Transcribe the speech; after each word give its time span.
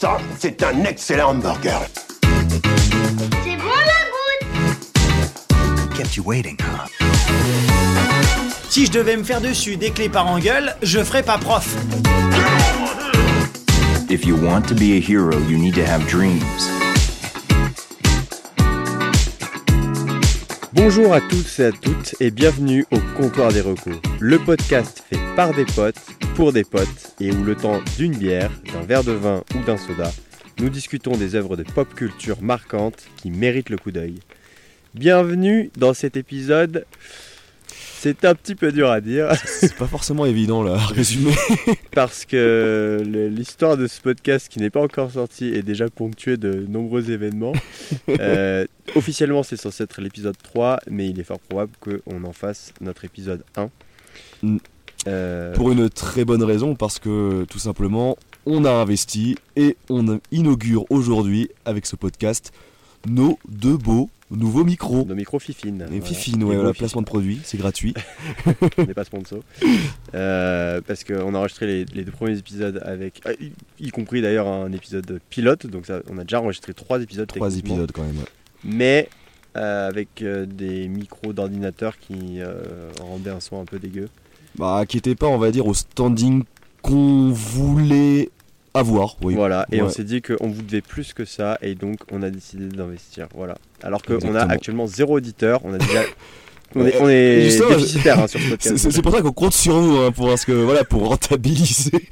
Ça, 0.00 0.16
c'est 0.38 0.62
un 0.62 0.84
excellent 0.84 1.30
hamburger. 1.30 1.80
C'est 3.42 3.56
bon 3.56 3.74
la 3.84 3.98
goutte 4.70 5.96
Kept 5.96 6.14
you 6.14 6.22
waiting, 6.24 6.56
huh? 6.60 6.88
Si 8.68 8.86
je 8.86 8.92
devais 8.92 9.16
me 9.16 9.24
faire 9.24 9.40
dessus 9.40 9.76
des 9.76 9.90
clés 9.90 10.08
par 10.08 10.28
engueule, 10.28 10.76
je 10.84 11.02
ferais 11.02 11.24
pas 11.24 11.36
prof. 11.36 11.74
If 14.08 14.24
you 14.24 14.36
want 14.36 14.68
to 14.68 14.76
be 14.76 14.92
a 14.92 15.00
hero, 15.00 15.36
you 15.48 15.58
need 15.58 15.74
to 15.74 15.82
have 15.82 16.06
dreams. 16.06 16.44
Bonjour 20.74 21.12
à 21.12 21.20
tous 21.20 21.58
et 21.58 21.64
à 21.64 21.72
toutes 21.72 22.14
et 22.20 22.30
bienvenue 22.30 22.86
au 22.92 22.98
Comptoir 23.16 23.52
des 23.52 23.62
Recos, 23.62 24.00
le 24.20 24.38
podcast 24.38 25.02
fait 25.10 25.18
par 25.34 25.52
des 25.54 25.64
potes, 25.64 25.96
pour 26.38 26.52
des 26.52 26.62
potes 26.62 27.16
et 27.18 27.32
où 27.32 27.42
le 27.42 27.56
temps 27.56 27.80
d'une 27.96 28.16
bière, 28.16 28.52
d'un 28.72 28.82
verre 28.82 29.02
de 29.02 29.10
vin 29.10 29.42
ou 29.56 29.64
d'un 29.64 29.76
soda, 29.76 30.08
nous 30.60 30.70
discutons 30.70 31.16
des 31.16 31.34
œuvres 31.34 31.56
de 31.56 31.64
pop 31.64 31.92
culture 31.92 32.40
marquantes 32.42 33.08
qui 33.16 33.32
méritent 33.32 33.70
le 33.70 33.76
coup 33.76 33.90
d'œil. 33.90 34.20
Bienvenue 34.94 35.72
dans 35.76 35.94
cet 35.94 36.16
épisode. 36.16 36.86
C'est 37.66 38.24
un 38.24 38.36
petit 38.36 38.54
peu 38.54 38.70
dur 38.70 38.88
à 38.88 39.00
dire 39.00 39.32
C'est 39.46 39.74
pas 39.74 39.88
forcément 39.88 40.26
évident 40.26 40.62
là 40.62 40.74
à 40.74 40.86
résumer. 40.86 41.34
parce 41.90 42.24
que 42.24 43.02
l'histoire 43.34 43.76
de 43.76 43.88
ce 43.88 44.00
podcast 44.00 44.48
qui 44.48 44.60
n'est 44.60 44.70
pas 44.70 44.80
encore 44.80 45.10
sorti 45.10 45.46
est 45.46 45.64
déjà 45.64 45.88
ponctuée 45.88 46.36
de 46.36 46.64
nombreux 46.68 47.10
événements. 47.10 47.54
Euh, 48.20 48.64
officiellement, 48.94 49.42
c'est 49.42 49.56
censé 49.56 49.82
être 49.82 50.00
l'épisode 50.00 50.36
3, 50.42 50.80
mais 50.90 51.08
il 51.08 51.18
est 51.18 51.24
fort 51.24 51.40
probable 51.40 51.72
qu'on 51.80 52.24
en 52.24 52.32
fasse 52.32 52.72
notre 52.80 53.04
épisode 53.04 53.42
1. 53.56 53.70
Mm. 54.42 54.58
Euh, 55.06 55.54
Pour 55.54 55.70
une 55.70 55.88
très 55.88 56.24
bonne 56.24 56.42
raison, 56.42 56.74
parce 56.74 56.98
que 56.98 57.44
tout 57.48 57.58
simplement, 57.58 58.16
on 58.46 58.64
a 58.64 58.70
investi 58.72 59.36
et 59.56 59.76
on 59.88 60.20
inaugure 60.32 60.84
aujourd'hui 60.90 61.48
avec 61.64 61.86
ce 61.86 61.96
podcast 61.96 62.52
nos 63.08 63.38
deux 63.48 63.76
beaux 63.76 64.10
nouveaux 64.30 64.64
micros. 64.64 65.04
nos 65.06 65.14
micros 65.14 65.38
fifines. 65.38 65.86
Les 65.90 66.00
voilà. 66.00 66.04
fifines, 66.04 66.38
Les 66.40 66.44
ouais, 66.44 66.56
voilà, 66.56 66.74
placement 66.74 67.00
de 67.00 67.06
produit, 67.06 67.40
c'est 67.44 67.56
gratuit. 67.56 67.94
On 68.78 68.84
n'est 68.84 68.92
pas 68.92 69.04
sponsor. 69.04 69.38
Euh, 70.14 70.80
parce 70.86 71.04
qu'on 71.04 71.34
a 71.34 71.38
enregistré 71.38 71.66
les, 71.66 71.84
les 71.94 72.04
deux 72.04 72.12
premiers 72.12 72.36
épisodes 72.36 72.82
avec. 72.84 73.20
ah, 73.24 73.30
y, 73.40 73.52
y 73.86 73.90
compris 73.90 74.20
d'ailleurs 74.20 74.46
un 74.48 74.72
épisode 74.72 75.20
pilote. 75.30 75.66
Donc 75.66 75.86
ça, 75.86 76.00
on 76.10 76.18
a 76.18 76.22
déjà 76.24 76.40
enregistré 76.40 76.74
trois 76.74 77.00
épisodes. 77.00 77.26
Trois 77.28 77.56
épisodes 77.56 77.90
quand 77.92 78.02
même. 78.02 78.18
ouais. 78.18 78.24
mais 78.64 79.08
euh, 79.56 79.88
avec 79.88 80.20
euh, 80.22 80.44
des 80.44 80.88
micros 80.88 81.32
d'ordinateur 81.32 81.98
qui 81.98 82.40
euh, 82.40 82.90
rendaient 83.00 83.30
un 83.30 83.40
son 83.40 83.60
un 83.60 83.64
peu 83.64 83.78
dégueu. 83.78 84.08
Bah, 84.58 84.84
qui 84.88 84.96
était 84.98 85.14
pas, 85.14 85.26
on 85.26 85.38
va 85.38 85.50
dire, 85.50 85.66
au 85.66 85.74
standing 85.74 86.42
qu'on 86.82 87.30
voulait 87.30 88.30
avoir. 88.74 89.16
Oui. 89.22 89.34
Voilà, 89.34 89.66
et 89.72 89.82
on 89.82 89.88
s'est 89.88 90.04
dit 90.04 90.20
qu'on 90.22 90.48
vous 90.48 90.62
devait 90.62 90.80
plus 90.80 91.12
que 91.12 91.24
ça, 91.24 91.58
et 91.62 91.74
donc 91.74 91.98
on 92.12 92.22
a 92.22 92.30
décidé 92.30 92.66
d'investir. 92.68 93.28
Voilà. 93.34 93.56
Alors 93.82 94.02
qu'on 94.02 94.34
a 94.34 94.42
actuellement 94.42 94.86
zéro 94.86 95.16
auditeur, 95.16 95.60
on 95.64 95.72
a 95.74 95.78
déjà. 95.78 96.02
On 96.74 96.84
est, 96.86 97.00
on 97.00 97.08
est 97.08 97.44
justement, 97.44 97.70
déficitaire 97.70 98.18
hein, 98.18 98.26
sur 98.26 98.38
ce 98.38 98.50
podcast. 98.50 98.76
C'est 98.76 98.90
c'est 98.90 99.00
pour 99.00 99.10
ça 99.10 99.22
qu'on 99.22 99.32
compte 99.32 99.54
sur 99.54 99.80
nous 99.80 99.96
hein, 99.96 100.12
pour, 100.12 100.28
parce 100.28 100.44
que, 100.44 100.52
voilà, 100.52 100.84
pour 100.84 101.08
rentabiliser. 101.08 101.92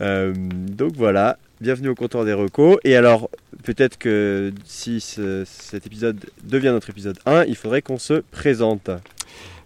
Euh, 0.00 0.34
donc 0.36 0.92
voilà, 0.96 1.38
bienvenue 1.60 1.88
au 1.88 1.94
comptoir 1.94 2.24
des 2.24 2.32
recos. 2.32 2.78
Et 2.84 2.96
alors, 2.96 3.30
peut-être 3.62 3.96
que 3.96 4.52
si 4.64 5.00
ce- 5.00 5.44
cet 5.46 5.86
épisode 5.86 6.18
devient 6.42 6.68
notre 6.68 6.90
épisode 6.90 7.18
1, 7.26 7.44
il 7.44 7.56
faudrait 7.56 7.80
qu'on 7.82 7.98
se 7.98 8.14
présente. 8.30 8.90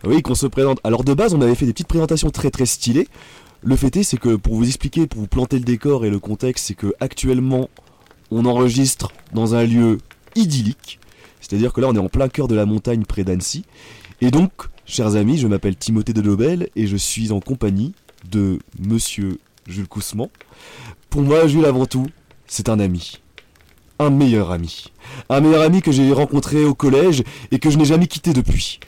Oui, 0.04 0.22
qu'on 0.22 0.34
se 0.34 0.46
présente. 0.46 0.78
Alors 0.84 1.04
de 1.04 1.12
base, 1.14 1.34
on 1.34 1.40
avait 1.40 1.54
fait 1.54 1.66
des 1.66 1.72
petites 1.72 1.88
présentations 1.88 2.30
très 2.30 2.50
très 2.50 2.66
stylées. 2.66 3.08
Le 3.62 3.74
fait 3.74 3.96
est, 3.96 4.04
c'est 4.04 4.18
que 4.18 4.36
pour 4.36 4.54
vous 4.54 4.66
expliquer, 4.66 5.06
pour 5.06 5.20
vous 5.20 5.26
planter 5.26 5.58
le 5.58 5.64
décor 5.64 6.04
et 6.04 6.10
le 6.10 6.20
contexte, 6.20 6.66
c'est 6.66 6.74
que 6.74 6.94
actuellement, 7.00 7.68
on 8.30 8.44
enregistre 8.44 9.12
dans 9.32 9.54
un 9.54 9.64
lieu 9.64 9.98
idyllique. 10.36 11.00
C'est-à-dire 11.40 11.72
que 11.72 11.80
là, 11.80 11.88
on 11.88 11.94
est 11.94 12.00
en 12.00 12.08
plein 12.08 12.28
cœur 12.28 12.46
de 12.46 12.54
la 12.54 12.66
montagne 12.66 13.04
près 13.04 13.24
d'Annecy. 13.24 13.64
Et 14.20 14.30
donc, 14.30 14.52
chers 14.86 15.16
amis, 15.16 15.38
je 15.38 15.48
m'appelle 15.48 15.76
Timothée 15.76 16.12
de 16.12 16.20
Lobel 16.20 16.68
et 16.76 16.86
je 16.86 16.96
suis 16.96 17.32
en 17.32 17.40
compagnie 17.40 17.94
de 18.30 18.58
Monsieur 18.78 19.38
Jules 19.66 19.88
Coussement. 19.88 20.30
Pour 21.10 21.22
moi, 21.22 21.46
Jules, 21.48 21.64
avant 21.64 21.86
tout, 21.86 22.06
c'est 22.46 22.68
un 22.68 22.78
ami. 22.78 23.18
Un 23.98 24.10
meilleur 24.10 24.52
ami. 24.52 24.92
Un 25.28 25.40
meilleur 25.40 25.62
ami 25.62 25.82
que 25.82 25.90
j'ai 25.90 26.12
rencontré 26.12 26.64
au 26.64 26.74
collège 26.74 27.24
et 27.50 27.58
que 27.58 27.70
je 27.70 27.78
n'ai 27.78 27.84
jamais 27.84 28.06
quitté 28.06 28.32
depuis. 28.32 28.78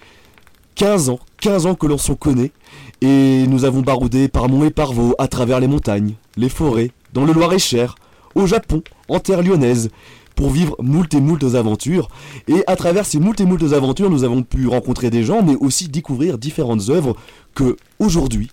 15 0.75 1.11
ans, 1.11 1.21
15 1.41 1.67
ans 1.67 1.75
que 1.75 1.87
l'on 1.87 1.99
s'en 1.99 2.15
connaît, 2.15 2.53
et 3.01 3.47
nous 3.47 3.65
avons 3.65 3.81
baroudé 3.81 4.29
par 4.29 4.49
monts 4.49 4.65
et 4.65 4.71
par 4.71 4.93
vaux 4.93 5.15
à 5.19 5.29
travers 5.29 5.61
les 5.61 5.67
montagnes, 5.67 6.15
les 6.37 6.49
forêts, 6.49 6.91
dans 7.13 7.25
le 7.25 7.33
Loir-et-Cher, 7.33 7.97
au 8.35 8.47
Japon, 8.47 8.83
en 9.09 9.21
terre 9.21 9.43
lyonnaise, 9.43 9.91
pour 10.35 10.51
vivre 10.51 10.77
moult 10.81 11.13
et 11.13 11.21
moult 11.21 11.43
aventures. 11.55 12.09
Et 12.49 12.63
à 12.67 12.77
travers 12.77 13.05
ces 13.05 13.19
moult 13.19 13.41
et 13.41 13.45
moult 13.45 13.63
aventures, 13.73 14.11
nous 14.11 14.25
avons 14.25 14.43
pu 14.43 14.67
rencontrer 14.67 15.11
des 15.11 15.23
gens, 15.23 15.43
mais 15.43 15.57
aussi 15.57 15.89
découvrir 15.89 16.39
différentes 16.39 16.89
œuvres 16.89 17.17
que, 17.55 17.77
aujourd'hui, 17.99 18.51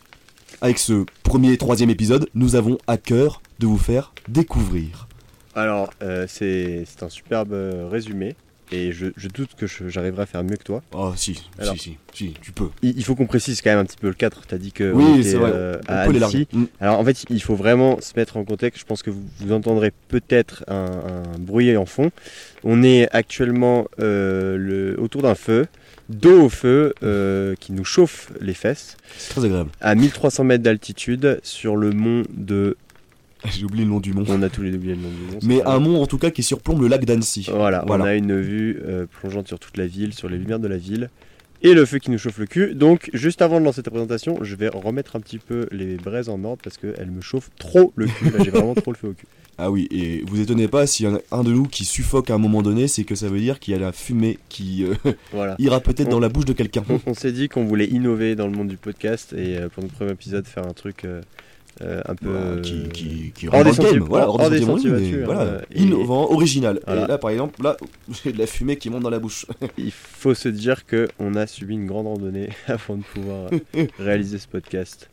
avec 0.62 0.80
ce 0.80 1.06
premier 1.24 1.54
et 1.54 1.58
troisième 1.58 1.90
épisode, 1.90 2.28
nous 2.34 2.56
avons 2.56 2.78
à 2.88 2.98
cœur 2.98 3.42
de 3.60 3.68
vous 3.68 3.78
faire 3.78 4.12
découvrir. 4.28 5.08
Alors, 5.56 5.92
euh, 6.04 6.26
c'est 6.28 6.84
c'est 6.86 7.04
un 7.04 7.10
superbe 7.10 7.54
euh, 7.54 7.88
résumé. 7.90 8.36
Et 8.72 8.92
je, 8.92 9.08
je 9.16 9.28
doute 9.30 9.52
que 9.58 9.66
j'arriverai 9.66 10.24
à 10.24 10.26
faire 10.26 10.44
mieux 10.44 10.58
que 10.58 10.64
toi. 10.64 10.82
Oh 10.92 11.14
si, 11.16 11.42
Alors. 11.58 11.74
si, 11.76 11.80
si, 11.80 11.98
si, 12.14 12.34
tu 12.42 12.52
peux. 12.52 12.68
Il, 12.82 12.98
il 12.98 13.04
faut 13.04 13.16
qu'on 13.16 13.26
précise 13.28 13.62
quand 13.62 13.70
même 13.70 13.80
un 13.80 13.86
petit 13.86 13.96
peu 13.98 14.08
le 14.08 14.14
cadre. 14.14 14.42
Tu 14.48 14.54
as 14.54 14.58
dit 14.58 14.72
que 14.74 14.92
Oui, 14.92 15.24
c'est 15.24 15.38
vrai, 15.38 15.52
euh, 15.54 15.78
on 15.88 15.94
à 15.94 16.06
peut 16.06 16.16
Annecy. 16.18 16.48
Mm. 16.52 16.64
Alors 16.82 17.00
en 17.00 17.06
fait, 17.06 17.26
il 17.30 17.42
faut 17.42 17.56
vraiment 17.56 18.02
se 18.02 18.14
mettre 18.18 18.36
en 18.38 18.44
contexte. 18.44 18.82
Je 18.82 18.86
pense 18.86 19.04
que 19.04 19.10
vous, 19.10 19.24
vous 19.40 19.54
entendrez 19.54 19.92
peut-être 20.10 20.66
un, 20.68 20.86
un 21.36 21.40
bruit 21.40 21.76
en 21.78 21.86
fond. 21.86 22.12
On 22.64 22.84
est 22.84 23.08
actuellement 23.16 23.88
euh, 24.02 24.58
le- 24.58 25.00
autour 25.00 25.22
d'un 25.22 25.36
feu, 25.36 25.68
d'eau 26.10 26.44
au 26.44 26.50
feu, 26.50 26.94
euh, 27.04 27.56
qui 27.60 27.72
nous 27.72 27.86
chauffe 27.86 28.32
les 28.42 28.54
fesses, 28.54 28.98
C'est 29.18 29.30
très 29.36 29.46
agréable. 29.46 29.70
à 29.80 29.96
1300 29.96 30.44
mètres 30.44 30.64
d'altitude, 30.64 31.40
sur 31.44 31.76
le 31.78 31.92
mont 31.92 32.24
de... 32.34 32.76
J'ai 33.52 33.66
oublié 33.66 33.84
le 33.86 33.90
nom 33.92 34.00
du 34.00 34.14
mont. 34.14 34.24
On 34.28 34.42
a 34.42 34.50
tous 34.50 34.62
les 34.62 34.72
deux 34.72 34.78
oublié 34.78 34.96
le 34.96 35.02
nom 35.02 35.10
du 35.10 35.34
mont. 35.34 35.40
Mais 35.44 35.62
un 35.66 35.80
mont 35.80 36.02
en 36.02 36.08
tout 36.08 36.18
cas 36.18 36.30
qui 36.32 36.44
surplombe 36.44 36.82
le 36.82 36.88
lac 36.88 37.06
d'Annecy. 37.06 37.48
Voilà, 37.52 37.84
Voilà. 37.88 38.04
on 38.04 38.08
a 38.08 38.16
une 38.16 38.40
vue 38.40 38.82
euh, 38.86 39.06
plongeante 39.20 39.48
sur 39.48 39.60
toute 39.60 39.78
la 39.78 39.88
ville, 39.88 40.14
sur 40.14 40.30
les 40.30 40.38
lumières 40.38 40.60
de 40.60 40.68
la 40.68 40.78
ville. 40.78 41.10
Et 41.64 41.74
le 41.74 41.86
feu 41.86 41.98
qui 41.98 42.12
nous 42.12 42.20
chauffe 42.20 42.38
le 42.38 42.46
cul. 42.46 42.76
Donc, 42.76 43.10
juste 43.14 43.42
avant 43.42 43.60
de 43.60 43.66
lancer 43.66 43.82
ta 43.82 43.90
présentation, 43.90 44.38
je 44.44 44.56
vais 44.56 44.68
remettre 44.68 45.16
un 45.16 45.20
petit 45.20 45.40
peu 45.40 45.68
les 45.72 45.96
braises 45.96 46.30
en 46.30 46.44
ordre 46.44 46.62
parce 46.64 46.78
qu'elles 46.78 47.10
me 47.10 47.20
chauffent 47.22 47.50
trop 47.58 47.94
le 47.96 48.06
cul. 48.06 48.26
Là, 48.26 48.44
j'ai 48.44 48.52
vraiment 48.52 48.76
trop 48.76 48.92
le 48.92 48.98
feu 48.98 49.08
au 49.10 49.14
cul. 49.14 49.26
Ah 49.60 49.72
oui, 49.72 49.88
et 49.90 50.22
vous 50.28 50.40
étonnez 50.40 50.68
pas 50.68 50.86
s'il 50.86 51.08
y 51.08 51.10
en 51.10 51.16
a 51.16 51.20
un 51.32 51.44
de 51.44 51.52
nous 51.52 51.64
qui 51.64 51.84
suffoque 51.84 52.30
à 52.30 52.36
un 52.36 52.38
moment 52.38 52.62
donné, 52.62 52.88
c'est 52.88 53.04
que 53.06 53.16
ça 53.16 53.28
veut 53.28 53.40
dire 53.40 53.58
qu'il 53.60 53.74
y 53.74 53.76
a 53.76 53.80
la 53.80 53.92
fumée 53.92 54.38
qui 54.50 54.84
euh, 54.86 54.94
Voilà. 55.34 55.56
ira 55.58 55.80
peut-être 55.80 56.10
dans 56.10 56.20
la 56.20 56.30
bouche 56.30 56.46
de 56.46 56.54
quelqu'un. 56.54 56.84
On, 56.88 57.00
on 57.08 57.14
s'est 57.16 57.32
dit 57.32 57.50
qu'on 57.50 57.66
voulait 57.66 57.88
innover 57.88 58.36
dans 58.36 58.46
le 58.46 58.52
monde 58.56 58.68
du 58.68 58.78
podcast 58.78 59.34
et 59.34 59.58
euh, 59.58 59.68
pour 59.68 59.82
notre 59.82 59.96
premier 59.96 60.12
épisode, 60.12 60.46
faire 60.46 60.68
un 60.68 60.74
truc 60.74 61.06
euh, 61.06 61.22
euh, 61.82 62.02
un 62.08 62.16
peu. 62.16 62.30
Voilà, 62.30 62.62
qui, 62.62 62.90
qui, 62.90 63.32
qui 63.36 63.46
le 63.46 63.52
game, 63.52 64.00
voilà, 64.04 64.30
hors 64.30 64.50
des 64.50 64.60
battus, 64.66 64.92
voilà, 65.26 65.62
et- 65.72 65.82
innovant, 65.84 66.32
original. 66.32 66.80
Voilà. 66.86 67.04
Et 67.04 67.08
là, 67.08 67.18
par 67.18 67.30
exemple, 67.32 67.62
là, 67.64 67.78
j'ai 68.24 68.32
de 68.34 68.38
la 68.40 68.48
fumée 68.48 68.78
qui 68.78 68.90
monte 68.90 69.04
dans 69.04 69.10
la 69.10 69.20
bouche. 69.20 69.46
Il 69.78 69.92
faut 69.92 70.34
se 70.34 70.50
dire 70.50 70.86
que 70.86 71.08
on 71.20 71.36
a 71.36 71.48
subi 71.48 71.74
une 71.76 71.88
grande 71.88 72.08
randonnée 72.08 72.50
avant 72.68 72.98
de 72.98 73.04
pouvoir 73.04 73.50
euh, 73.76 73.86
réaliser 74.00 74.38
ce 74.38 74.48
podcast. 74.48 75.10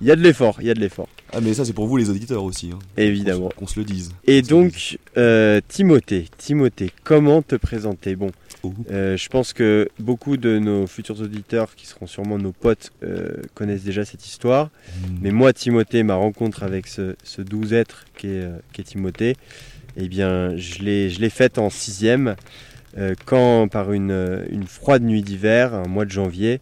Il 0.00 0.06
y 0.06 0.10
a 0.10 0.16
de 0.16 0.22
l'effort, 0.22 0.56
il 0.60 0.66
y 0.66 0.70
a 0.70 0.74
de 0.74 0.80
l'effort, 0.80 1.08
Ah, 1.32 1.40
mais 1.40 1.54
ça, 1.54 1.64
c'est 1.64 1.72
pour 1.72 1.86
vous, 1.86 1.96
les 1.96 2.10
auditeurs 2.10 2.44
aussi. 2.44 2.70
hein. 2.72 2.78
évidemment. 2.96 3.50
Qu'on 3.56 3.66
se- 3.66 3.78
le 3.78 3.84
dise. 3.84 4.10
Et 4.26 4.40
donc, 4.42 4.98
euh, 5.18 5.60
Timothée, 5.68 6.26
Timothée, 6.38 6.90
comment 7.04 7.42
te 7.42 7.56
présenter? 7.56 8.16
Bon, 8.16 8.30
Oh. 8.62 8.72
euh, 8.90 9.16
je 9.18 9.28
pense 9.28 9.52
que 9.52 9.88
beaucoup 10.00 10.36
de 10.38 10.58
nos 10.58 10.86
futurs 10.86 11.20
auditeurs, 11.20 11.74
qui 11.76 11.86
seront 11.86 12.06
sûrement 12.06 12.38
nos 12.38 12.52
potes, 12.52 12.90
euh, 13.04 13.28
connaissent 13.54 13.84
déjà 13.84 14.04
cette 14.06 14.24
histoire. 14.26 14.70
Mais 15.20 15.30
moi, 15.30 15.52
Timothée, 15.52 16.02
ma 16.06 16.14
rencontre 16.14 16.62
avec 16.62 16.86
ce, 16.86 17.16
ce 17.22 17.42
doux 17.42 17.74
être 17.74 18.04
qu'est 18.16 18.28
euh, 18.28 18.58
qu'est 18.72 18.84
Timothée, 18.84 19.36
eh 19.96 20.08
bien, 20.08 20.56
je 20.56 20.82
l'ai 20.82 21.10
je 21.10 21.20
l'ai 21.20 21.30
faite 21.30 21.58
en 21.58 21.70
sixième, 21.70 22.36
euh, 22.98 23.14
quand 23.26 23.68
par 23.68 23.92
une, 23.92 24.46
une 24.50 24.66
froide 24.66 25.02
nuit 25.02 25.22
d'hiver, 25.22 25.74
un 25.74 25.88
mois 25.88 26.04
de 26.04 26.10
janvier, 26.10 26.60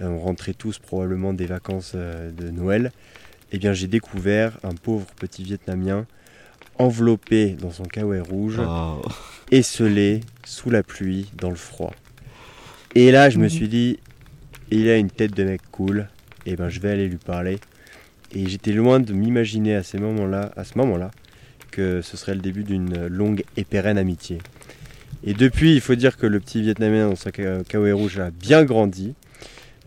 euh, 0.00 0.08
on 0.08 0.18
rentrait 0.18 0.54
tous 0.54 0.78
probablement 0.78 1.32
des 1.34 1.46
vacances 1.46 1.92
euh, 1.94 2.30
de 2.30 2.50
Noël, 2.50 2.92
eh 3.52 3.58
bien, 3.58 3.72
j'ai 3.72 3.86
découvert 3.86 4.58
un 4.62 4.74
pauvre 4.74 5.06
petit 5.16 5.42
Vietnamien 5.42 6.06
enveloppé 6.78 7.56
dans 7.60 7.70
son 7.70 7.84
kawaii 7.84 8.20
rouge, 8.20 8.60
Ah, 8.60 8.96
esselé 9.50 10.20
sous 10.44 10.70
la 10.70 10.82
pluie, 10.82 11.30
dans 11.34 11.50
le 11.50 11.56
froid. 11.56 11.92
Et 12.94 13.10
là, 13.12 13.30
je 13.30 13.38
me 13.38 13.48
suis 13.48 13.68
dit, 13.68 13.98
il 14.70 14.88
a 14.88 14.96
une 14.96 15.10
tête 15.10 15.34
de 15.34 15.44
mec 15.44 15.60
cool, 15.70 16.08
et 16.44 16.56
ben 16.56 16.68
je 16.68 16.80
vais 16.80 16.90
aller 16.90 17.08
lui 17.08 17.18
parler. 17.18 17.58
Et 18.32 18.48
j'étais 18.48 18.72
loin 18.72 19.00
de 19.00 19.12
m'imaginer 19.12 19.74
à 19.74 19.82
ces 19.82 19.98
moments-là, 19.98 20.52
à 20.56 20.64
ce 20.64 20.76
moment-là, 20.78 21.10
que 21.70 22.02
ce 22.02 22.16
serait 22.16 22.34
le 22.34 22.40
début 22.40 22.64
d'une 22.64 23.06
longue 23.06 23.44
et 23.56 23.64
pérenne 23.64 23.98
amitié. 23.98 24.38
Et 25.24 25.34
depuis, 25.34 25.74
il 25.74 25.80
faut 25.80 25.94
dire 25.94 26.16
que 26.16 26.26
le 26.26 26.40
petit 26.40 26.60
Vietnamien 26.62 27.08
dans 27.08 27.16
sa 27.16 27.30
rouge 27.94 28.18
a 28.18 28.30
bien 28.30 28.64
grandi, 28.64 29.14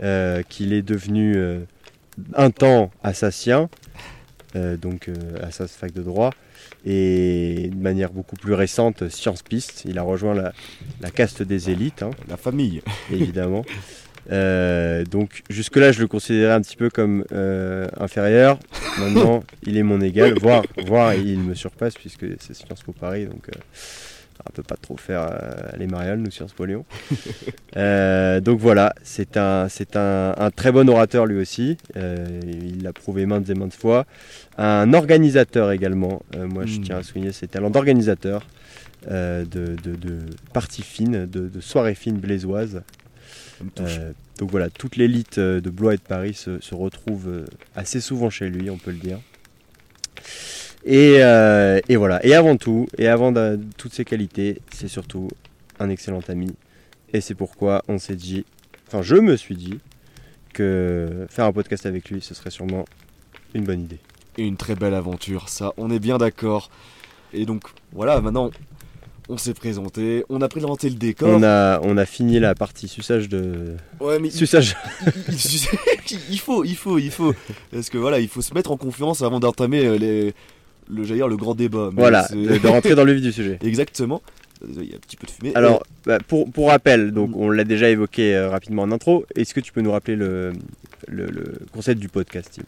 euh, 0.01 0.44
qu'il 0.47 0.74
est 0.74 0.81
devenu 0.81 1.36
euh, 1.36 1.59
un 2.33 2.51
temps 2.51 2.91
assassin, 3.03 3.69
euh, 4.56 4.77
donc 4.77 5.09
sa 5.51 5.68
fac 5.68 5.94
de 5.94 6.01
droit. 6.01 6.31
Et 6.85 7.69
de 7.74 7.81
manière 7.81 8.12
beaucoup 8.12 8.38
plus 8.38 8.53
récente, 8.53 9.09
Sciences 9.09 9.44
Piste. 9.44 9.83
Il 9.85 9.97
a 10.00 10.01
rejoint 10.01 10.33
la, 10.33 10.53
la 11.01 11.12
caste 11.12 11.44
des 11.44 11.69
élites, 11.69 12.03
hein, 12.03 12.12
La 12.30 12.38
famille. 12.38 12.81
évidemment. 13.12 13.65
Euh, 14.31 15.04
donc 15.06 15.44
jusque-là, 15.50 15.92
je 15.92 16.00
le 16.02 16.08
considérais 16.08 16.54
un 16.54 16.62
petit 16.62 16.76
peu 16.78 16.90
comme 16.90 17.24
euh, 17.31 17.88
inférieur. 18.00 18.60
Maintenant, 19.00 19.44
il 19.66 19.78
est 19.78 19.84
mon 19.84 20.02
égal, 20.02 20.34
voire, 20.40 20.64
voire 20.86 21.14
il 21.16 21.40
me 21.40 21.56
surpasse 21.56 21.96
puisque 21.96 22.26
c'est 22.40 22.54
Sciences 22.54 22.84
Po 22.84 22.92
Paris, 22.92 23.26
donc 23.26 23.50
euh, 23.50 23.60
on 24.48 24.52
peut 24.52 24.64
pas 24.64 24.78
trop 24.78 24.98
faire 24.98 25.22
euh, 25.31 25.78
les 25.78 25.88
mariales, 25.88 26.20
nous 26.20 26.31
Sciences 26.31 26.54
Po 26.54 26.66
Lyon. 26.66 26.86
Donc 27.76 28.60
voilà, 28.60 28.94
c'est 29.04 29.38
un, 29.38 29.68
c'est 29.70 29.96
un, 29.96 30.34
un 30.38 30.50
très 30.52 30.72
bon 30.72 30.88
orateur 30.90 31.26
lui 31.26 31.40
aussi. 31.40 31.78
Il 31.96 32.84
l'a 32.84 32.94
prouvé 32.94 33.26
maintes 33.26 33.50
et 33.50 33.54
maintes 33.54 33.74
fois. 33.74 34.06
Un 34.58 34.94
organisateur 34.94 35.72
également. 35.72 36.22
Moi, 36.38 36.66
je 36.66 36.80
Mm. 36.80 36.84
tiens 36.84 36.98
à 36.98 37.04
souligner 37.04 37.31
ses 37.31 37.48
talents 37.48 37.70
d'organisateur. 37.70 38.46
euh, 39.10 39.46
de, 39.46 39.76
de, 39.81 39.96
de 39.96 40.20
parties 40.54 40.84
fines, 40.84 41.26
de, 41.26 41.48
de 41.48 41.62
soirées 41.62 41.96
fines 41.96 42.18
blésoises. 42.18 42.81
Euh, 44.00 44.11
donc 44.38 44.51
voilà, 44.51 44.69
toute 44.69 44.95
l'élite 44.95 45.38
euh, 45.38 45.59
de 45.61 45.69
Blois 45.69 45.94
et 45.94 45.97
de 45.97 46.01
Paris 46.01 46.33
se, 46.33 46.59
se 46.61 46.73
retrouve 46.75 47.27
euh, 47.27 47.45
assez 47.75 48.00
souvent 48.01 48.29
chez 48.29 48.50
lui, 48.50 48.69
on 48.69 48.77
peut 48.77 48.91
le 48.91 48.97
dire. 48.97 49.19
Et, 50.85 51.17
euh, 51.19 51.79
et 51.89 51.95
voilà, 51.97 52.25
et 52.25 52.33
avant 52.35 52.56
tout, 52.56 52.88
et 52.97 53.07
avant 53.07 53.31
de- 53.31 53.59
toutes 53.77 53.94
ces 53.94 54.06
qualités, 54.06 54.61
c'est 54.73 54.88
surtout 54.88 55.27
un 55.79 55.89
excellent 55.89 56.21
ami. 56.29 56.56
Et 57.13 57.21
c'est 57.21 57.35
pourquoi 57.35 57.83
on 57.88 57.97
s'est 58.00 58.15
dit, 58.15 58.45
enfin 58.88 59.01
je 59.01 59.15
me 59.15 59.35
suis 59.35 59.56
dit, 59.56 59.79
que 60.53 61.27
faire 61.29 61.45
un 61.45 61.51
podcast 61.51 61.85
avec 61.85 62.09
lui, 62.09 62.21
ce 62.21 62.33
serait 62.33 62.50
sûrement 62.50 62.85
une 63.53 63.63
bonne 63.65 63.81
idée. 63.81 64.00
Et 64.38 64.45
une 64.45 64.57
très 64.57 64.75
belle 64.75 64.94
aventure, 64.94 65.50
ça, 65.50 65.73
on 65.77 65.91
est 65.91 66.00
bien 66.00 66.17
d'accord. 66.17 66.69
Et 67.33 67.45
donc, 67.45 67.63
voilà, 67.91 68.19
maintenant, 68.21 68.50
on 69.30 69.38
s'est 69.38 69.54
présenté, 69.54 70.26
on 70.30 70.42
a 70.42 70.50
présenté 70.50 70.90
le 70.90 70.96
décor. 70.96 71.30
On 71.30 71.44
a, 71.44 71.80
on 71.84 71.98
a 71.98 72.06
fini 72.06 72.40
la 72.40 72.56
partie 72.56 72.88
suçage 72.88 73.30
de... 73.30 73.76
Ouais, 74.00 74.20
mais 74.20 74.31
Suçage 74.31 74.76
il, 75.30 76.20
il 76.31 76.40
faut, 76.40 76.64
il 76.66 76.76
faut, 76.76 76.98
il 76.98 77.12
faut. 77.12 77.34
Parce 77.72 77.90
que 77.90 77.98
voilà, 77.98 78.20
il 78.20 78.28
faut 78.28 78.42
se 78.42 78.54
mettre 78.54 78.72
en 78.72 78.78
confiance 78.78 79.22
avant 79.22 79.40
d'entamer 79.40 79.86
euh, 79.86 79.98
les, 79.98 80.34
le, 80.90 81.06
dire, 81.06 81.28
le 81.28 81.38
grand 81.38 81.54
débat. 81.56 81.90
mais 81.94 82.02
Voilà, 82.02 82.28
de, 82.30 82.68
rentrer 82.68 82.96
dans 82.96 83.04
le 83.04 83.14
vif 83.14 83.22
du 83.22 83.31
sujet. 83.31 83.60
Exactement. 83.64 84.22
Il 84.68 84.84
y 84.84 84.94
a 84.94 84.96
un 84.96 85.00
petit 85.00 85.16
peu 85.16 85.26
de 85.28 85.31
fumée. 85.31 85.52
Alors, 85.56 85.84
bah, 86.06 86.18
pour, 86.28 86.52
pour 86.52 86.68
rappel, 86.70 87.12
donc 87.12 87.30
Mm. 87.30 87.36
on 87.36 87.50
l'a 87.50 87.64
déjà 87.64 87.90
évoqué 87.90 88.36
euh, 88.36 88.50
rapidement 88.50 88.81
en 88.81 88.92
intro, 88.92 89.26
est-ce 89.36 89.54
que 89.54 89.62
tu 89.62 89.72
peux 89.72 89.81
nous 89.81 89.92
rappeler 89.92 90.16
le, 90.18 90.52
le, 91.08 91.28
le 91.28 91.60
concept 91.72 92.02
du 92.02 92.10
podcast 92.10 92.52
Tim 92.56 92.64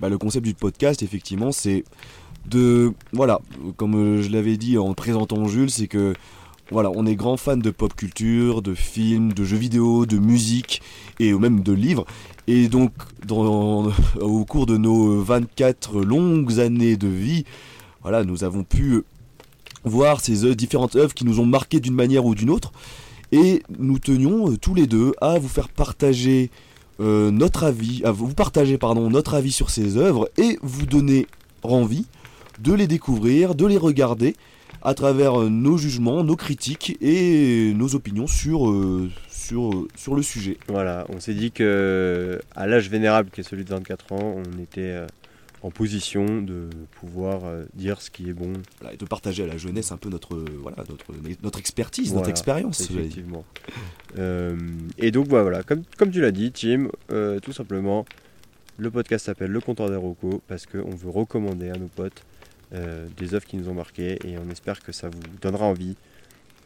Bah, 0.00 0.08
le 0.08 0.18
concept 0.18 0.44
du 0.44 0.54
podcast, 0.54 1.02
effectivement, 1.02 1.52
c'est 1.52 1.84
de. 2.46 2.92
Voilà, 3.12 3.40
comme 3.76 3.94
euh, 3.94 4.22
je 4.22 4.30
l'avais 4.30 4.56
dit 4.56 4.78
en 4.78 4.94
présentant 4.94 5.46
Jules, 5.46 5.70
c'est 5.70 5.88
que. 5.88 6.14
Voilà, 6.70 6.90
on 6.94 7.04
est 7.04 7.16
grand 7.16 7.36
fan 7.36 7.60
de 7.60 7.70
pop 7.70 7.94
culture, 7.94 8.62
de 8.62 8.72
films, 8.74 9.34
de 9.34 9.44
jeux 9.44 9.58
vidéo, 9.58 10.06
de 10.06 10.16
musique 10.16 10.80
et 11.20 11.34
même 11.34 11.60
de 11.60 11.72
livres. 11.72 12.06
Et 12.46 12.68
donc, 12.68 12.92
dans, 13.26 13.92
au 14.20 14.44
cours 14.46 14.64
de 14.64 14.78
nos 14.78 15.20
24 15.20 16.00
longues 16.00 16.60
années 16.60 16.96
de 16.96 17.08
vie, 17.08 17.44
voilà, 18.00 18.24
nous 18.24 18.42
avons 18.42 18.64
pu 18.64 19.02
voir 19.84 20.20
ces 20.20 20.54
différentes 20.54 20.96
œuvres 20.96 21.12
qui 21.12 21.26
nous 21.26 21.40
ont 21.40 21.46
marqué 21.46 21.78
d'une 21.78 21.94
manière 21.94 22.24
ou 22.24 22.34
d'une 22.34 22.48
autre. 22.48 22.72
Et 23.32 23.62
nous 23.78 23.98
tenions 23.98 24.50
euh, 24.50 24.56
tous 24.56 24.74
les 24.74 24.86
deux 24.86 25.12
à 25.20 25.38
vous 25.38 25.48
faire 25.48 25.68
partager 25.68 26.50
euh, 27.00 27.30
notre 27.30 27.64
avis, 27.64 28.02
à 28.04 28.12
vous 28.12 28.34
partager 28.34 28.76
pardon 28.76 29.08
notre 29.08 29.34
avis 29.34 29.52
sur 29.52 29.70
ces 29.70 29.96
œuvres 29.96 30.30
et 30.36 30.58
vous 30.62 30.84
donner 30.84 31.26
envie 31.62 32.06
de 32.60 32.72
les 32.72 32.86
découvrir, 32.86 33.54
de 33.54 33.66
les 33.66 33.76
regarder 33.76 34.36
à 34.82 34.94
travers 34.94 35.40
euh, 35.40 35.48
nos 35.48 35.76
jugements, 35.76 36.24
nos 36.24 36.36
critiques 36.36 36.96
et 37.00 37.72
nos 37.74 37.94
opinions 37.94 38.26
sur 38.26 38.68
euh, 38.68 39.10
sur 39.30 39.72
euh, 39.72 39.88
sur 39.94 40.14
le 40.14 40.22
sujet. 40.22 40.58
Voilà, 40.68 41.06
on 41.08 41.20
s'est 41.20 41.34
dit 41.34 41.52
que 41.52 42.40
à 42.56 42.66
l'âge 42.66 42.88
vénérable 42.88 43.30
qui 43.30 43.40
est 43.40 43.44
celui 43.44 43.64
de 43.64 43.70
24 43.70 44.12
ans, 44.12 44.36
on 44.36 44.62
était 44.62 44.96
en 45.62 45.70
position 45.70 46.42
de 46.42 46.68
pouvoir 47.00 47.42
dire 47.74 48.02
ce 48.02 48.10
qui 48.10 48.28
est 48.28 48.32
bon. 48.32 48.52
Voilà, 48.80 48.94
et 48.94 48.96
de 48.96 49.04
partager 49.04 49.44
à 49.44 49.46
la 49.46 49.56
jeunesse 49.56 49.92
un 49.92 49.96
peu 49.96 50.08
notre 50.08 50.44
voilà 50.60 50.78
notre 50.88 51.06
notre 51.42 51.58
expertise, 51.60 52.12
notre 52.14 52.30
expérience. 52.30 52.80
Effectivement. 52.90 53.44
Euh, 54.18 54.56
et 54.98 55.10
donc 55.10 55.28
bah, 55.28 55.42
voilà, 55.42 55.62
comme, 55.62 55.82
comme 55.96 56.10
tu 56.10 56.20
l'as 56.20 56.32
dit, 56.32 56.52
Tim, 56.52 56.88
euh, 57.10 57.40
tout 57.40 57.52
simplement, 57.52 58.04
le 58.78 58.90
podcast 58.90 59.26
s'appelle 59.26 59.50
Le 59.50 59.60
Comptoir 59.60 59.90
des 59.90 59.96
Rocos 59.96 60.42
parce 60.48 60.66
qu'on 60.66 60.94
veut 60.94 61.10
recommander 61.10 61.70
à 61.70 61.76
nos 61.76 61.86
potes 61.86 62.24
euh, 62.74 63.06
des 63.18 63.34
œuvres 63.34 63.44
qui 63.44 63.56
nous 63.56 63.68
ont 63.68 63.74
marqués 63.74 64.18
et 64.26 64.36
on 64.38 64.50
espère 64.50 64.82
que 64.82 64.92
ça 64.92 65.08
vous 65.08 65.20
donnera 65.40 65.66
envie 65.66 65.96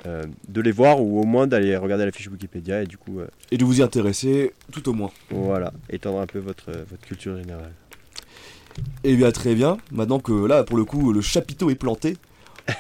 euh, 0.06 0.24
de 0.48 0.60
les 0.60 0.70
voir 0.70 1.02
ou 1.02 1.20
au 1.20 1.24
moins 1.24 1.46
d'aller 1.46 1.76
regarder 1.76 2.04
la 2.04 2.12
fiche 2.12 2.28
Wikipédia 2.28 2.82
et 2.82 2.86
du 2.86 2.96
coup, 2.96 3.18
euh, 3.18 3.26
Et 3.50 3.58
de 3.58 3.64
vous 3.64 3.80
y 3.80 3.82
intéresser 3.82 4.52
tout 4.70 4.88
au 4.88 4.92
moins. 4.92 5.10
voilà, 5.30 5.72
étendre 5.90 6.20
un 6.20 6.26
peu 6.26 6.38
votre, 6.38 6.70
votre 6.70 7.02
culture 7.02 7.36
générale. 7.36 7.72
Et 9.04 9.16
bien 9.16 9.32
très 9.32 9.54
bien, 9.54 9.78
maintenant 9.90 10.20
que 10.20 10.32
là 10.46 10.62
pour 10.62 10.76
le 10.76 10.84
coup 10.84 11.12
le 11.12 11.22
chapiteau 11.22 11.70
est 11.70 11.76
planté, 11.76 12.16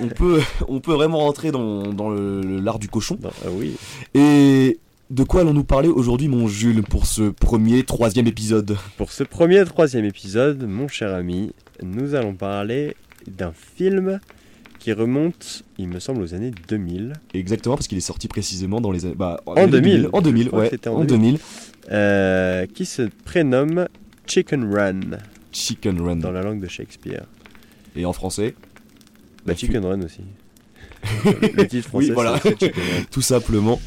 on 0.00 0.08
peut 0.08 0.40
on 0.68 0.80
peut 0.80 0.92
vraiment 0.92 1.18
rentrer 1.18 1.50
dans, 1.50 1.92
dans 1.92 2.10
l'art 2.10 2.78
du 2.78 2.88
cochon. 2.88 3.18
Non, 3.22 3.30
oui, 3.52 3.76
Et 4.14 4.78
de 5.08 5.22
quoi 5.22 5.42
allons-nous 5.42 5.64
parler 5.64 5.88
aujourd'hui, 5.88 6.26
mon 6.28 6.48
Jules, 6.48 6.82
pour 6.82 7.06
ce 7.06 7.30
premier, 7.30 7.84
troisième 7.84 8.26
épisode? 8.26 8.76
Pour 8.96 9.12
ce 9.12 9.22
premier 9.22 9.64
troisième 9.64 10.04
épisode, 10.04 10.64
mon 10.64 10.88
cher 10.88 11.14
ami, 11.14 11.52
nous 11.82 12.14
allons 12.14 12.34
parler 12.34 12.96
d'un 13.30 13.52
film 13.52 14.20
qui 14.78 14.92
remonte, 14.92 15.62
il 15.78 15.88
me 15.88 15.98
semble, 15.98 16.22
aux 16.22 16.34
années 16.34 16.52
2000. 16.68 17.14
Exactement, 17.34 17.76
parce 17.76 17.88
qu'il 17.88 17.98
est 17.98 18.02
sorti 18.02 18.28
précisément 18.28 18.80
dans 18.80 18.92
les 18.92 19.04
années. 19.06 19.14
Bah, 19.16 19.40
En 19.46 19.54
années 19.54 19.70
2000. 19.72 20.10
En 20.12 20.20
2000, 20.22 20.42
Je 20.44 20.48
crois 20.48 20.68
que 20.68 20.74
ouais. 20.76 20.88
en 20.88 21.00
En 21.00 21.04
2000. 21.04 21.38
euh, 21.90 22.66
qui 22.66 22.84
se 22.84 23.02
prénomme 23.24 23.88
Chicken 24.26 24.72
Run 24.72 25.00
Chicken 25.52 26.00
Run. 26.00 26.16
dans 26.16 26.30
la 26.32 26.42
langue 26.42 26.60
de 26.60 26.68
Shakespeare. 26.68 27.24
Et 27.96 28.04
en 28.04 28.12
français 28.12 28.54
Bah, 29.46 29.54
Chicken 29.54 29.84
Run 29.84 30.02
aussi. 30.02 30.20
Le 31.24 31.66
titre 31.66 31.88
français, 31.88 32.06
Oui, 32.08 32.12
voilà. 32.12 32.38
c'est 32.42 32.50
Chicken 32.50 32.72
Run. 32.74 33.02
Tout 33.10 33.22
simplement. 33.22 33.80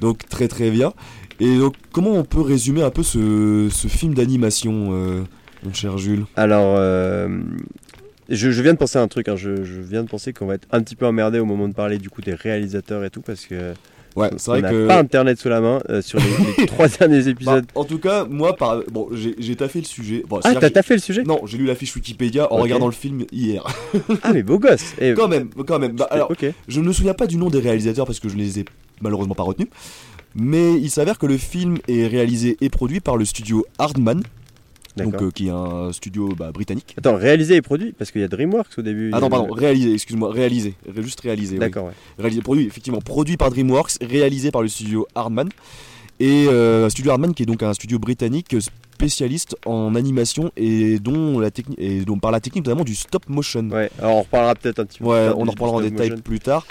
Donc 0.00 0.26
très 0.28 0.48
très 0.48 0.70
bien. 0.70 0.92
Et 1.40 1.58
donc 1.58 1.74
comment 1.92 2.12
on 2.12 2.24
peut 2.24 2.40
résumer 2.40 2.82
un 2.82 2.90
peu 2.90 3.02
ce, 3.02 3.68
ce 3.70 3.88
film 3.88 4.14
d'animation, 4.14 4.88
euh, 4.92 5.22
mon 5.64 5.72
cher 5.72 5.96
Jules? 5.98 6.24
Alors, 6.34 6.74
euh, 6.78 7.28
je, 8.28 8.50
je 8.50 8.62
viens 8.62 8.72
de 8.72 8.78
penser 8.78 8.98
à 8.98 9.02
un 9.02 9.08
truc. 9.08 9.28
hein. 9.28 9.36
Je, 9.36 9.64
je 9.64 9.80
viens 9.80 10.02
de 10.02 10.08
penser 10.08 10.32
qu'on 10.32 10.46
va 10.46 10.54
être 10.54 10.66
un 10.72 10.82
petit 10.82 10.96
peu 10.96 11.06
emmerdé 11.06 11.38
au 11.38 11.44
moment 11.44 11.68
de 11.68 11.74
parler 11.74 11.98
du 11.98 12.10
coup 12.10 12.22
des 12.22 12.34
réalisateurs 12.34 13.04
et 13.04 13.10
tout 13.10 13.20
parce 13.22 13.46
que 13.46 13.74
Ouais, 14.16 14.30
c'est 14.38 14.48
on 14.48 14.52
vrai 14.52 14.62
n'a 14.62 14.70
que. 14.70 14.86
pas 14.86 14.98
internet 14.98 15.38
sous 15.38 15.50
la 15.50 15.60
main 15.60 15.82
euh, 15.90 16.00
sur 16.00 16.18
les, 16.18 16.24
les 16.56 16.66
trois 16.66 16.88
derniers 16.88 17.20
Bah, 17.24 17.30
épisodes. 17.30 17.66
en 17.74 17.84
tout 17.84 17.98
cas, 17.98 18.24
moi, 18.24 18.56
par... 18.56 18.80
bon, 18.90 19.10
j'ai 19.12 19.56
taffé 19.56 19.80
le 19.80 19.84
sujet. 19.84 20.24
Bon, 20.26 20.40
ah, 20.42 20.54
t'as 20.54 20.82
fait 20.82 20.94
le 20.94 21.00
sujet? 21.00 21.22
Non, 21.22 21.40
j'ai 21.44 21.58
lu 21.58 21.66
la 21.66 21.74
fiche 21.74 21.94
Wikipédia 21.94 22.50
en 22.50 22.56
regardant 22.56 22.86
le 22.86 22.92
film 22.92 23.24
hier. 23.30 23.62
Ah, 24.22 24.32
mais 24.32 24.42
beau 24.42 24.58
gosse. 24.58 24.94
Et- 25.02 25.12
quand 25.12 25.28
même, 25.28 25.50
quand 25.66 25.78
même. 25.78 25.92
Bah, 25.92 26.08
alors. 26.10 26.32
Je 26.66 26.80
ne 26.80 26.86
me 26.86 26.92
souviens 26.94 27.12
pas 27.12 27.26
du 27.26 27.36
nom 27.36 27.50
des 27.50 27.60
réalisateurs 27.60 28.06
parce 28.06 28.18
que 28.18 28.30
je 28.30 28.36
ne 28.36 28.40
les 28.40 28.60
ai 28.60 28.64
malheureusement 29.02 29.34
pas 29.34 29.42
retenus. 29.42 29.68
Mais 30.34 30.74
il 30.80 30.88
s'avère 30.90 31.18
que 31.18 31.26
le 31.26 31.36
film 31.36 31.76
est 31.86 32.06
réalisé 32.06 32.56
et 32.62 32.70
produit 32.70 33.00
par 33.00 33.18
le 33.18 33.26
studio 33.26 33.66
Hardman, 33.78 34.22
donc, 35.04 35.22
euh, 35.22 35.30
qui 35.30 35.48
est 35.48 35.50
un 35.50 35.92
studio 35.92 36.28
bah, 36.36 36.52
britannique. 36.52 36.94
Attends, 36.98 37.16
réalisé 37.16 37.56
et 37.56 37.62
produit 37.62 37.92
Parce 37.92 38.10
qu'il 38.10 38.20
y 38.20 38.24
a 38.24 38.28
DreamWorks 38.28 38.78
au 38.78 38.82
début. 38.82 39.10
Ah 39.12 39.20
non, 39.20 39.26
il 39.28 39.30
y 39.30 39.34
a- 39.34 39.38
pardon, 39.38 39.52
réalisé, 39.54 39.92
excuse-moi, 39.94 40.32
réalisé, 40.32 40.74
Ré- 40.86 41.02
juste 41.02 41.20
réalisé. 41.20 41.54
oui. 41.54 41.60
D'accord, 41.60 41.86
ouais. 41.86 41.92
Réalisé, 42.18 42.42
produit, 42.42 42.66
effectivement, 42.66 43.00
produit 43.00 43.36
par 43.36 43.50
DreamWorks, 43.50 43.92
réalisé 44.00 44.50
par 44.50 44.62
le 44.62 44.68
studio 44.68 45.06
Hardman. 45.14 45.48
Et 46.18 46.46
euh, 46.48 46.88
studio 46.88 47.10
Hardman 47.10 47.34
qui 47.34 47.42
est 47.42 47.46
donc 47.46 47.62
un 47.62 47.74
studio 47.74 47.98
britannique 47.98 48.56
spécialiste 48.58 49.54
en 49.66 49.94
animation 49.94 50.50
et 50.56 50.98
dont 50.98 51.38
la 51.38 51.50
technique 51.50 51.78
et 51.78 52.00
dont 52.06 52.18
par 52.18 52.30
la 52.30 52.40
technique 52.40 52.64
notamment 52.64 52.84
du 52.84 52.94
stop 52.94 53.28
motion. 53.28 53.68
Ouais, 53.68 53.90
alors 53.98 54.16
on 54.16 54.22
reparlera 54.22 54.54
peut-être 54.54 54.78
un 54.78 54.86
petit 54.86 55.00
peu. 55.00 55.04
Ouais, 55.04 55.28
on 55.36 55.46
en 55.46 55.50
reparlera 55.50 55.76
en 55.78 55.80
détail 55.82 56.14
plus 56.22 56.40
tard. 56.40 56.66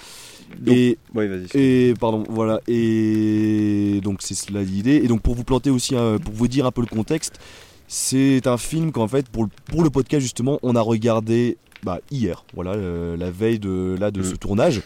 Donc- 0.59 0.75
Et 0.75 0.97
Ouais, 1.13 1.27
vas-y. 1.27 1.47
Et 1.53 1.93
pardon, 1.99 2.23
voilà. 2.27 2.59
Et 2.67 3.99
donc 4.03 4.17
c'est 4.21 4.33
cela 4.33 4.63
l'idée. 4.63 4.95
Et 5.03 5.07
donc 5.07 5.21
pour 5.21 5.35
vous 5.35 5.43
planter 5.43 5.69
aussi, 5.69 5.93
pour 5.93 6.33
vous 6.33 6.47
dire 6.47 6.65
un 6.65 6.71
peu 6.71 6.81
le 6.81 6.87
contexte, 6.87 7.39
c'est 7.87 8.47
un 8.47 8.57
film 8.57 8.91
qu'en 8.91 9.07
fait 9.07 9.27
pour 9.29 9.43
le, 9.43 9.49
pour 9.65 9.83
le 9.83 9.89
podcast 9.89 10.21
justement, 10.21 10.59
on 10.63 10.75
a 10.75 10.81
regardé 10.81 11.57
bah, 11.83 11.99
hier, 12.11 12.43
voilà, 12.55 12.71
euh, 12.71 13.15
la 13.17 13.29
veille 13.31 13.59
de 13.59 13.95
là 13.99 14.09
de 14.11 14.23
ce 14.23 14.33
Mm. 14.33 14.37
tournage. 14.37 14.81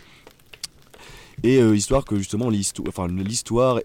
Et 1.43 1.61
euh, 1.61 1.73
histoire 1.73 2.03
que 2.03 2.17
justement 2.17 2.49
l'histoire, 2.49 2.87
enfin 2.89 3.07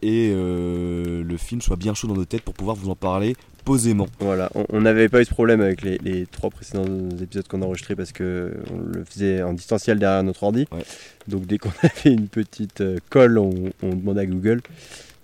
et 0.03 0.33
euh, 0.35 1.23
le 1.23 1.37
film 1.37 1.61
soient 1.61 1.77
bien 1.77 1.95
chauds 1.95 2.09
dans 2.09 2.15
nos 2.17 2.25
têtes 2.25 2.43
pour 2.43 2.55
pouvoir 2.55 2.75
vous 2.75 2.91
en 2.91 2.97
parler 2.97 3.37
posément. 3.65 4.09
Voilà, 4.19 4.51
on- 4.71 4.81
n'avait 4.81 5.09
pas 5.09 5.23
eu 5.23 5.25
ce 5.25 5.31
problème 5.31 5.61
avec 5.61 5.83
les, 5.83 5.97
les 5.99 6.27
trois 6.27 6.51
précédents 6.51 6.85
épisodes 7.23 7.47
qu'on 7.47 7.63
a 7.63 7.65
enregistrés 7.65 7.95
parce 7.95 8.11
que 8.11 8.53
on 8.73 8.79
le 8.79 9.05
faisait 9.05 9.43
en 9.45 9.53
distanciel 9.55 10.01
derrière 10.01 10.25
notre 10.25 10.43
ordi. 10.43 10.67
Ouais. 10.73 10.85
Donc 11.29 11.47
dès 11.47 11.59
qu'on 11.59 11.71
avait 11.83 12.13
une 12.13 12.27
petite 12.27 12.83
colle, 13.09 13.39
on, 13.39 13.71
on 13.83 13.91
demandait 13.91 14.23
à 14.23 14.27
Google. 14.27 14.61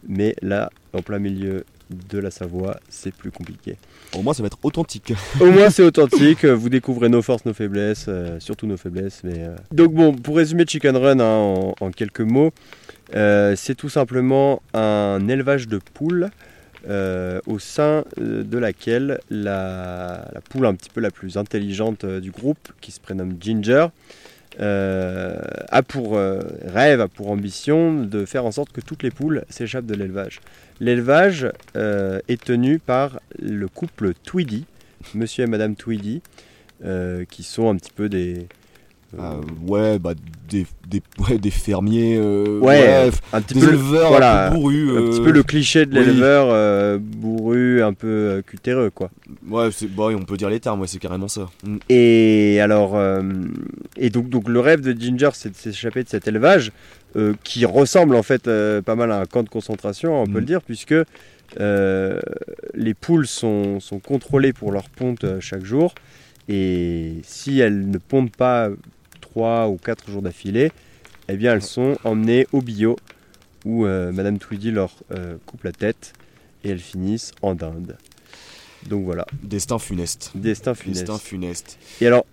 Mais 0.08 0.36
là, 0.40 0.70
en 0.92 1.02
plein 1.02 1.18
milieu 1.18 1.64
de 1.90 2.18
la 2.18 2.30
Savoie, 2.30 2.78
c'est 2.88 3.12
plus 3.12 3.30
compliqué. 3.30 3.76
Au 4.16 4.22
moins, 4.22 4.34
ça 4.34 4.42
va 4.42 4.46
être 4.46 4.58
authentique. 4.62 5.12
Au 5.40 5.50
moins 5.50 5.70
c'est 5.70 5.82
authentique, 5.82 6.44
vous 6.44 6.68
découvrez 6.68 7.08
nos 7.08 7.22
forces, 7.22 7.44
nos 7.44 7.54
faiblesses, 7.54 8.06
euh, 8.08 8.38
surtout 8.40 8.66
nos 8.66 8.76
faiblesses. 8.76 9.20
Mais, 9.24 9.38
euh. 9.38 9.56
Donc 9.72 9.92
bon, 9.92 10.14
pour 10.14 10.36
résumer 10.36 10.64
Chicken 10.66 10.96
Run 10.96 11.20
hein, 11.20 11.24
en, 11.24 11.74
en 11.80 11.90
quelques 11.90 12.20
mots, 12.20 12.52
euh, 13.14 13.54
c'est 13.56 13.74
tout 13.74 13.88
simplement 13.88 14.62
un 14.74 15.26
élevage 15.28 15.68
de 15.68 15.78
poules 15.94 16.30
euh, 16.88 17.40
au 17.46 17.58
sein 17.58 18.04
euh, 18.18 18.42
de 18.42 18.58
laquelle 18.58 19.20
la, 19.30 20.28
la 20.32 20.40
poule 20.40 20.66
un 20.66 20.74
petit 20.74 20.90
peu 20.90 21.00
la 21.00 21.10
plus 21.10 21.36
intelligente 21.36 22.04
euh, 22.04 22.20
du 22.20 22.30
groupe, 22.30 22.68
qui 22.80 22.90
se 22.90 23.00
prénomme 23.00 23.36
Ginger, 23.40 23.88
euh, 24.58 25.38
a 25.68 25.82
pour 25.82 26.16
euh, 26.16 26.40
rêve, 26.64 27.00
a 27.00 27.08
pour 27.08 27.30
ambition 27.30 28.02
de 28.02 28.24
faire 28.24 28.44
en 28.44 28.50
sorte 28.50 28.72
que 28.72 28.80
toutes 28.80 29.02
les 29.02 29.10
poules 29.10 29.44
s'échappent 29.48 29.86
de 29.86 29.94
l'élevage. 29.94 30.40
L'élevage 30.80 31.48
euh, 31.76 32.20
est 32.28 32.42
tenu 32.42 32.78
par 32.78 33.20
le 33.38 33.68
couple 33.68 34.12
Tweedy, 34.14 34.66
monsieur 35.14 35.44
et 35.44 35.46
madame 35.46 35.76
Tweedy, 35.76 36.22
qui 37.30 37.42
sont 37.42 37.68
un 37.68 37.76
petit 37.76 37.92
peu 37.92 38.08
des... 38.08 38.46
euh, 39.18 39.40
ouais, 39.66 39.98
bah, 39.98 40.14
des, 40.48 40.66
des, 40.88 41.02
ouais, 41.18 41.38
des 41.38 41.50
fermiers. 41.50 42.16
euh, 42.16 42.58
Ouais, 42.60 43.10
un 43.32 43.40
petit 43.40 43.54
des 43.54 43.60
peu 43.60 43.66
le- 43.66 43.72
éleveurs 43.74 44.08
voilà, 44.10 44.46
un 44.46 44.50
peu 44.50 44.56
bourrus. 44.56 44.90
un 44.90 45.02
petit 45.10 45.20
euh, 45.20 45.24
peu 45.24 45.30
le 45.32 45.42
cliché 45.42 45.86
de 45.86 45.94
l'éleveur 45.94 46.98
bourru, 47.00 47.82
un 47.82 47.92
peu 47.92 48.42
cutéreux, 48.46 48.90
quoi. 48.90 49.10
Ouais, 49.48 49.68
bah, 49.96 50.04
on 50.16 50.22
peut 50.22 50.36
dire 50.36 50.48
les 50.50 50.60
termes, 50.60 50.80
ouais, 50.80 50.86
c'est 50.86 50.98
carrément 51.00 51.28
ça. 51.28 51.48
Mm. 51.64 51.76
Et 51.88 52.60
alors, 52.60 52.96
et 53.96 54.10
donc, 54.10 54.28
donc 54.28 54.48
le 54.48 54.60
rêve 54.60 54.80
de 54.80 54.92
Ginger, 54.98 55.30
c'est 55.34 55.50
de 55.50 55.56
s'échapper 55.56 56.04
de 56.04 56.08
cet 56.08 56.28
élevage 56.28 56.70
qui 57.42 57.64
ressemble 57.64 58.14
en 58.14 58.22
fait 58.22 58.48
pas 58.82 58.94
mal 58.94 59.10
à 59.10 59.20
un 59.20 59.26
camp 59.26 59.42
de 59.42 59.48
concentration, 59.48 60.22
on 60.22 60.26
peut 60.26 60.32
Mm. 60.32 60.34
le 60.38 60.44
dire, 60.44 60.62
puisque 60.62 60.94
les 61.58 62.94
poules 62.94 63.26
sont, 63.26 63.80
sont 63.80 63.98
contrôlées 63.98 64.52
pour 64.52 64.72
leur 64.72 64.88
ponte 64.88 65.24
chaque 65.40 65.64
jour, 65.64 65.94
et 66.48 67.14
si 67.22 67.60
elles 67.60 67.88
ne 67.90 67.98
pondent 67.98 68.34
pas 68.34 68.68
trois 69.30 69.68
ou 69.68 69.76
quatre 69.76 70.10
jours 70.10 70.22
d'affilée, 70.22 70.72
eh 71.28 71.36
bien 71.36 71.52
elles 71.54 71.62
sont 71.62 71.96
emmenées 72.04 72.46
au 72.52 72.60
bio, 72.60 72.96
où 73.64 73.86
euh, 73.86 74.12
Madame 74.12 74.38
Tweedy 74.38 74.70
leur 74.70 74.92
euh, 75.12 75.36
coupe 75.46 75.64
la 75.64 75.72
tête, 75.72 76.12
et 76.64 76.70
elles 76.70 76.80
finissent 76.80 77.32
en 77.42 77.54
dinde. 77.54 77.96
Donc 78.88 79.04
voilà, 79.04 79.26
Destin 79.42 79.78
funeste. 79.78 80.32
destin 80.34 80.74
funeste. 80.74 81.00
Destin 81.00 81.18
funeste. 81.18 81.78
Et 82.00 82.06
alors, 82.06 82.24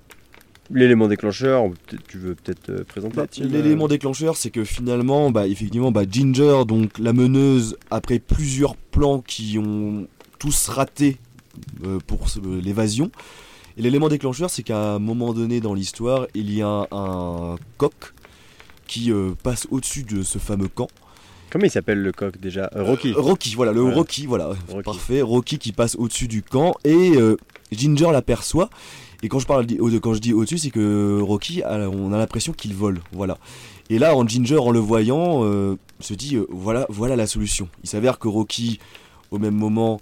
l'élément 0.71 1.07
déclencheur, 1.07 1.65
tu 2.07 2.17
veux 2.17 2.35
peut-être 2.35 2.69
euh, 2.69 2.83
présenter 2.83 3.17
Bah, 3.17 3.27
L'élément 3.41 3.87
déclencheur, 3.87 4.37
c'est 4.37 4.49
que 4.49 4.63
finalement, 4.63 5.29
bah, 5.29 5.47
effectivement, 5.47 5.91
bah, 5.91 6.03
Ginger, 6.09 6.63
donc 6.65 6.97
la 6.99 7.13
meneuse, 7.13 7.77
après 7.91 8.19
plusieurs 8.19 8.75
plans 8.75 9.19
qui 9.19 9.57
ont 9.59 10.07
tous 10.39 10.69
raté 10.69 11.17
euh, 11.83 11.99
pour 12.05 12.25
l'évasion, 12.43 13.11
et 13.77 13.81
l'élément 13.81 14.09
déclencheur, 14.09 14.49
c'est 14.49 14.63
qu'à 14.63 14.93
un 14.93 14.99
moment 14.99 15.33
donné 15.33 15.61
dans 15.61 15.75
l'histoire, 15.75 16.27
il 16.33 16.51
y 16.51 16.63
a 16.63 16.87
un, 16.91 17.55
coq 17.77 17.93
qui 18.87 19.11
euh, 19.11 19.33
passe 19.43 19.67
au-dessus 19.69 20.03
de 20.03 20.23
ce 20.23 20.39
fameux 20.39 20.67
camp. 20.67 20.87
Comment 21.51 21.65
il 21.65 21.71
s'appelle 21.71 22.01
le 22.01 22.11
coq 22.11 22.39
déjà? 22.39 22.71
Euh, 22.75 22.83
Rocky. 22.83 23.11
Euh, 23.11 23.21
Rocky, 23.21 23.53
voilà, 23.55 23.71
le 23.73 23.81
Voilà. 23.81 23.95
Rocky, 23.95 24.25
voilà, 24.25 24.47
Rocky. 24.67 24.83
parfait. 24.83 25.21
Rocky 25.21 25.59
qui 25.59 25.73
passe 25.73 25.95
au-dessus 25.95 26.27
du 26.27 26.41
camp 26.41 26.73
et 26.83 27.13
Ginger 27.71 28.09
l'aperçoit. 28.11 28.69
Et 29.23 29.29
quand 29.29 29.39
je 29.39 29.47
parle 29.47 29.67
quand 30.01 30.13
je 30.13 30.19
dis 30.19 30.33
au-dessus, 30.33 30.57
c'est 30.57 30.71
que 30.71 31.19
Rocky, 31.21 31.61
on 31.65 32.13
a 32.13 32.17
l'impression 32.17 32.53
qu'il 32.53 32.73
vole, 32.73 33.01
voilà. 33.11 33.37
Et 33.89 33.99
là, 33.99 34.15
en 34.15 34.27
Ginger, 34.27 34.57
en 34.57 34.71
le 34.71 34.79
voyant, 34.79 35.43
se 35.99 36.13
dit 36.15 36.37
voilà, 36.49 36.87
voilà 36.89 37.15
la 37.15 37.27
solution. 37.27 37.69
Il 37.83 37.89
s'avère 37.89 38.17
que 38.17 38.27
Rocky, 38.27 38.79
au 39.29 39.37
même 39.37 39.55
moment, 39.55 39.99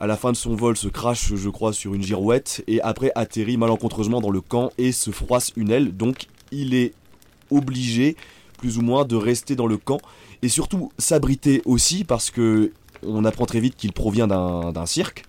à 0.00 0.06
la 0.06 0.16
fin 0.16 0.32
de 0.32 0.36
son 0.36 0.54
vol, 0.54 0.76
se 0.76 0.88
crache, 0.88 1.34
je 1.34 1.48
crois, 1.48 1.72
sur 1.72 1.94
une 1.94 2.02
girouette. 2.02 2.62
Et 2.66 2.80
après 2.82 3.12
atterrit 3.14 3.56
malencontreusement 3.56 4.20
dans 4.20 4.30
le 4.30 4.40
camp 4.40 4.70
et 4.78 4.92
se 4.92 5.10
froisse 5.10 5.52
une 5.56 5.70
aile. 5.70 5.96
Donc, 5.96 6.26
il 6.52 6.74
est 6.74 6.92
obligé, 7.50 8.16
plus 8.58 8.78
ou 8.78 8.82
moins, 8.82 9.04
de 9.04 9.16
rester 9.16 9.56
dans 9.56 9.66
le 9.66 9.76
camp. 9.76 9.98
Et 10.42 10.48
surtout 10.48 10.92
s'abriter 10.98 11.62
aussi 11.64 12.04
parce 12.04 12.30
que 12.30 12.72
on 13.04 13.24
apprend 13.24 13.46
très 13.46 13.60
vite 13.60 13.76
qu'il 13.76 13.92
provient 13.92 14.26
d'un 14.26 14.86
cirque. 14.86 15.24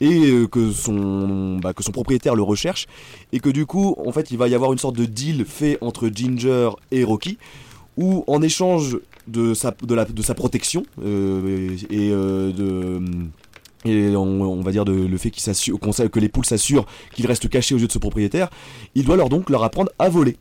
Et 0.00 0.30
euh, 0.30 0.46
que 0.46 0.70
son, 0.70 1.58
bah, 1.58 1.72
que 1.72 1.82
son 1.82 1.90
propriétaire 1.90 2.36
le 2.36 2.42
recherche. 2.42 2.86
Et 3.32 3.40
que 3.40 3.48
du 3.48 3.66
coup 3.66 3.96
en 4.04 4.12
fait 4.12 4.30
il 4.30 4.38
va 4.38 4.46
y 4.46 4.54
avoir 4.54 4.72
une 4.72 4.78
sorte 4.78 4.96
de 4.96 5.04
deal 5.04 5.44
fait 5.44 5.76
entre 5.80 6.08
Ginger 6.08 6.70
et 6.92 7.02
Rocky 7.02 7.36
où 7.96 8.22
en 8.28 8.40
échange 8.40 8.96
de 9.26 9.54
sa 9.54 9.72
protection 10.34 10.84
euh, 11.04 11.76
et 11.90 12.10
euh, 12.10 12.52
de 12.52 13.00
et 13.84 14.16
on, 14.16 14.42
on 14.42 14.60
va 14.60 14.72
dire 14.72 14.84
de, 14.84 14.92
le 14.92 15.18
fait 15.18 15.30
qu'il 15.30 15.42
que 15.42 16.20
les 16.20 16.28
poules 16.28 16.44
s'assurent 16.44 16.86
qu'il 17.14 17.26
reste 17.26 17.48
caché 17.48 17.74
aux 17.74 17.78
yeux 17.78 17.86
de 17.86 17.92
ce 17.92 17.98
propriétaire, 17.98 18.50
il 18.94 19.04
doit 19.04 19.16
leur 19.16 19.28
donc 19.28 19.50
leur 19.50 19.62
apprendre 19.62 19.90
à 19.98 20.08
voler. 20.08 20.36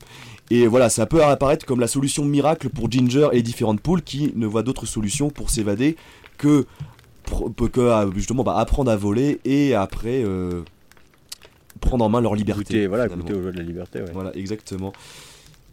Et 0.50 0.66
voilà, 0.66 0.90
ça 0.90 1.06
peut 1.06 1.24
apparaître 1.24 1.66
comme 1.66 1.80
la 1.80 1.88
solution 1.88 2.24
miracle 2.24 2.70
pour 2.70 2.90
Ginger 2.90 3.28
et 3.32 3.38
les 3.38 3.42
différentes 3.42 3.82
poules 3.82 4.02
qui 4.02 4.32
ne 4.36 4.48
voient 4.48 4.64
d'autre 4.64 4.86
solution 4.86 5.30
pour 5.30 5.50
s'évader 5.50 5.98
que, 6.38 6.66
à, 7.78 8.06
justement 8.16 8.44
bah, 8.44 8.56
apprendre 8.58 8.90
à 8.90 8.96
voler 8.96 9.40
et 9.44 9.76
après 9.76 10.24
euh, 10.24 10.62
prendre 11.82 12.06
en 12.06 12.10
main 12.10 12.22
leur 12.22 12.34
liberté. 12.34 12.64
Goûter, 12.64 12.88
voilà, 12.88 13.08
goûter 13.08 13.34
au 13.34 13.44
jeu 13.44 13.52
de 13.52 13.58
la 13.58 13.64
liberté. 13.64 14.00
Ouais. 14.00 14.12
Voilà, 14.14 14.36
exactement. 14.36 14.94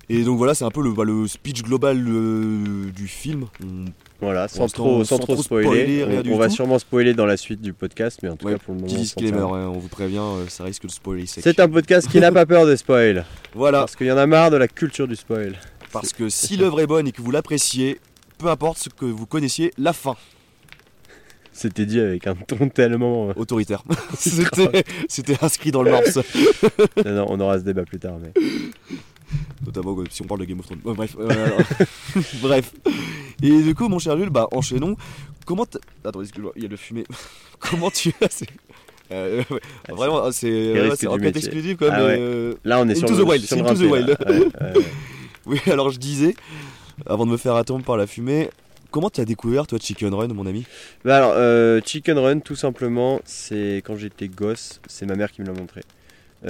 Et 0.08 0.22
donc 0.24 0.36
voilà, 0.38 0.54
c'est 0.54 0.64
un 0.64 0.70
peu 0.70 0.82
le, 0.82 0.92
bah, 0.92 1.04
le 1.04 1.26
speech 1.26 1.62
global 1.62 2.04
euh, 2.08 2.90
du 2.94 3.08
film. 3.08 3.46
On- 3.62 3.84
Voilà, 4.20 4.48
sans 4.48 4.66
trop, 4.68 5.04
sans 5.04 5.16
sans 5.16 5.18
trop 5.18 5.34
trop 5.34 5.42
spoiler. 5.42 5.66
spoiler, 5.66 6.04
rien 6.04 6.18
on 6.18 6.22
du 6.22 6.32
on 6.32 6.38
va 6.38 6.48
tout. 6.48 6.54
sûrement 6.54 6.78
spoiler 6.78 7.14
dans 7.14 7.26
la 7.26 7.36
suite 7.36 7.60
du 7.60 7.72
podcast, 7.72 8.20
mais 8.22 8.28
en 8.28 8.36
tout 8.36 8.46
Ouais, 8.46 8.52
cas 8.54 8.58
pour 8.58 8.74
le 8.74 8.80
moment. 8.80 8.86
Petit 8.88 8.98
on 8.98 9.02
disclaimer, 9.02 9.36
tient. 9.38 9.46
ouais, 9.46 9.60
on 9.60 9.78
vous 9.78 9.88
prévient, 9.88 10.18
euh, 10.18 10.46
ça 10.48 10.64
risque 10.64 10.84
de 10.86 10.90
spoiler. 10.90 11.24
C'est 11.26 11.58
un 11.60 11.68
podcast 11.68 12.08
qui 12.10 12.20
n'a 12.20 12.30
pas 12.32 12.46
peur 12.46 12.66
de 12.66 12.76
spoil. 12.76 13.24
Voilà, 13.54 13.80
Parce 13.80 13.96
qu'il 13.96 14.06
y 14.08 14.12
en 14.12 14.16
a 14.18 14.26
marre 14.26 14.50
de 14.50 14.56
la 14.56 14.68
culture 14.68 15.06
du 15.08 15.16
spoil. 15.16 15.54
parce 15.92 16.12
que 16.12 16.28
si 16.28 16.56
l'œuvre 16.56 16.80
est 16.80 16.86
bonne 16.86 17.06
et 17.08 17.12
que 17.12 17.22
vous 17.22 17.30
l'appréciez, 17.30 18.00
peu 18.38 18.48
importe 18.48 18.78
ce 18.78 18.88
que 18.90 19.04
vous 19.06 19.26
connaissiez, 19.26 19.72
la 19.78 19.92
fin, 19.92 20.16
C'était 21.52 21.86
dit 21.86 22.00
avec 22.00 22.26
un 22.26 22.34
ton 22.34 22.68
tellement. 22.68 23.28
euh, 23.30 23.32
autoritaire. 23.36 23.84
C'était 25.08 25.36
inscrit 25.42 25.70
dans 25.70 25.82
le 25.82 25.92
ça. 26.06 26.22
non, 27.04 27.12
non, 27.14 27.26
on 27.28 27.40
aura 27.40 27.58
ce 27.58 27.64
débat 27.64 27.84
plus 27.84 27.98
tard. 28.00 28.16
Mais... 28.20 28.32
Notamment 29.64 29.98
euh, 29.98 30.04
si 30.10 30.22
on 30.22 30.26
parle 30.26 30.40
de 30.40 30.44
Game 30.46 30.60
of 30.60 30.66
Thrones. 30.66 30.80
Ouais, 30.84 30.94
bref. 30.94 31.16
euh, 31.18 32.20
bref. 32.42 32.72
Et 33.42 33.62
du 33.62 33.74
coup, 33.74 33.88
mon 33.88 33.98
cher 33.98 34.16
Jules, 34.16 34.30
bah 34.30 34.48
enchaînons. 34.52 34.96
Comment 35.46 35.66
Attends, 36.04 36.22
excuse-moi, 36.22 36.52
il 36.56 36.62
y 36.62 36.66
a 36.66 36.68
le 36.68 36.76
fumée. 36.76 37.04
Comment 37.58 37.90
tu 37.90 38.12
as 38.20 38.42
Euh, 39.12 39.42
ouais, 39.50 39.60
Vraiment, 39.90 40.22
ah, 40.24 40.32
c'est 40.32 41.06
enquête 41.06 41.20
métier. 41.22 41.38
exclusive 41.40 41.76
quand 41.78 41.86
même. 41.90 41.94
Ah 41.96 42.04
ouais. 42.06 42.16
euh, 42.18 42.54
Là, 42.64 42.80
on 42.80 42.88
est 42.88 42.92
Into 42.96 43.06
sur 43.08 43.16
the 43.16 43.18
le, 43.18 43.24
Wild, 43.24 43.44
sur 43.46 43.58
Into 43.66 43.74
the 43.74 43.90
Wild. 43.90 44.16
Oui, 45.46 45.60
alors 45.66 45.90
je 45.90 45.98
disais, 45.98 46.34
avant 47.04 47.26
de 47.26 47.30
me 47.30 47.36
faire 47.36 47.54
attendre 47.56 47.84
par 47.84 47.98
la 47.98 48.06
fumée, 48.06 48.48
comment 48.90 49.10
tu 49.10 49.20
as 49.20 49.26
découvert 49.26 49.66
toi 49.66 49.78
Chicken 49.78 50.14
Run, 50.14 50.28
mon 50.28 50.46
ami? 50.46 50.64
Bah 51.04 51.18
alors, 51.18 51.34
euh, 51.36 51.82
Chicken 51.84 52.16
Run, 52.18 52.40
tout 52.40 52.56
simplement, 52.56 53.20
c'est 53.26 53.82
quand 53.84 53.94
j'étais 53.96 54.28
gosse, 54.28 54.80
c'est 54.88 55.04
ma 55.04 55.14
mère 55.16 55.30
qui 55.30 55.42
me 55.42 55.46
l'a 55.46 55.52
montré. 55.52 55.82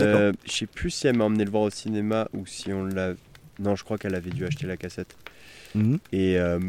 Euh, 0.00 0.32
je 0.44 0.52
sais 0.52 0.66
plus 0.66 0.90
si 0.90 1.06
elle 1.06 1.16
m'a 1.16 1.24
emmené 1.24 1.44
le 1.44 1.50
voir 1.50 1.62
au 1.62 1.70
cinéma 1.70 2.28
ou 2.32 2.46
si 2.46 2.72
on 2.72 2.84
l'a. 2.84 3.14
Non, 3.58 3.76
je 3.76 3.84
crois 3.84 3.98
qu'elle 3.98 4.14
avait 4.14 4.30
dû 4.30 4.44
acheter 4.44 4.66
la 4.66 4.76
cassette. 4.76 5.16
Et, 6.12 6.38
euh, 6.38 6.60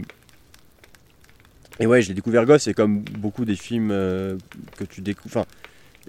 et 1.80 1.86
ouais, 1.86 2.02
je 2.02 2.08
l'ai 2.08 2.14
découvert 2.16 2.46
gosse, 2.46 2.68
et 2.68 2.74
comme 2.74 3.02
beaucoup 3.02 3.46
des 3.46 3.56
films 3.56 3.92
euh, 3.92 4.38
que 4.78 4.84
tu 4.84 5.02
découvres. 5.02 5.38
Enfin, 5.38 5.46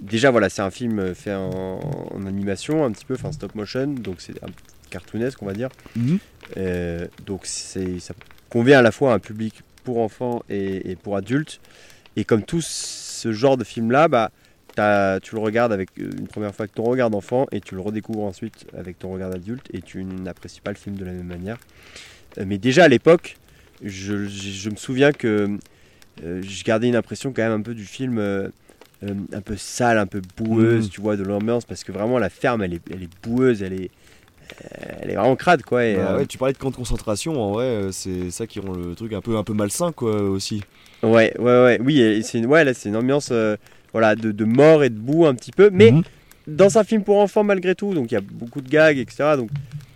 déjà, 0.01 0.31
voilà, 0.31 0.49
c'est 0.49 0.63
un 0.63 0.71
film 0.71 1.15
fait 1.15 1.35
en, 1.35 1.81
en 2.11 2.27
animation, 2.27 2.85
un 2.85 2.93
petit 2.93 3.05
peu, 3.05 3.15
enfin 3.15 3.33
stop 3.33 3.55
motion, 3.55 3.87
donc 3.87 4.17
c'est 4.21 4.43
un 4.43 4.49
cartoonesque, 4.91 5.43
on 5.43 5.47
va 5.47 5.53
dire. 5.53 5.69
Mhm. 5.95 6.19
Euh, 6.57 7.07
donc 7.27 7.45
ça 7.47 7.81
convient 8.49 8.79
à 8.79 8.83
la 8.83 8.93
fois 8.93 9.13
à 9.13 9.17
un 9.17 9.19
public 9.19 9.63
pour 9.85 9.99
enfants 9.99 10.43
et, 10.49 10.91
et 10.91 10.97
pour 10.97 11.17
adultes. 11.17 11.61
Et 12.17 12.25
comme 12.25 12.43
tout 12.43 12.63
ce 12.63 13.33
genre 13.33 13.57
de 13.57 13.65
film-là, 13.65 14.09
bah, 14.09 14.31
tu 14.77 15.35
le 15.35 15.41
regardes 15.41 15.73
avec 15.73 15.89
euh, 15.99 16.11
une 16.19 16.27
première 16.29 16.55
fois 16.55 16.65
avec 16.65 16.75
ton 16.75 16.85
regard 16.85 17.11
d'enfant 17.11 17.47
et 17.53 17.61
tu 17.61 17.75
le 17.75 17.81
redécouvres 17.81 18.25
ensuite 18.25 18.67
avec 18.77 18.99
ton 18.99 19.13
regard 19.13 19.31
d'adulte 19.31 19.67
et 19.73 19.81
tu 19.83 20.05
n'apprécies 20.05 20.61
pas 20.61 20.71
le 20.71 20.77
film 20.77 20.97
de 20.97 21.05
la 21.05 21.13
même 21.13 21.27
manière. 21.27 21.59
Euh, 22.39 22.45
mais 22.47 22.59
déjà 22.59 22.85
à 22.85 22.89
l'époque, 22.89 23.37
je, 23.83 24.27
je- 24.27 24.51
je 24.51 24.71
me 24.71 24.77
souviens 24.77 25.13
que 25.13 25.49
euh, 26.25 26.43
je 26.43 26.65
gardais 26.65 26.89
une 26.89 26.97
impression 26.97 27.33
quand 27.33 27.43
même 27.43 27.53
un 27.53 27.63
peu 27.63 27.75
du 27.75 27.85
film 27.85 28.19
euh, 28.19 28.49
euh, 29.05 29.15
un 29.33 29.41
peu 29.43 29.57
sale, 29.57 29.99
un 29.99 30.07
peu 30.07 30.23
boueuse, 30.37 30.85
Mhm. 30.85 30.91
tu 30.91 31.01
vois, 31.01 31.17
de 31.17 31.23
l'ambiance, 31.23 31.65
parce 31.65 31.85
que 31.85 31.93
vraiment 31.93 32.19
la 32.19 32.31
ferme, 32.31 32.63
elle 32.63 32.75
est, 32.75 32.81
elle 32.91 33.03
est 33.03 33.11
boueuse, 33.23 33.63
elle 33.63 33.75
est, 33.75 33.91
elle 35.03 35.11
est 35.11 35.15
vraiment 35.17 35.37
crade, 35.37 35.63
quoi. 35.63 35.85
Et, 35.85 35.97
Bah 35.97 36.17
ouais, 36.17 36.27
tu 36.27 36.39
parlais 36.39 36.55
de 36.55 36.59
camp 36.59 36.71
de 36.71 36.77
concentration, 36.77 37.41
en 37.41 37.53
vrai, 37.53 37.89
c'est 37.93 38.31
ça 38.31 38.47
qui 38.47 38.61
rend 38.61 38.73
le 38.73 38.95
truc 38.95 39.13
un 39.13 39.21
peu, 39.21 39.37
un 39.37 39.45
peu 39.45 39.53
malsain, 39.53 39.93
quoi, 39.93 40.23
aussi. 40.23 40.63
Ouais, 41.03 41.35
ouais, 41.39 41.63
ouais, 41.63 41.79
oui, 41.83 42.01
et 42.01 42.23
c'est 42.23 42.39
une, 42.39 42.47
ouais, 42.47 42.65
là, 42.65 42.73
c'est 42.73 42.89
une 42.89 42.97
ambiance 42.97 43.31
voilà, 43.97 44.15
de, 44.15 44.31
de 44.31 44.45
mort 44.45 44.85
et 44.85 44.91
de 44.91 44.99
boue 44.99 45.25
un 45.25 45.35
petit 45.35 45.53
peu, 45.53 45.71
mais 45.73 45.91
Mhm. 45.91 46.03
dans 46.49 46.77
un 46.77 46.85
film 46.85 47.03
pour 47.03 47.17
enfants 47.19 47.45
malgré 47.45 47.75
tout, 47.75 47.95
donc 47.95 48.11
il 48.11 48.15
y 48.15 48.19
a 48.19 48.21
beaucoup 48.21 48.61
de 48.61 48.69
gags, 48.69 48.99
etc. 48.99 49.39
Donc 49.39 49.49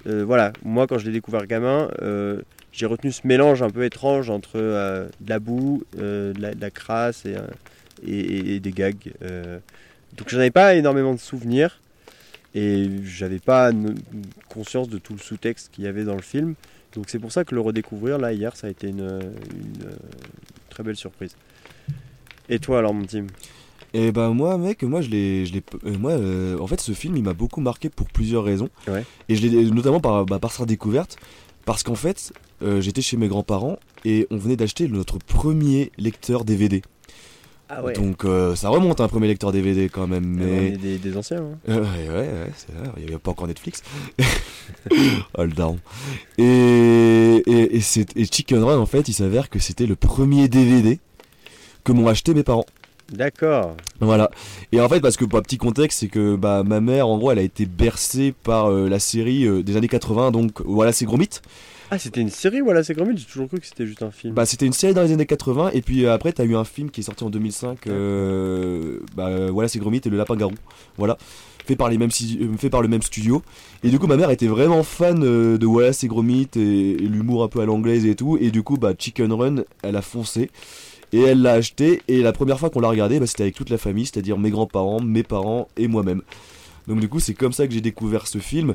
euh, 0.07 0.25
voilà, 0.25 0.55
moi 0.65 0.87
quand 0.87 0.97
je 0.97 1.05
l'ai 1.05 1.13
découvert 1.13 1.47
gamin, 1.47 1.91
euh, 2.01 2.41
j'ai 2.73 2.87
retenu 2.87 3.13
ce 3.13 3.27
mélange 3.27 3.61
un 3.63 3.69
peu 3.69 3.85
étrange 3.85 4.31
entre 4.31 4.53
euh, 4.57 5.07
de 5.21 5.29
la 5.29 5.39
boue, 5.39 5.83
de, 5.99 6.33
la, 6.39 6.55
de 6.55 6.61
la 6.63 6.71
crasse 6.71 7.27
et, 7.27 7.37
et- 8.07 8.55
et 8.55 8.61
des 8.61 8.73
gags. 8.73 9.13
donc 10.17 10.29
j'en 10.29 10.39
avais 10.39 10.51
pas 10.51 10.75
énormément 10.77 11.13
de 11.13 11.21
souvenirs 11.21 11.79
et 12.55 12.89
j'avais 13.05 13.39
pas 13.39 13.71
conscience 14.49 14.89
de 14.89 14.97
tout 14.97 15.13
le 15.13 15.19
sous-texte 15.21 15.69
qu'il 15.73 15.85
y 15.85 15.87
avait 15.89 16.05
dans 16.05 16.17
le 16.17 16.23
film. 16.23 16.55
Donc 16.95 17.05
c'est 17.11 17.19
pour 17.19 17.33
ça 17.33 17.45
que 17.45 17.55
le 17.55 17.61
redécouvrir 17.61 18.17
là 18.17 18.33
hier, 18.33 18.57
ça 18.57 18.67
a 18.67 18.71
été 18.71 18.89
une, 18.89 19.01
une, 19.03 19.91
très 20.71 20.83
belle 20.83 20.97
surprise. 20.97 21.37
Et 22.49 22.59
toi 22.59 22.79
alors 22.79 22.95
mon 22.95 23.05
team? 23.05 23.27
Et 23.93 24.13
bah 24.13 24.29
moi 24.31 24.57
mec, 24.59 24.83
moi 24.85 25.01
je 25.01 25.09
l'ai, 25.11 25.47
je 25.47 25.53
l'ai, 25.53 25.63
euh, 25.85 25.99
moi 25.99 26.13
euh, 26.13 26.59
en 26.61 26.67
fait 26.67 26.81
ce 26.81 26.93
film 26.93 27.17
il 27.17 27.25
m'a 27.25 27.33
beaucoup 27.35 27.61
marqué 27.61 27.89
pour 27.89 28.07
plusieurs 28.09 28.45
raisons. 28.45 28.69
Ouais. 28.89 29.05
Et 29.29 29.35
je 29.37 29.47
l'ai 29.47 29.65
notamment 29.71 30.01
par, 30.01 30.25
bah, 30.27 30.39
par 30.39 30.53
sa 30.53 30.65
découverte, 30.67 31.17
parce 31.65 31.83
qu'en 31.83 31.97
fait 31.97 32.33
euh, 32.63 32.81
j'étais 32.81 33.03
chez 33.03 33.17
mes 33.17 33.27
grands-parents 33.29 33.79
et 34.05 34.27
on 34.31 34.37
venait 34.37 34.57
d'acheter 34.57 34.87
notre 34.89 35.19
premier 35.19 35.91
lecteur 35.99 36.45
DVD. 36.45 36.83
Ah 37.73 37.83
Donc 37.93 38.25
euh, 38.25 38.57
ça 38.57 38.69
remonte 38.69 39.01
un 39.01 39.07
premier 39.07 39.29
lecteur 39.29 39.53
DVD 39.53 39.89
quand 39.89 40.09
même, 40.09 40.25
On 40.41 40.45
mais 40.45 40.71
des, 40.73 40.99
des 40.99 41.17
anciens. 41.17 41.39
hein. 41.39 41.59
Euh, 41.69 41.81
ouais, 41.81 42.09
ouais, 42.09 42.17
ouais, 42.17 42.53
c'est 42.57 42.73
vrai, 42.75 42.89
il 42.97 43.03
n'y 43.05 43.09
avait 43.11 43.19
pas 43.19 43.31
encore 43.31 43.47
Netflix. 43.47 43.83
oh 45.39 45.45
le 45.45 45.53
daron. 45.53 45.79
Et, 46.39 47.43
et, 47.47 47.77
et, 47.77 47.81
c'est- 47.81 48.17
et 48.17 48.25
Chicken 48.25 48.63
Run, 48.63 48.79
en 48.79 48.87
fait, 48.87 49.09
il 49.09 49.13
s'avère 49.15 49.51
que 49.51 49.59
c'était 49.59 49.87
le 49.87 49.95
premier 49.97 50.49
DVD 50.49 50.99
que 51.85 51.93
m'ont 51.93 52.09
acheté 52.09 52.35
mes 52.35 52.43
parents. 52.43 52.67
D'accord. 53.11 53.77
Voilà. 54.01 54.31
Et 54.73 54.81
en 54.81 54.89
fait, 54.89 55.01
parce 55.01 55.17
que, 55.17 55.25
pour 55.25 55.39
un 55.39 55.43
petit 55.43 55.59
contexte, 55.59 56.01
c'est 56.01 56.09
que 56.09 56.37
bah, 56.37 56.63
ma 56.65 56.81
mère, 56.81 57.09
en 57.09 57.19
gros, 57.19 57.33
elle 57.33 57.39
a 57.39 57.43
été 57.43 57.67
bercée 57.67 58.33
par 58.45 58.71
euh, 58.71 58.89
la 58.89 58.99
série 58.99 59.47
euh, 59.47 59.63
des 59.63 59.77
années 59.77 59.89
80, 59.89 60.31
donc 60.31 60.61
voilà, 60.65 60.93
c'est 60.93 61.05
Gros 61.05 61.17
Mythe. 61.17 61.43
Ah 61.93 61.99
c'était 61.99 62.21
une 62.21 62.31
série 62.31 62.61
voilà 62.61 62.85
c'est 62.85 62.95
Gromit, 62.95 63.17
j'ai 63.17 63.25
toujours 63.25 63.49
cru 63.49 63.59
que 63.59 63.67
c'était 63.67 63.85
juste 63.85 64.03
un 64.05 64.13
film. 64.13 64.33
Bah, 64.33 64.47
c'était 64.47 64.65
une 64.65 64.73
série 64.73 64.95
dans 64.95 65.03
les 65.03 65.11
années 65.11 65.27
80, 65.27 65.71
et 65.73 65.83
puis 65.83 66.05
euh, 66.05 66.15
après, 66.15 66.33
t'as 66.33 66.45
eu 66.45 66.55
un 66.55 66.65
film 66.65 66.89
qui 66.89 67.01
est 67.01 67.05
sorti 67.05 67.25
en 67.25 67.31
2005, 67.31 67.89
euh, 67.89 69.01
bah, 69.17 69.51
voilà, 69.51 69.69
c'est 69.69 69.81
Gros 69.81 69.91
Mythe 69.91 70.07
et 70.07 70.11
le 70.11 70.17
Lapin 70.17 70.37
Garou. 70.37 70.55
Voilà. 70.97 71.19
Fait 71.67 71.77
par, 71.77 71.89
les 71.89 71.99
mêmes, 71.99 72.11
fait 72.11 72.71
par 72.71 72.81
le 72.81 72.89
même 72.89 73.03
studio. 73.03 73.43
Et 73.83 73.91
du 73.91 73.99
coup, 73.99 74.07
ma 74.07 74.17
mère 74.17 74.31
était 74.31 74.47
vraiment 74.47 74.83
fan 74.83 75.23
euh, 75.23 75.59
de 75.59 75.67
voilà, 75.67 75.93
c'est 75.93 76.07
Gros 76.07 76.23
Mythe 76.23 76.57
et, 76.57 76.93
et 76.93 77.09
l'humour 77.09 77.43
un 77.43 77.49
peu 77.49 77.61
à 77.61 77.65
l'anglaise 77.65 78.07
et 78.07 78.15
tout. 78.15 78.39
Et 78.41 78.51
du 78.51 78.63
coup, 78.63 78.77
bah, 78.77 78.93
Chicken 78.97 79.33
Run, 79.33 79.57
elle 79.83 79.97
a 79.97 80.03
foncé. 80.03 80.51
Et 81.13 81.21
elle 81.21 81.43
l'a 81.43 81.53
acheté. 81.53 82.03
Et 82.09 82.23
la 82.23 82.33
première 82.33 82.59
fois 82.59 82.71
qu'on 82.71 82.81
l'a 82.81 82.89
regardé, 82.89 83.19
bah, 83.21 83.27
c'était 83.27 83.43
avec 83.45 83.55
toute 83.55 83.71
la 83.71 83.79
famille, 83.79 84.07
c'est-à-dire 84.07 84.39
mes 84.39 84.51
grands-parents, 84.51 85.01
mes 85.01 85.23
parents 85.23 85.69
et 85.77 85.89
moi-même. 85.89 86.23
Donc, 86.87 87.01
du 87.01 87.09
coup, 87.09 87.21
c'est 87.21 87.35
comme 87.35 87.53
ça 87.53 87.67
que 87.67 87.73
j'ai 87.75 87.81
découvert 87.81 88.27
ce 88.27 88.39
film. 88.39 88.75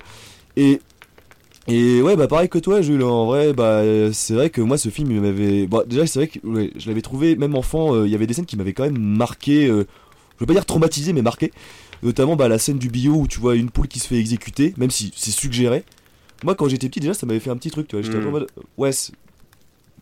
Et 0.57 0.79
et 1.67 1.99
ouais, 2.03 2.15
bah 2.15 2.27
pareil 2.27 2.47
que 2.47 2.59
toi, 2.59 2.81
Jules, 2.83 3.01
en 3.01 3.25
vrai, 3.25 3.51
bah 3.51 3.81
c'est 4.13 4.35
vrai 4.35 4.51
que 4.51 4.61
moi 4.61 4.77
ce 4.77 4.89
film, 4.89 5.09
il 5.11 5.19
m'avait. 5.19 5.65
Bah, 5.65 5.83
déjà, 5.87 6.05
c'est 6.05 6.19
vrai 6.19 6.27
que 6.27 6.37
ouais, 6.47 6.69
je 6.75 6.87
l'avais 6.87 7.01
trouvé, 7.01 7.35
même 7.35 7.55
enfant, 7.55 7.95
euh, 7.95 8.05
il 8.05 8.11
y 8.11 8.15
avait 8.15 8.27
des 8.27 8.35
scènes 8.35 8.45
qui 8.45 8.55
m'avaient 8.55 8.73
quand 8.73 8.83
même 8.83 8.99
marqué, 8.99 9.65
euh, 9.65 9.85
je 10.35 10.39
veux 10.41 10.45
pas 10.45 10.53
dire 10.53 10.65
traumatisé, 10.67 11.11
mais 11.11 11.23
marqué. 11.23 11.51
Notamment 12.03 12.35
bah, 12.35 12.47
la 12.49 12.59
scène 12.59 12.77
du 12.77 12.89
bio 12.89 13.13
où 13.15 13.27
tu 13.27 13.39
vois 13.39 13.55
une 13.55 13.71
poule 13.71 13.87
qui 13.87 13.97
se 13.97 14.07
fait 14.07 14.17
exécuter, 14.19 14.75
même 14.77 14.91
si 14.91 15.11
c'est 15.15 15.31
suggéré. 15.31 15.83
Moi, 16.43 16.53
quand 16.53 16.67
j'étais 16.67 16.87
petit, 16.87 16.99
déjà, 16.99 17.15
ça 17.15 17.25
m'avait 17.25 17.39
fait 17.39 17.49
un 17.49 17.57
petit 17.57 17.71
truc, 17.71 17.87
tu 17.87 17.95
vois. 17.95 18.03
J'étais 18.03 18.17
un 18.17 18.21
peu 18.21 18.27
en 18.27 18.29
Mm. 18.29 18.33
mode, 18.33 18.47
ouais, 18.77 18.91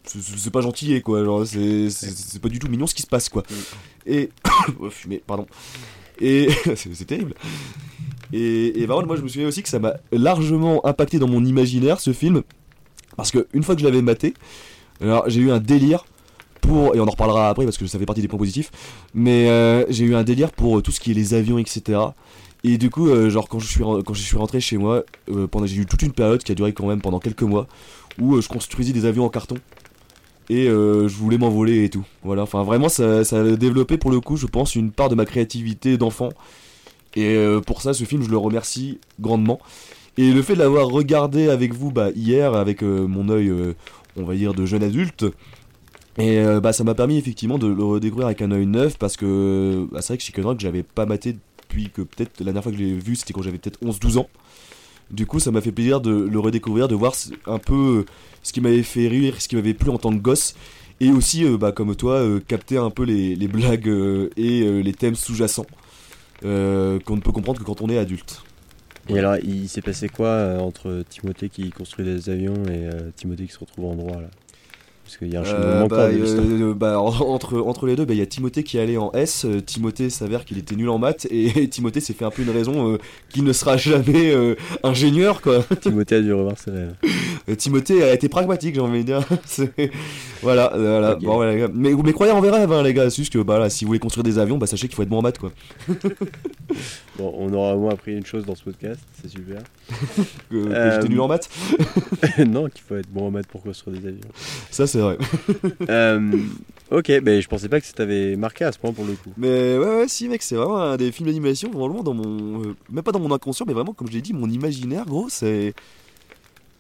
c'est 0.06 0.52
pas 0.52 0.62
gentil, 0.62 1.02
quoi. 1.02 1.24
Genre, 1.24 1.46
c'est 1.46 2.42
pas 2.42 2.50
du 2.50 2.60
tout 2.60 2.68
mignon 2.68 2.88
ce 2.88 2.96
qui 2.96 3.02
se 3.02 3.08
passe, 3.08 3.30
quoi. 3.30 3.44
Et. 4.06 4.30
oh, 4.80 4.90
fumé, 4.90 5.22
pardon. 5.26 5.48
Et. 6.20 6.50
c'est 6.76 7.06
terrible. 7.06 7.34
Et, 8.32 8.82
et 8.82 8.88
contre, 8.88 9.08
moi, 9.08 9.16
je 9.16 9.22
me 9.22 9.28
souviens 9.28 9.48
aussi 9.48 9.64
que 9.64 9.70
ça 9.70 9.80
m'a 9.80 9.96
largement 10.12 10.86
impacté 10.86 11.20
dans 11.20 11.28
mon 11.28 11.44
imaginaire, 11.46 12.00
ce 12.00 12.14
film. 12.14 12.44
Parce 13.16 13.32
que 13.32 13.48
une 13.54 13.64
fois 13.64 13.76
que 13.76 13.82
je 13.82 13.86
l'avais 13.86 14.02
maté, 14.02 14.34
alors 15.02 15.30
j'ai 15.30 15.42
eu 15.42 15.52
un 15.52 15.60
délire 15.60 16.06
pour. 16.62 16.96
Et 16.96 17.00
on 17.00 17.08
en 17.08 17.12
reparlera 17.12 17.50
après 17.50 17.66
parce 17.66 17.78
que 17.78 17.86
ça 17.86 18.00
fait 18.00 18.06
partie 18.06 18.22
des 18.22 18.28
points 18.28 18.40
positifs. 18.40 18.72
Mais 19.14 19.50
euh, 19.50 19.86
j'ai 19.90 20.06
eu 20.06 20.16
un 20.16 20.24
délire 20.24 20.52
pour 20.52 20.80
euh, 20.80 20.82
tout 20.82 20.92
ce 20.92 21.00
qui 21.00 21.12
est 21.12 21.14
les 21.14 21.34
avions, 21.34 21.60
etc. 21.60 22.00
Et 22.64 22.78
du 22.78 22.90
coup, 22.90 23.10
euh, 23.10 23.30
genre, 23.30 23.50
quand 23.50 23.60
je 23.60 23.68
suis, 23.68 23.82
quand 23.82 24.14
je 24.14 24.22
suis 24.22 24.38
rentré 24.38 24.62
chez 24.62 24.78
moi, 24.78 25.04
euh, 25.30 25.48
pendant 25.48 25.66
j'ai 25.66 25.82
eu 25.82 25.86
toute 25.86 26.02
une 26.02 26.14
période 26.14 26.42
qui 26.44 26.52
a 26.52 26.56
duré 26.56 26.74
quand 26.74 26.88
même 26.88 27.02
pendant 27.02 27.20
quelques 27.20 27.44
mois 27.44 27.68
où 28.22 28.40
je 28.40 28.48
construisais 28.48 28.94
des 28.94 29.06
avions 29.06 29.26
en 29.26 29.30
carton. 29.30 29.56
Et 30.50 30.68
euh, 30.68 31.08
je 31.08 31.16
voulais 31.16 31.38
m'envoler 31.38 31.86
et 31.86 31.90
tout. 31.90 32.06
Voilà, 32.24 32.44
enfin 32.44 32.64
vraiment, 32.64 32.90
ça, 32.90 33.24
ça 33.24 33.42
a 33.42 33.52
développé 33.56 33.98
pour 33.98 34.12
le 34.12 34.20
coup, 34.20 34.38
je 34.38 34.46
pense, 34.46 34.76
une 34.76 34.92
part 34.92 35.10
de 35.10 35.16
ma 35.16 35.26
créativité 35.26 35.98
d'enfant. 35.98 36.30
Et 37.16 37.36
euh, 37.36 37.62
pour 37.62 37.82
ça, 37.82 37.94
ce 37.94 38.04
film, 38.04 38.24
je 38.24 38.30
le 38.30 38.38
remercie 38.38 39.00
grandement. 39.20 39.60
Et 40.18 40.32
le 40.32 40.42
fait 40.42 40.54
de 40.54 40.60
l'avoir 40.60 40.88
regardé 40.88 41.50
avec 41.50 41.74
vous 41.74 41.92
bah, 41.92 42.10
hier, 42.16 42.54
avec 42.54 42.84
euh, 42.84 43.08
mon 43.08 43.30
œil, 43.30 43.52
on 44.18 44.24
va 44.24 44.36
dire, 44.36 44.54
de 44.54 44.66
jeune 44.66 44.84
adulte, 44.84 45.26
et 46.20 46.44
bah, 46.62 46.74
ça 46.74 46.84
m'a 46.84 46.94
permis 46.94 47.18
effectivement 47.18 47.58
de 47.58 47.66
le 47.66 47.84
redécouvrir 47.84 48.28
avec 48.28 48.44
un 48.44 48.52
œil 48.52 48.68
neuf 48.68 49.00
parce 49.00 49.18
que 49.18 49.88
bah, 49.92 50.00
c'est 50.02 50.10
vrai 50.10 50.18
que 50.20 50.24
Chicken 50.24 50.46
Rock, 50.46 50.60
j'avais 50.60 50.84
pas 50.84 51.08
maté 51.08 51.36
depuis 51.74 51.90
que 51.90 52.04
peut-être 52.04 52.40
la 52.40 52.46
dernière 52.46 52.62
fois 52.62 52.72
que 52.72 52.78
je 52.78 52.84
l'ai 52.84 52.94
vu, 52.94 53.16
c'était 53.16 53.34
quand 53.34 53.42
j'avais 53.42 53.58
peut-être 53.58 53.80
11-12 53.82 54.20
ans. 54.20 54.30
Du 55.12 55.26
coup, 55.26 55.40
ça 55.40 55.52
m'a 55.52 55.62
fait 55.62 55.72
plaisir 55.72 56.02
de 56.02 56.12
le 56.12 56.40
redécouvrir, 56.40 56.88
de 56.88 56.96
voir 56.96 57.14
un 57.46 57.60
peu 57.60 58.00
euh, 58.00 58.06
ce 58.42 58.52
qui 58.54 58.62
m'avait 58.62 58.84
fait 58.84 59.08
rire, 59.08 59.40
ce 59.40 59.48
qui 59.48 59.56
m'avait 59.56 59.74
plu 59.74 59.90
en 59.90 59.98
tant 59.98 60.12
que 60.12 60.22
gosse. 60.22 60.56
Et 61.00 61.12
aussi, 61.12 61.44
euh, 61.46 61.58
bah, 61.58 61.72
comme 61.72 61.96
toi, 61.96 62.16
euh, 62.16 62.40
capter 62.40 62.78
un 62.78 62.90
peu 62.90 63.04
les, 63.04 63.36
blagues 63.48 63.92
et 64.38 64.82
les 64.84 64.94
thèmes 64.94 65.16
sous-jacents 65.16 65.68
qu'on 66.42 66.48
ne 67.16 67.22
peut 67.22 67.32
comprendre 67.32 67.60
que 67.60 67.64
quand 67.64 67.82
on 67.82 67.90
est 67.90 67.98
adulte. 67.98 68.44
Et 69.10 69.20
alors 69.20 69.36
il 69.36 69.68
s'est 69.68 69.82
passé 69.82 70.08
quoi 70.08 70.58
entre 70.60 71.04
Timothée 71.10 71.50
qui 71.50 71.70
construit 71.72 72.06
des 72.06 72.30
avions 72.30 72.64
et 72.70 72.90
Timothée 73.16 73.46
qui 73.46 73.54
se 73.54 73.60
retrouve 73.60 73.86
en 73.86 73.96
droit 73.96 74.22
là? 74.22 74.30
Parce 75.06 75.18
qu'il 75.18 75.34
y 75.34 75.36
a 75.36 75.42
un 75.42 75.46
Euh, 75.46 75.80
manquant 75.82 75.96
bah, 75.98 76.10
l'histoire. 76.10 76.46
euh, 76.48 76.74
bah, 76.74 77.00
en- 77.00 77.08
entre, 77.30 77.60
entre 77.60 77.86
les 77.88 77.96
deux, 77.98 78.06
bah, 78.06 78.14
il 78.14 78.20
y 78.20 78.22
a 78.22 78.26
Timothée 78.26 78.64
qui 78.64 78.80
allait 78.80 78.96
en 78.98 79.12
S. 79.12 79.44
euh, 79.46 79.60
Timothée 79.60 80.10
s'avère 80.10 80.46
qu'il 80.46 80.58
était 80.58 80.76
nul 80.76 80.88
en 80.90 80.98
maths 80.98 81.28
et 81.30 81.68
Timothée 81.68 82.00
s'est 82.00 82.14
fait 82.14 82.24
un 82.26 82.30
peu 82.32 82.42
une 82.42 82.50
raison 82.52 82.94
euh, 82.94 82.98
qu'il 83.30 83.44
ne 83.44 83.52
sera 83.54 83.76
jamais 83.78 84.32
euh, 84.34 84.56
ingénieur. 84.82 85.42
Quoi. 85.42 85.64
Timothée 85.82 86.16
a 86.16 86.22
dû 86.22 86.32
revoir 86.34 86.58
ses 86.58 86.72
rêves. 86.72 86.94
Euh, 87.50 87.56
Timothée 87.56 88.02
a 88.04 88.14
été 88.14 88.30
pragmatique, 88.30 88.76
j'ai 88.76 88.82
envie 88.82 89.04
de 89.04 89.14
dire. 89.14 89.28
Voilà, 90.42 90.74
euh, 90.74 91.00
voilà. 91.00 91.16
Bon, 91.16 91.42
les 91.42 91.58
gars. 91.58 91.70
Mais, 91.74 91.94
mais 91.94 92.12
croyez 92.12 92.34
en 92.34 92.42
vos 92.42 92.52
rêves, 92.52 92.70
hein, 92.70 92.84
les 92.84 92.94
gars. 92.94 93.10
C'est 93.10 93.16
juste 93.22 93.32
que 93.32 93.40
bah, 93.40 93.60
là, 93.60 93.70
si 93.70 93.86
vous 93.86 93.90
voulez 93.90 94.00
construire 94.00 94.26
des 94.26 94.40
avions, 94.40 94.58
bah, 94.58 94.68
sachez 94.68 94.88
qu'il 94.90 94.96
faut 94.98 95.04
être 95.04 95.08
bon 95.10 95.20
en 95.20 95.22
maths. 95.22 95.40
Quoi. 95.40 95.52
Bon, 97.18 97.32
on 97.38 97.54
aura 97.54 97.76
au 97.76 97.80
moins 97.82 97.92
appris 97.94 98.14
une 98.18 98.26
chose 98.26 98.44
dans 98.46 98.56
ce 98.56 98.64
podcast, 98.64 99.00
c'est 99.22 99.30
super. 99.30 99.62
Que, 100.50 100.56
que 100.56 100.74
Euh, 100.74 100.96
j'étais 100.96 101.10
nul 101.10 101.22
en 101.22 101.28
maths. 101.28 101.48
non, 102.48 102.68
qu'il 102.68 102.82
faut 102.82 102.96
être 102.96 103.08
bon 103.12 103.28
en 103.28 103.32
maths 103.32 103.46
pour 103.46 103.62
construire 103.62 104.00
des 104.00 104.08
avions. 104.08 104.22
Ça, 104.72 104.88
c'est 104.94 105.00
vrai. 105.02 105.18
Euh, 105.90 106.32
ok, 106.92 107.20
ben 107.22 107.42
je 107.42 107.48
pensais 107.48 107.68
pas 107.68 107.80
que 107.82 107.86
ça 107.86 107.94
t'avait 107.94 108.36
marqué 108.36 108.64
à 108.66 108.72
ce 108.72 108.78
point 108.80 108.94
pour 108.94 109.06
le 109.06 109.14
coup. 109.14 109.32
Mais 109.38 109.78
ouais, 109.78 109.98
ouais, 109.98 110.08
si, 110.08 110.30
mec, 110.30 110.42
c'est 110.42 110.56
vraiment 110.56 110.78
un 110.82 110.98
des 110.98 111.12
films 111.12 111.28
d'animation, 111.28 111.70
vraiment 111.72 112.04
dans 112.04 112.14
mon. 112.14 112.62
euh, 112.64 112.76
même 112.92 113.04
pas 113.04 113.12
dans 113.12 113.20
mon 113.20 113.32
inconscient, 113.34 113.66
mais 113.68 113.74
vraiment, 113.74 113.94
comme 113.94 114.08
je 114.08 114.14
l'ai 114.14 114.22
dit, 114.22 114.34
mon 114.34 114.50
imaginaire, 114.50 115.06
gros, 115.06 115.28
c'est. 115.30 115.74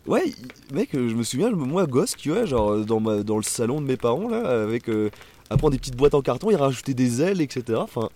Ouais, 0.06 0.23
il- 0.28 0.76
mec, 0.76 0.89
je 0.93 0.99
me 1.15 1.23
souviens, 1.23 1.49
moi, 1.52 1.86
gosse, 1.86 2.15
tu 2.17 2.30
vois, 2.30 2.45
genre, 2.45 2.78
dans, 2.86 2.99
ma, 2.99 3.23
dans 3.23 3.38
le 3.38 3.43
salon 3.43 3.82
de 3.82 3.86
mes 3.88 3.97
parents, 3.97 4.30
là, 4.30 4.63
avec. 4.63 4.89
euh, 4.89 5.10
à 5.49 5.58
prendre 5.58 5.71
des 5.73 5.78
petites 5.80 5.95
boîtes 5.97 6.13
en 6.13 6.21
carton, 6.21 6.49
ils 6.52 6.56
rajoutaient 6.56 6.93
des 6.93 7.21
ailes, 7.21 7.41
etc. 7.41 7.80
Enfin. 7.82 8.10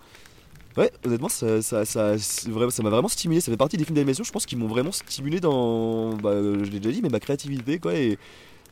Ouais, 0.78 0.92
honnêtement, 1.06 1.28
ça 1.30 1.62
ça, 1.64 1.86
ça, 1.86 2.18
c'est 2.20 2.50
vraiment- 2.52 2.70
ça 2.70 2.84
m'a 2.84 2.92
vraiment 2.92 3.08
stimulé. 3.08 3.42
Ça 3.42 3.52
fait 3.52 3.58
partie 3.58 3.78
des 3.78 3.84
films 3.84 3.96
d'animation, 3.96 4.24
je 4.24 4.32
pense, 4.32 4.46
qui 4.46 4.56
m'ont 4.56 4.68
vraiment 4.68 4.92
stimulé 4.92 5.40
dans. 5.40 6.14
Bah, 6.18 6.30
euh, 6.30 6.64
je 6.64 6.70
l'ai 6.70 6.80
déjà 6.80 6.94
dit, 6.94 7.02
mais 7.02 7.10
ma 7.10 7.20
créativité, 7.20 7.80
quoi, 7.80 7.96
et. 7.96 8.18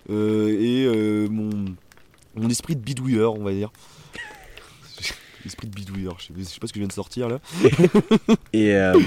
Euh, 0.09 0.49
et 0.59 0.85
euh, 0.85 1.27
mon. 1.29 1.49
Mon 2.37 2.49
esprit 2.49 2.75
de 2.75 2.81
bidouilleur, 2.81 3.33
on 3.39 3.43
va 3.43 3.53
dire. 3.53 3.71
Esprit 5.45 5.67
de 5.67 5.73
bidouilleur, 5.75 6.17
je 6.19 6.25
sais, 6.25 6.33
je 6.37 6.43
sais 6.43 6.59
pas 6.59 6.67
ce 6.67 6.73
que 6.73 6.77
je 6.77 6.81
viens 6.81 6.87
de 6.87 6.93
sortir 6.93 7.29
là. 7.29 7.39
Et, 8.53 8.73
euh, 8.75 8.99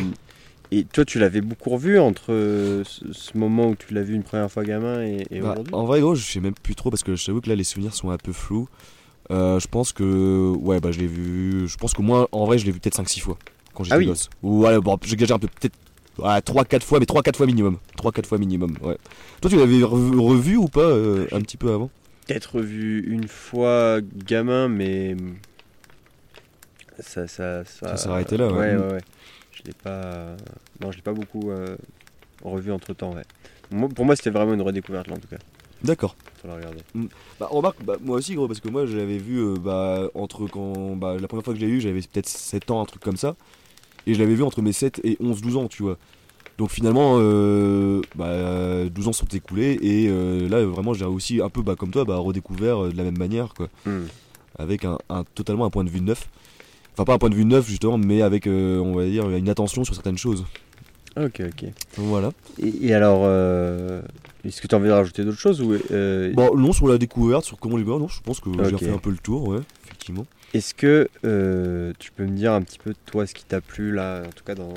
et 0.70 0.84
toi, 0.84 1.04
tu 1.04 1.18
l'avais 1.18 1.40
beaucoup 1.40 1.70
revu 1.70 1.98
entre 1.98 2.26
ce, 2.28 3.12
ce 3.12 3.36
moment 3.36 3.68
où 3.68 3.74
tu 3.74 3.92
l'as 3.94 4.02
vu 4.02 4.14
une 4.14 4.22
première 4.22 4.50
fois 4.50 4.64
gamin 4.64 5.02
et, 5.02 5.26
et 5.30 5.40
Bah, 5.40 5.52
aujourd'hui 5.52 5.74
en 5.74 5.84
vrai, 5.84 6.00
gros, 6.00 6.14
je 6.14 6.22
sais 6.24 6.40
même 6.40 6.54
plus 6.54 6.74
trop 6.74 6.90
parce 6.90 7.02
que 7.02 7.16
je 7.16 7.24
t'avoue 7.26 7.40
que 7.40 7.48
là 7.48 7.54
les 7.56 7.64
souvenirs 7.64 7.94
sont 7.94 8.10
un 8.10 8.18
peu 8.18 8.32
flous. 8.32 8.68
Euh, 9.30 9.58
je 9.60 9.66
pense 9.66 9.92
que. 9.92 10.52
Ouais, 10.58 10.80
bah 10.80 10.90
je 10.92 10.98
l'ai 11.00 11.06
vu. 11.06 11.66
Je 11.68 11.76
pense 11.76 11.92
que 11.94 12.00
moi, 12.02 12.28
en 12.32 12.46
vrai, 12.46 12.56
je 12.58 12.64
l'ai 12.66 12.72
vu 12.72 12.80
peut-être 12.80 12.98
5-6 13.02 13.20
fois 13.20 13.38
quand 13.74 13.84
j'étais 13.84 13.94
Ah 13.96 13.98
oui. 13.98 14.06
gosse. 14.06 14.30
Ou 14.42 14.62
ouais, 14.64 14.78
bon, 14.80 14.96
j'exagère 15.04 15.36
un 15.36 15.40
peu, 15.40 15.48
peut-être. 15.48 15.74
Ouais, 16.18 16.40
3-4 16.40 16.82
fois, 16.82 16.98
mais 16.98 17.06
3-4 17.06 17.36
fois 17.36 17.46
minimum. 17.46 17.78
3-4 17.96 18.26
fois 18.26 18.38
minimum, 18.38 18.76
ouais. 18.82 18.96
Toi, 19.40 19.50
tu 19.50 19.56
l'avais 19.56 19.82
revu, 19.82 20.18
revu 20.18 20.56
ou 20.56 20.66
pas 20.68 20.80
euh, 20.80 21.26
un 21.32 21.40
petit 21.40 21.56
peu 21.56 21.72
avant? 21.72 21.90
Peut-être 22.26 22.60
vu 22.60 23.04
une 23.10 23.26
fois 23.28 24.00
gamin, 24.26 24.68
mais 24.68 25.16
ça, 27.00 27.26
ça, 27.28 27.64
ça, 27.64 27.88
Ça 27.90 27.96
s'est 27.96 28.08
arrêté 28.08 28.36
là, 28.36 28.48
ouais. 28.48 28.58
ouais, 28.58 28.74
Mm. 28.76 28.80
ouais, 28.80 28.92
ouais. 28.94 29.00
Je 29.52 29.62
l'ai 29.64 29.72
pas, 29.72 30.36
non, 30.80 30.90
je 30.92 30.96
l'ai 30.96 31.02
pas 31.02 31.12
beaucoup 31.12 31.50
euh, 31.50 31.76
revu 32.44 32.72
entre 32.72 32.92
temps, 32.94 33.14
ouais. 33.14 33.24
Moi- 33.70 33.88
pour 33.88 34.04
moi, 34.04 34.16
c'était 34.16 34.30
vraiment 34.30 34.54
une 34.54 34.62
redécouverte 34.62 35.06
là, 35.08 35.14
en 35.14 35.18
tout 35.18 35.28
cas. 35.28 35.38
D'accord. 35.82 36.16
Pour 36.40 36.50
la 36.50 36.56
regarder. 36.56 36.80
Bah, 37.38 37.48
remarque, 37.50 37.82
bah, 37.84 37.96
moi 38.00 38.16
aussi, 38.16 38.34
gros, 38.34 38.46
parce 38.48 38.60
que 38.60 38.68
moi, 38.68 38.86
je 38.86 38.96
l'avais 38.96 39.18
vu 39.18 39.38
euh, 39.38 39.54
bah, 39.60 40.08
entre 40.14 40.46
quand. 40.48 40.96
Bah, 40.96 41.16
la 41.20 41.28
première 41.28 41.44
fois 41.44 41.54
que 41.54 41.60
je 41.60 41.64
l'ai 41.66 41.70
eu, 41.72 41.80
j'avais 41.80 42.00
peut-être 42.00 42.28
7 42.28 42.70
ans, 42.70 42.80
un 42.80 42.84
truc 42.84 43.02
comme 43.02 43.16
ça. 43.16 43.36
Et 44.08 44.14
je 44.14 44.18
l'avais 44.18 44.34
vu 44.34 44.42
entre 44.42 44.60
mes 44.62 44.72
7 44.72 45.00
et 45.04 45.16
11-12 45.22 45.56
ans, 45.56 45.68
tu 45.68 45.84
vois. 45.84 45.96
Donc 46.56 46.70
finalement, 46.70 47.18
euh, 47.18 48.00
bah, 48.16 48.88
12 48.90 49.06
ans 49.08 49.12
sont 49.12 49.26
écoulés 49.26 49.78
et 49.80 50.08
euh, 50.08 50.48
là 50.48 50.64
vraiment 50.64 50.92
j'ai 50.92 51.04
aussi 51.04 51.40
un 51.40 51.48
peu 51.50 51.62
bah, 51.62 51.76
comme 51.76 51.90
toi 51.92 52.04
bah, 52.04 52.16
redécouvert 52.16 52.86
euh, 52.86 52.90
de 52.90 52.96
la 52.96 53.04
même 53.04 53.16
manière 53.18 53.54
quoi, 53.54 53.68
Hmm. 53.86 54.06
avec 54.58 54.84
un, 54.84 54.98
un- 55.08 55.22
totalement 55.36 55.66
un 55.66 55.70
point 55.70 55.84
de 55.84 55.88
vue 55.90 56.00
neuf. 56.00 56.28
Enfin 56.94 57.04
pas 57.04 57.14
un 57.14 57.18
point 57.18 57.30
de 57.30 57.36
vue 57.36 57.44
neuf 57.44 57.68
justement, 57.68 57.96
mais 57.96 58.22
avec 58.22 58.48
on 58.48 58.92
va 58.96 59.04
dire 59.04 59.30
une 59.30 59.48
attention 59.48 59.84
sur 59.84 59.94
certaines 59.94 60.18
choses. 60.18 60.44
Ok, 61.16 61.42
ok. 61.46 61.70
Voilà. 61.96 62.32
Et, 62.60 62.86
et 62.88 62.94
alors, 62.94 63.20
est-ce 64.44 64.60
que 64.60 64.66
tu 64.66 64.74
as 64.74 64.78
envie 64.78 64.88
de 64.88 64.92
rajouter 64.92 65.24
d'autres 65.24 65.38
choses 65.38 65.60
ou 65.60 65.74
Bon 66.34 66.56
non 66.56 66.72
sur 66.72 66.88
la 66.88 66.98
découverte, 66.98 67.44
sur 67.44 67.58
comment 67.58 67.76
les 67.76 67.84
voir, 67.84 68.00
non 68.00 68.08
je 68.08 68.20
pense 68.20 68.40
que 68.40 68.50
j'ai 68.70 68.76
fait 68.78 68.90
un 68.90 68.98
peu 68.98 69.10
le 69.10 69.18
tour, 69.18 69.46
ouais, 69.46 69.60
effectivement. 69.84 70.26
Est-ce 70.54 70.74
que 70.74 71.08
euh, 71.24 71.92
tu 71.98 72.10
peux 72.12 72.24
me 72.24 72.36
dire 72.36 72.52
un 72.52 72.62
petit 72.62 72.78
peu 72.78 72.94
toi 73.06 73.26
ce 73.26 73.34
qui 73.34 73.44
t'a 73.44 73.60
plu 73.60 73.92
là, 73.92 74.22
en 74.26 74.30
tout 74.30 74.44
cas 74.44 74.54
dans, 74.54 74.72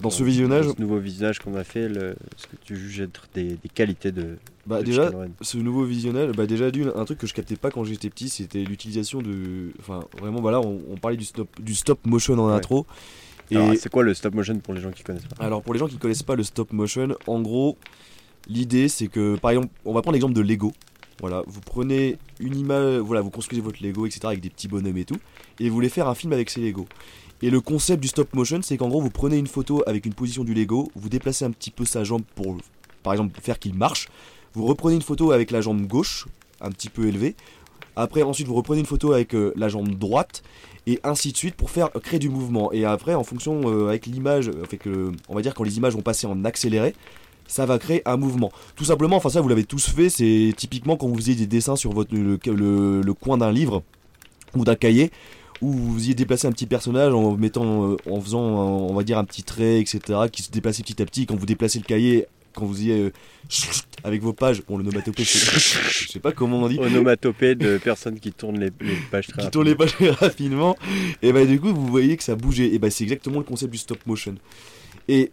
Dans 0.00 0.10
ce 0.10 0.22
visionnage, 0.22 0.66
dans 0.66 0.74
ce 0.74 0.80
nouveau 0.80 0.98
visionnage 0.98 1.38
qu'on 1.38 1.54
a 1.54 1.64
fait, 1.64 1.88
le, 1.88 2.14
ce 2.36 2.46
que 2.46 2.56
tu 2.64 2.76
juges 2.76 3.00
être 3.00 3.26
des, 3.34 3.56
des 3.56 3.68
qualités 3.72 4.12
de, 4.12 4.36
bah 4.66 4.80
de 4.80 4.84
déjà 4.84 5.10
ce 5.40 5.56
nouveau 5.58 5.84
visionnage, 5.84 6.32
bah 6.32 6.46
déjà 6.46 6.70
d'une, 6.70 6.92
un 6.94 7.04
truc 7.04 7.18
que 7.18 7.26
je 7.26 7.34
captais 7.34 7.56
pas 7.56 7.70
quand 7.70 7.84
j'étais 7.84 8.10
petit, 8.10 8.28
c'était 8.28 8.62
l'utilisation 8.64 9.22
de, 9.22 9.72
enfin 9.80 10.04
vraiment 10.18 10.40
voilà, 10.40 10.60
on, 10.60 10.80
on 10.90 10.96
parlait 10.96 11.16
du 11.16 11.24
stop, 11.24 11.48
du 11.60 11.74
stop 11.74 11.98
motion 12.06 12.34
en 12.38 12.48
Ouais. 12.48 12.54
intro. 12.54 12.86
Et 13.50 13.76
c'est 13.76 13.88
quoi 13.88 14.02
le 14.02 14.12
stop 14.12 14.34
motion 14.34 14.58
pour 14.58 14.74
les 14.74 14.80
gens 14.82 14.90
qui 14.90 15.02
connaissent 15.04 15.24
pas? 15.24 15.42
Alors 15.42 15.62
pour 15.62 15.72
les 15.72 15.78
gens 15.80 15.88
qui 15.88 15.96
connaissent 15.96 16.22
pas 16.22 16.36
le 16.36 16.42
stop 16.42 16.70
motion, 16.72 17.16
en 17.26 17.40
gros, 17.40 17.78
l'idée 18.46 18.88
c'est 18.88 19.08
que 19.08 19.36
par 19.36 19.52
exemple, 19.52 19.68
on 19.86 19.94
va 19.94 20.02
prendre 20.02 20.12
l'exemple 20.12 20.34
de 20.34 20.42
Lego. 20.42 20.72
Voilà, 21.20 21.42
vous 21.46 21.60
prenez 21.60 22.16
une 22.38 22.56
image, 22.56 22.98
voilà, 22.98 23.22
vous 23.22 23.30
construisez 23.30 23.60
votre 23.60 23.82
Lego, 23.82 24.06
etc. 24.06 24.20
avec 24.24 24.40
des 24.40 24.50
petits 24.50 24.68
bonhommes 24.68 24.96
et 24.96 25.04
tout, 25.04 25.18
et 25.58 25.68
vous 25.68 25.74
voulez 25.74 25.88
faire 25.88 26.08
un 26.08 26.14
film 26.14 26.32
avec 26.32 26.48
ces 26.48 26.60
Lego. 26.60 26.86
Et 27.42 27.50
le 27.50 27.60
concept 27.60 28.00
du 28.00 28.08
stop 28.08 28.34
motion, 28.34 28.60
c'est 28.62 28.76
qu'en 28.76 28.88
gros, 28.88 29.00
vous 29.00 29.10
prenez 29.10 29.36
une 29.36 29.46
photo 29.46 29.82
avec 29.86 30.06
une 30.06 30.14
position 30.14 30.44
du 30.44 30.54
Lego, 30.54 30.90
vous 30.94 31.08
déplacez 31.08 31.44
un 31.44 31.50
petit 31.50 31.70
peu 31.70 31.84
sa 31.84 32.04
jambe 32.04 32.22
pour, 32.34 32.56
par 33.02 33.12
exemple, 33.12 33.40
faire 33.40 33.58
qu'il 33.58 33.74
marche. 33.74 34.08
Vous 34.54 34.66
reprenez 34.66 34.96
une 34.96 35.02
photo 35.02 35.32
avec 35.32 35.50
la 35.50 35.60
jambe 35.60 35.86
gauche, 35.86 36.26
un 36.60 36.70
petit 36.70 36.88
peu 36.88 37.06
élevée. 37.06 37.36
Après, 37.94 38.22
ensuite, 38.22 38.46
vous 38.46 38.54
reprenez 38.54 38.80
une 38.80 38.86
photo 38.86 39.12
avec 39.12 39.34
euh, 39.34 39.52
la 39.56 39.68
jambe 39.68 39.88
droite, 39.90 40.42
et 40.86 41.00
ainsi 41.02 41.32
de 41.32 41.36
suite 41.36 41.56
pour 41.56 41.70
faire 41.70 41.90
euh, 41.96 42.00
créer 42.00 42.20
du 42.20 42.28
mouvement. 42.28 42.72
Et 42.72 42.84
après, 42.84 43.14
en 43.14 43.24
fonction 43.24 43.62
euh, 43.64 43.88
avec 43.88 44.06
l'image, 44.06 44.50
on 45.28 45.34
va 45.34 45.42
dire 45.42 45.54
quand 45.54 45.64
les 45.64 45.78
images 45.78 45.94
vont 45.94 46.02
passer 46.02 46.26
en 46.26 46.44
accéléré, 46.44 46.94
ça 47.48 47.66
va 47.66 47.78
créer 47.80 48.02
un 48.08 48.16
mouvement. 48.16 48.52
Tout 48.76 48.84
simplement, 48.84 49.16
enfin 49.16 49.28
ça 49.30 49.40
vous 49.40 49.48
l'avez 49.48 49.64
tous 49.64 49.88
fait, 49.90 50.08
c'est 50.10 50.52
typiquement 50.56 50.96
quand 50.96 51.08
vous 51.08 51.16
faisiez 51.16 51.34
des 51.34 51.46
dessins 51.48 51.74
sur 51.74 51.92
votre, 51.92 52.14
le, 52.14 52.38
le- 52.46 53.00
le 53.02 53.14
coin 53.14 53.36
d'un 53.38 53.50
livre 53.50 53.82
ou 54.54 54.64
d'un 54.64 54.76
cahier, 54.76 55.10
où 55.60 55.72
vous 55.72 55.94
faisiez 55.94 56.14
déplacer 56.14 56.46
un 56.46 56.52
petit 56.52 56.66
personnage 56.66 57.12
en 57.12 57.36
mettant, 57.36 57.90
euh, 57.92 57.96
en 58.08 58.20
faisant, 58.20 58.40
on 58.40 58.94
va 58.94 59.02
dire 59.02 59.18
un 59.18 59.24
petit 59.24 59.42
trait, 59.42 59.80
etc., 59.80 60.00
qui 60.30 60.42
se 60.44 60.50
déplaçait 60.52 60.84
petit 60.84 61.02
à 61.02 61.04
petit. 61.04 61.26
Quand 61.26 61.34
vous 61.34 61.46
déplacez 61.46 61.80
le 61.80 61.84
cahier, 61.84 62.26
quand 62.54 62.64
vous 62.64 62.82
y 62.82 62.90
euh, 62.92 63.10
avec 64.04 64.22
vos 64.22 64.32
pages, 64.32 64.62
bon 64.66 64.76
le 64.78 64.84
nomatopée, 64.84 65.24
c'est- 65.24 65.58
je 65.90 66.08
sais 66.12 66.20
pas 66.20 66.32
comment 66.32 66.58
on 66.62 66.68
dit, 66.68 66.78
Onomatopée 66.78 67.54
de 67.56 67.78
personnes 67.78 68.20
qui 68.20 68.32
tournent 68.32 68.58
les, 68.60 68.70
les 68.80 68.94
pages 69.10 69.26
très 69.28 69.42
qui 69.42 69.50
tourne 69.50 69.66
les 69.66 69.74
pages 69.74 69.94
rapidement, 70.20 70.76
et 71.22 71.32
bah 71.32 71.44
du 71.44 71.60
coup 71.60 71.74
vous 71.74 71.86
voyez 71.88 72.16
que 72.16 72.22
ça 72.24 72.36
bougeait, 72.36 72.72
et 72.74 72.78
bah 72.78 72.90
c'est 72.90 73.04
exactement 73.04 73.38
le 73.38 73.44
concept 73.44 73.72
du 73.72 73.78
stop 73.78 73.98
motion. 74.06 74.34
Et 75.08 75.30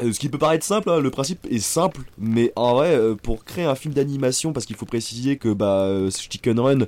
ce 0.00 0.18
qui 0.18 0.28
peut 0.28 0.38
paraître 0.38 0.64
simple, 0.64 0.90
hein, 0.90 1.00
le 1.00 1.10
principe 1.10 1.46
est 1.50 1.58
simple, 1.60 2.00
mais 2.18 2.52
en 2.56 2.74
vrai, 2.74 2.94
euh, 2.96 3.14
pour 3.14 3.44
créer 3.44 3.64
un 3.64 3.74
film 3.74 3.94
d'animation, 3.94 4.52
parce 4.52 4.66
qu'il 4.66 4.76
faut 4.76 4.86
préciser 4.86 5.36
que 5.36 5.52
bah, 5.52 5.82
euh, 5.84 6.10
Chicken 6.10 6.58
Run, 6.58 6.78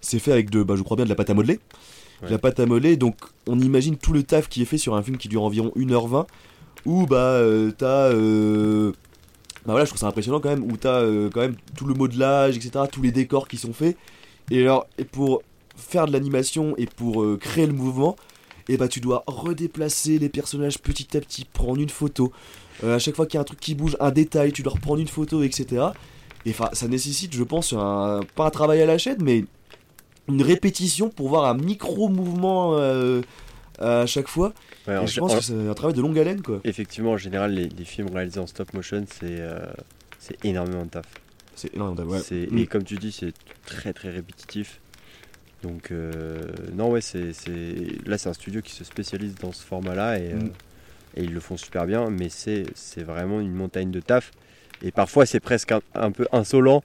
c'est 0.00 0.18
fait 0.18 0.32
avec 0.32 0.50
de, 0.50 0.62
bah, 0.62 0.74
je 0.76 0.82
crois 0.82 0.96
bien, 0.96 1.04
de 1.04 1.10
la 1.10 1.14
pâte 1.14 1.30
à 1.30 1.34
modeler. 1.34 1.60
Ouais. 2.22 2.30
la 2.30 2.38
pâte 2.38 2.60
à 2.60 2.66
modeler, 2.66 2.96
donc 2.96 3.16
on 3.46 3.58
imagine 3.60 3.96
tout 3.96 4.12
le 4.12 4.22
taf 4.22 4.48
qui 4.48 4.62
est 4.62 4.66
fait 4.66 4.78
sur 4.78 4.94
un 4.94 5.02
film 5.02 5.16
qui 5.18 5.28
dure 5.28 5.42
environ 5.42 5.72
1h20, 5.76 6.26
où 6.86 7.06
bah 7.06 7.16
euh, 7.16 7.70
t'as. 7.76 8.10
euh, 8.12 8.92
bah 9.66 9.72
voilà, 9.72 9.84
je 9.84 9.90
trouve 9.90 10.00
ça 10.00 10.06
impressionnant 10.08 10.40
quand 10.40 10.50
même, 10.50 10.62
où 10.62 10.76
t'as 10.76 11.00
euh, 11.00 11.30
quand 11.32 11.40
même 11.40 11.56
tout 11.76 11.86
le 11.86 11.94
modelage, 11.94 12.56
etc., 12.56 12.84
tous 12.90 13.02
les 13.02 13.12
décors 13.12 13.48
qui 13.48 13.56
sont 13.56 13.72
faits. 13.72 13.96
Et 14.50 14.62
alors, 14.62 14.86
et 14.98 15.04
pour 15.04 15.42
faire 15.76 16.06
de 16.06 16.12
l'animation 16.12 16.74
et 16.76 16.86
pour 16.86 17.22
euh, 17.22 17.36
créer 17.38 17.66
le 17.66 17.72
mouvement, 17.72 18.16
et 18.68 18.76
bah 18.76 18.88
tu 18.88 19.00
dois 19.00 19.24
redéplacer 19.26 20.18
les 20.18 20.28
personnages 20.28 20.78
petit 20.78 21.16
à 21.16 21.20
petit, 21.20 21.44
prendre 21.44 21.80
une 21.80 21.90
photo. 21.90 22.32
Euh, 22.82 22.96
à 22.96 22.98
chaque 22.98 23.14
fois 23.16 23.26
qu'il 23.26 23.34
y 23.34 23.38
a 23.38 23.40
un 23.42 23.44
truc 23.44 23.60
qui 23.60 23.74
bouge, 23.74 23.96
un 24.00 24.10
détail, 24.10 24.52
tu 24.52 24.62
dois 24.62 24.72
reprendre 24.72 25.00
une 25.00 25.08
photo, 25.08 25.42
etc. 25.42 25.86
Et 26.46 26.50
enfin, 26.50 26.68
ça 26.72 26.88
nécessite, 26.88 27.34
je 27.34 27.42
pense, 27.44 27.72
un, 27.72 28.20
pas 28.34 28.46
un 28.46 28.50
travail 28.50 28.82
à 28.82 28.86
la 28.86 28.98
chaîne, 28.98 29.18
mais 29.22 29.44
une 30.28 30.42
répétition 30.42 31.08
pour 31.10 31.28
voir 31.28 31.44
un 31.46 31.54
micro 31.54 32.08
mouvement 32.08 32.76
euh, 32.78 33.22
à 33.78 34.06
chaque 34.06 34.28
fois. 34.28 34.52
Ouais, 34.88 35.02
Et 35.02 35.06
je 35.06 35.20
pense 35.20 35.32
en- 35.32 35.36
que 35.38 35.42
c'est 35.44 35.68
un 35.68 35.74
travail 35.74 35.94
de 35.94 36.02
longue 36.02 36.18
haleine, 36.18 36.42
quoi. 36.42 36.60
Effectivement, 36.64 37.12
en 37.12 37.16
général, 37.16 37.52
les, 37.54 37.68
les 37.68 37.84
films 37.84 38.08
réalisés 38.12 38.40
en 38.40 38.46
stop 38.46 38.72
motion, 38.74 39.04
c'est 39.08 39.24
euh, 39.40 39.64
c'est 40.18 40.42
énormément 40.44 40.84
de 40.84 40.90
taf. 40.90 41.06
C'est 41.54 41.74
ouais. 41.78 42.20
C'est- 42.20 42.50
Mm. 42.50 42.58
Et 42.58 42.66
comme 42.66 42.84
tu 42.84 42.96
dis, 42.96 43.12
c'est 43.12 43.32
très 43.64 43.92
très 43.92 44.10
répétitif. 44.10 44.80
Donc, 45.64 45.90
euh, 45.92 46.42
non, 46.74 46.90
ouais, 46.90 47.00
c'est 47.00 47.32
là, 48.06 48.18
c'est 48.18 48.28
un 48.28 48.34
studio 48.34 48.60
qui 48.60 48.72
se 48.72 48.84
spécialise 48.84 49.34
dans 49.36 49.50
ce 49.52 49.64
format-là 49.64 50.18
et, 50.18 50.32
euh, 50.32 50.36
Mm. 50.36 50.50
et 51.16 51.22
ils 51.24 51.32
le 51.32 51.40
font 51.40 51.56
super 51.56 51.86
bien, 51.86 52.10
mais 52.10 52.28
c'est 52.28 52.66
vraiment 53.02 53.40
une 53.40 53.54
montagne 53.54 53.90
de 53.90 54.00
taf. 54.00 54.30
Et 54.82 54.90
parfois, 54.92 55.24
c'est 55.24 55.40
presque 55.40 55.72
un, 55.72 55.80
un 55.94 56.10
peu 56.12 56.26
insolent 56.32 56.84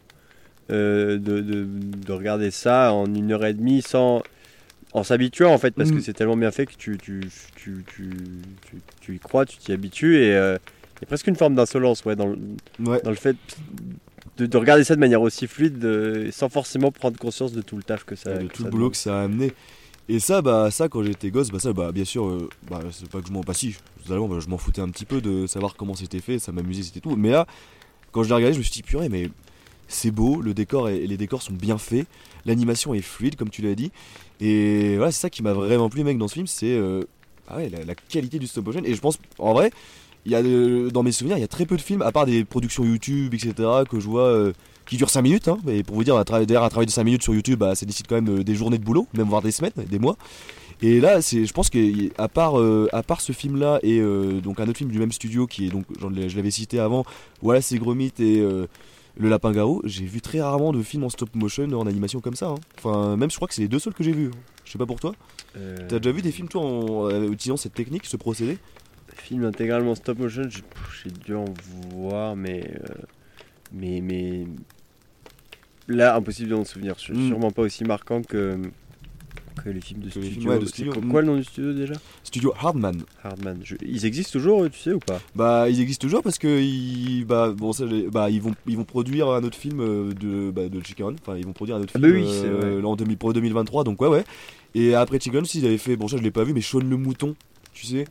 euh, 0.71 1.17
de, 1.17 1.41
de- 1.41 1.67
de 2.05 2.11
regarder 2.13 2.51
ça 2.51 2.93
en 2.93 3.13
une 3.13 3.31
heure 3.33 3.45
et 3.45 3.53
demie 3.53 3.81
sans. 3.81 4.23
En 4.93 5.03
s'habituant 5.03 5.53
en 5.53 5.57
fait, 5.59 5.71
parce 5.75 5.91
Mm. 5.91 5.95
que 5.97 6.01
c'est 6.01 6.13
tellement 6.13 6.37
bien 6.37 6.49
fait 6.51 6.65
que 6.65 6.73
tu, 6.75 6.97
tu, 6.97 7.19
tu, 7.55 7.83
tu, 9.01 9.15
y 9.15 9.19
crois, 9.19 9.45
tu 9.45 9.57
t'y 9.57 9.71
habitues 9.71 10.15
et 10.17 10.29
il 10.29 10.31
y 10.31 11.03
a 11.03 11.05
presque 11.05 11.27
une 11.27 11.35
forme 11.35 11.53
d'insolence 11.53 12.05
ouais, 12.05 12.15
dans, 12.15 12.25
le- 12.27 12.39
Ouais. 12.79 12.99
dans 13.03 13.11
le 13.11 13.15
fait 13.15 13.35
de, 14.39 14.45
de 14.45 14.57
regarder 14.57 14.83
ça 14.83 14.95
de 14.95 14.99
manière 14.99 15.21
aussi 15.21 15.47
fluide 15.47 15.83
euh, 15.83 16.31
sans 16.31 16.49
forcément 16.49 16.91
prendre 16.91 17.17
conscience 17.17 17.51
de 17.51 17.61
tout 17.61 17.75
le 17.77 17.83
taf 17.83 18.03
que 18.05 18.15
ça 18.15 18.37
de 18.37 18.47
que 18.47 18.53
tout 18.53 18.63
ça 18.63 18.69
le 18.69 18.71
boulot 18.71 18.89
que 18.89 18.97
ça 18.97 19.19
a 19.19 19.23
amené. 19.23 19.51
Et 20.11 20.19
ça, 20.19 20.41
bah, 20.41 20.71
ça, 20.71 20.89
quand 20.89 21.03
j'étais 21.03 21.29
gosse, 21.29 21.51
bah, 21.51 21.59
ça, 21.59 21.71
bah, 21.71 21.91
bien 21.91 22.03
sûr, 22.03 22.25
euh, 22.25 22.49
bah, 22.67 22.81
c'est 22.91 23.07
pas 23.07 23.21
que 23.21 23.27
je 23.27 23.31
m'en, 23.31 23.43
pas 23.43 23.53
si, 23.53 23.75
totalement, 24.01 24.27
bah, 24.27 24.39
je 24.39 24.47
m'en 24.47 24.57
foutais 24.57 24.81
un 24.81 24.89
petit 24.89 25.05
peu 25.05 25.21
de 25.21 25.45
savoir 25.45 25.75
comment 25.75 25.93
c'était 25.93 26.19
fait, 26.19 26.39
ça 26.39 26.51
m'amusait, 26.51 26.81
c'était 26.81 26.99
tout. 26.99 27.15
Mais 27.15 27.29
là, 27.29 27.45
quand 28.11 28.23
je 28.23 28.29
l'ai 28.29 28.33
regardé, 28.33 28.53
je 28.55 28.57
me 28.57 28.63
suis 28.63 28.71
dit, 28.71 28.81
purée, 28.81 29.07
mais 29.07 29.29
c'est 29.87 30.09
beau, 30.09 30.41
le 30.41 30.55
décor 30.55 30.89
et 30.89 31.05
les 31.05 31.15
décors 31.15 31.43
sont 31.43 31.53
bien 31.53 31.77
faits, 31.77 32.07
l'animation 32.47 32.95
est 32.95 33.03
fluide, 33.03 33.35
comme 33.35 33.51
tu 33.51 33.61
l'as 33.61 33.75
dit. 33.75 33.91
Et 34.41 34.95
voilà, 34.97 35.11
c'est 35.11 35.21
ça 35.21 35.29
qui 35.29 35.43
m'a 35.43 35.53
vraiment 35.53 35.89
plu, 35.89 36.03
mec, 36.03 36.17
dans 36.17 36.27
ce 36.27 36.33
film, 36.33 36.47
c'est 36.47 36.75
euh, 36.75 37.03
ah 37.47 37.57
ouais, 37.57 37.69
la, 37.69 37.85
la 37.85 37.93
qualité 37.93 38.39
du 38.39 38.47
stop 38.47 38.65
motion. 38.65 38.81
Et 38.83 38.95
je 38.95 39.01
pense, 39.01 39.19
en 39.37 39.53
vrai, 39.53 39.69
y 40.29 40.35
a 40.35 40.89
dans 40.91 41.03
mes 41.03 41.11
souvenirs, 41.11 41.37
il 41.37 41.41
y 41.41 41.43
a 41.43 41.47
très 41.47 41.65
peu 41.65 41.75
de 41.77 41.81
films, 41.81 42.01
à 42.01 42.11
part 42.11 42.25
des 42.25 42.43
productions 42.45 42.83
YouTube, 42.83 43.33
etc., 43.33 43.53
que 43.89 43.99
je 43.99 44.07
vois. 44.07 44.23
euh, 44.23 44.53
qui 44.85 44.97
durent 44.97 45.11
5 45.11 45.21
minutes, 45.21 45.47
hein, 45.47 45.59
et 45.67 45.83
pour 45.83 45.95
vous 45.95 46.03
dire, 46.03 46.15
derrière 46.25 46.63
un 46.63 46.69
travail 46.69 46.87
de 46.87 46.91
5 46.91 47.03
minutes 47.03 47.21
sur 47.21 47.35
YouTube, 47.35 47.59
bah, 47.59 47.75
ça 47.75 47.85
nécessite 47.85 48.07
quand 48.07 48.15
même 48.15 48.39
euh, 48.39 48.43
des 48.43 48.55
journées 48.55 48.79
de 48.79 48.83
boulot, 48.83 49.07
même 49.13 49.27
voire 49.27 49.43
des 49.43 49.51
semaines, 49.51 49.71
des 49.87 49.99
mois. 49.99 50.17
Et 50.81 50.99
là, 50.99 51.21
c'est, 51.21 51.45
je 51.45 51.53
pense 51.53 51.69
qu'à 51.69 52.27
part, 52.27 52.59
euh, 52.59 52.89
à 52.91 53.03
part 53.03 53.21
ce 53.21 53.31
film-là 53.31 53.79
et 53.83 54.01
donc 54.41 54.59
un 54.59 54.63
autre 54.67 54.77
film 54.79 54.89
du 54.89 54.97
même 54.97 55.11
studio 55.11 55.45
qui 55.45 55.67
est 55.67 55.69
donc, 55.69 55.85
je 55.99 56.35
l'avais 56.35 56.49
cité 56.49 56.79
avant, 56.79 57.05
voilà, 57.43 57.61
c'est 57.61 57.77
Gromit 57.77 58.13
et 58.17 58.39
Le 58.41 59.29
Lapin 59.29 59.51
Garou, 59.51 59.81
j'ai 59.83 60.05
vu 60.05 60.21
très 60.21 60.41
rarement 60.41 60.71
de 60.71 60.81
films 60.81 61.03
en 61.03 61.09
stop 61.09 61.35
motion 61.35 61.65
en 61.73 61.85
animation 61.85 62.19
comme 62.19 62.35
ça. 62.35 62.47
hein. 62.47 62.55
Enfin, 62.79 63.15
même 63.15 63.29
je 63.29 63.35
crois 63.35 63.47
que 63.47 63.53
c'est 63.53 63.61
les 63.61 63.67
deux 63.67 63.77
seuls 63.79 63.93
que 63.93 64.03
j'ai 64.03 64.13
vus. 64.13 64.31
Je 64.65 64.71
sais 64.71 64.79
pas 64.79 64.87
pour 64.87 64.99
toi. 64.99 65.13
T'as 65.87 65.99
déjà 65.99 66.11
vu 66.11 66.21
des 66.23 66.31
films 66.31 66.47
toi 66.47 66.61
en 66.63 67.23
utilisant 67.31 67.57
cette 67.57 67.73
technique, 67.75 68.05
ce 68.05 68.17
procédé? 68.17 68.57
Film 69.21 69.43
intégralement 69.45 69.95
stop 69.95 70.19
motion, 70.19 70.43
j'ai 70.49 71.11
dû 71.11 71.35
en 71.35 71.45
voir, 71.91 72.35
mais, 72.35 72.69
euh, 72.89 72.93
mais, 73.73 74.01
mais 74.01 74.45
là, 75.87 76.15
impossible 76.15 76.49
de 76.49 76.55
m'en 76.55 76.65
souvenir. 76.65 76.95
Sû- 76.97 77.13
Mm. 77.13 77.27
Sûrement 77.27 77.51
pas 77.51 77.63
aussi 77.63 77.83
marquant 77.83 78.21
que, 78.21 78.57
que 79.63 79.69
les 79.69 79.81
films 79.81 80.01
de 80.01 80.09
studio. 80.09 80.29
films, 80.29 80.47
ouais, 80.49 80.59
de 80.59 80.65
C'est 80.65 80.71
studio, 80.71 80.93
quoi, 80.93 81.01
mm. 81.01 81.09
quoi 81.09 81.21
le 81.21 81.27
nom 81.27 81.35
du 81.37 81.43
studio 81.43 81.73
déjà? 81.73 81.93
Studio 82.23 82.53
Hardman. 82.59 83.01
Hardman. 83.23 83.59
Je- 83.63 83.75
Ils 83.81 84.05
existent 84.05 84.31
toujours, 84.33 84.69
tu 84.69 84.79
sais 84.79 84.93
ou 84.93 84.99
pas? 84.99 85.19
Bah, 85.35 85.69
ils 85.69 85.81
existent 85.81 86.05
toujours 86.07 86.21
parce 86.23 86.37
que 86.37 86.61
ils, 86.61 87.25
bah, 87.25 87.51
bon, 87.55 87.73
ça, 87.73 87.85
bah, 88.11 88.29
ils 88.29 88.41
vont, 88.41 88.53
ils 88.67 88.77
vont 88.77 88.85
produire 88.85 89.27
un 89.29 89.43
autre 89.43 89.57
film 89.57 89.79
euh, 89.81 90.13
de, 90.13 90.51
bah, 90.51 90.69
de 90.69 90.79
Chicken. 90.83 91.15
Enfin, 91.21 91.37
ils 91.37 91.45
vont 91.45 91.53
produire 91.53 91.77
un 91.77 91.81
autre 91.81 91.93
Ah 91.95 91.99
film 91.99 92.11
bah 92.11 92.17
oui, 92.17 92.25
euh, 92.27 92.57
vrai. 92.75 92.81
là, 92.81 92.87
en 92.87 92.95
2000 92.95 93.17
pour 93.17 93.33
2023. 93.33 93.83
Donc 93.83 93.99
ouais, 94.01 94.07
ouais. 94.07 94.23
Et 94.75 94.93
après 94.93 95.19
Chicken 95.19 95.43
ils 95.55 95.65
avaient 95.65 95.77
fait, 95.79 95.95
bon, 95.95 96.07
ça 96.07 96.17
je 96.17 96.21
l'ai 96.21 96.31
pas 96.31 96.43
vu, 96.43 96.53
mais 96.53 96.61
Shaun 96.61 96.87
le 96.87 96.95
mouton, 96.97 97.35
tu 97.73 97.85
sais. 97.87 98.05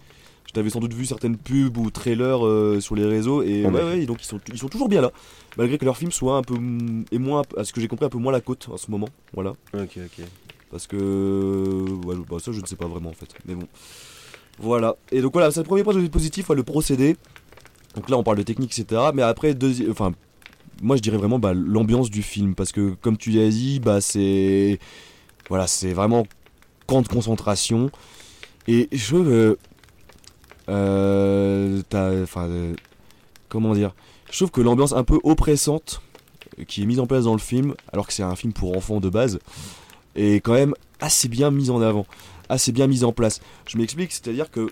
Je 0.48 0.52
t'avais 0.54 0.70
sans 0.70 0.80
doute 0.80 0.94
vu 0.94 1.04
certaines 1.04 1.36
pubs 1.36 1.76
ou 1.76 1.90
trailers 1.90 2.44
euh, 2.44 2.80
sur 2.80 2.96
les 2.96 3.04
réseaux 3.04 3.42
et 3.42 3.66
En 3.66 3.72
ouais, 3.74 4.06
donc 4.06 4.22
ils 4.22 4.26
sont, 4.26 4.40
ils 4.50 4.58
sont 4.58 4.68
toujours 4.68 4.88
bien 4.88 5.02
là, 5.02 5.12
malgré 5.58 5.76
que 5.78 5.84
leur 5.84 5.96
film 5.98 6.10
soit 6.10 6.36
un 6.38 6.42
peu 6.42 6.54
et 7.12 7.18
moins, 7.18 7.42
à 7.56 7.64
ce 7.64 7.72
que 7.74 7.80
j'ai 7.82 7.86
compris, 7.88 8.06
un 8.06 8.08
peu 8.08 8.16
moins 8.18 8.32
la 8.32 8.40
côte 8.40 8.66
en 8.72 8.78
ce 8.78 8.90
moment. 8.90 9.08
Voilà. 9.34 9.50
Ok, 9.74 9.98
ok. 9.98 10.24
Parce 10.70 10.86
que. 10.86 10.96
Ouais, 12.06 12.16
bah, 12.28 12.38
ça, 12.40 12.52
je 12.52 12.60
ne 12.60 12.66
sais 12.66 12.76
pas 12.76 12.86
vraiment 12.86 13.10
en 13.10 13.14
fait. 13.14 13.28
Mais 13.46 13.54
bon. 13.54 13.66
Voilà. 14.58 14.96
Et 15.12 15.20
donc 15.20 15.32
voilà, 15.34 15.50
c'est 15.50 15.60
le 15.60 15.66
premier 15.66 15.82
point 15.84 15.94
positif, 16.08 16.48
ouais, 16.48 16.56
le 16.56 16.62
procédé. 16.62 17.16
Donc 17.94 18.08
là, 18.10 18.16
on 18.18 18.22
parle 18.22 18.38
de 18.38 18.42
technique, 18.42 18.78
etc. 18.78 19.02
Mais 19.14 19.22
après, 19.22 19.52
deuxi- 19.54 19.90
enfin, 19.90 20.12
moi 20.82 20.96
je 20.96 21.02
dirais 21.02 21.16
vraiment 21.18 21.38
bah, 21.38 21.52
l'ambiance 21.54 22.10
du 22.10 22.22
film. 22.22 22.54
Parce 22.54 22.72
que, 22.72 22.94
comme 23.00 23.16
tu 23.18 23.30
l'as 23.30 23.48
dit, 23.50 23.80
bah, 23.80 24.00
c'est. 24.00 24.78
Voilà, 25.48 25.66
c'est 25.66 25.92
vraiment 25.92 26.26
camp 26.86 27.02
de 27.02 27.08
concentration. 27.08 27.90
Et 28.66 28.88
je. 28.92 29.16
euh, 29.16 29.20
Euh, 29.20 29.56
enfin, 30.68 32.48
euh, 32.48 32.74
comment 33.48 33.74
dire 33.74 33.94
Je 34.30 34.36
trouve 34.36 34.50
que 34.50 34.60
l'ambiance 34.60 34.92
un 34.92 35.04
peu 35.04 35.18
oppressante 35.22 36.02
euh, 36.58 36.64
qui 36.64 36.82
est 36.82 36.86
mise 36.86 37.00
en 37.00 37.06
place 37.06 37.24
dans 37.24 37.32
le 37.32 37.38
film, 37.40 37.74
alors 37.92 38.06
que 38.06 38.12
c'est 38.12 38.22
un 38.22 38.36
film 38.36 38.52
pour 38.52 38.76
enfants 38.76 39.00
de 39.00 39.08
base, 39.08 39.38
est 40.14 40.36
quand 40.36 40.54
même 40.54 40.74
assez 41.00 41.28
bien 41.28 41.50
mise 41.50 41.70
en 41.70 41.80
avant, 41.80 42.06
assez 42.48 42.72
bien 42.72 42.86
mise 42.86 43.04
en 43.04 43.12
place. 43.12 43.40
Je 43.66 43.78
m'explique, 43.78 44.12
c'est-à-dire 44.12 44.50
que, 44.50 44.70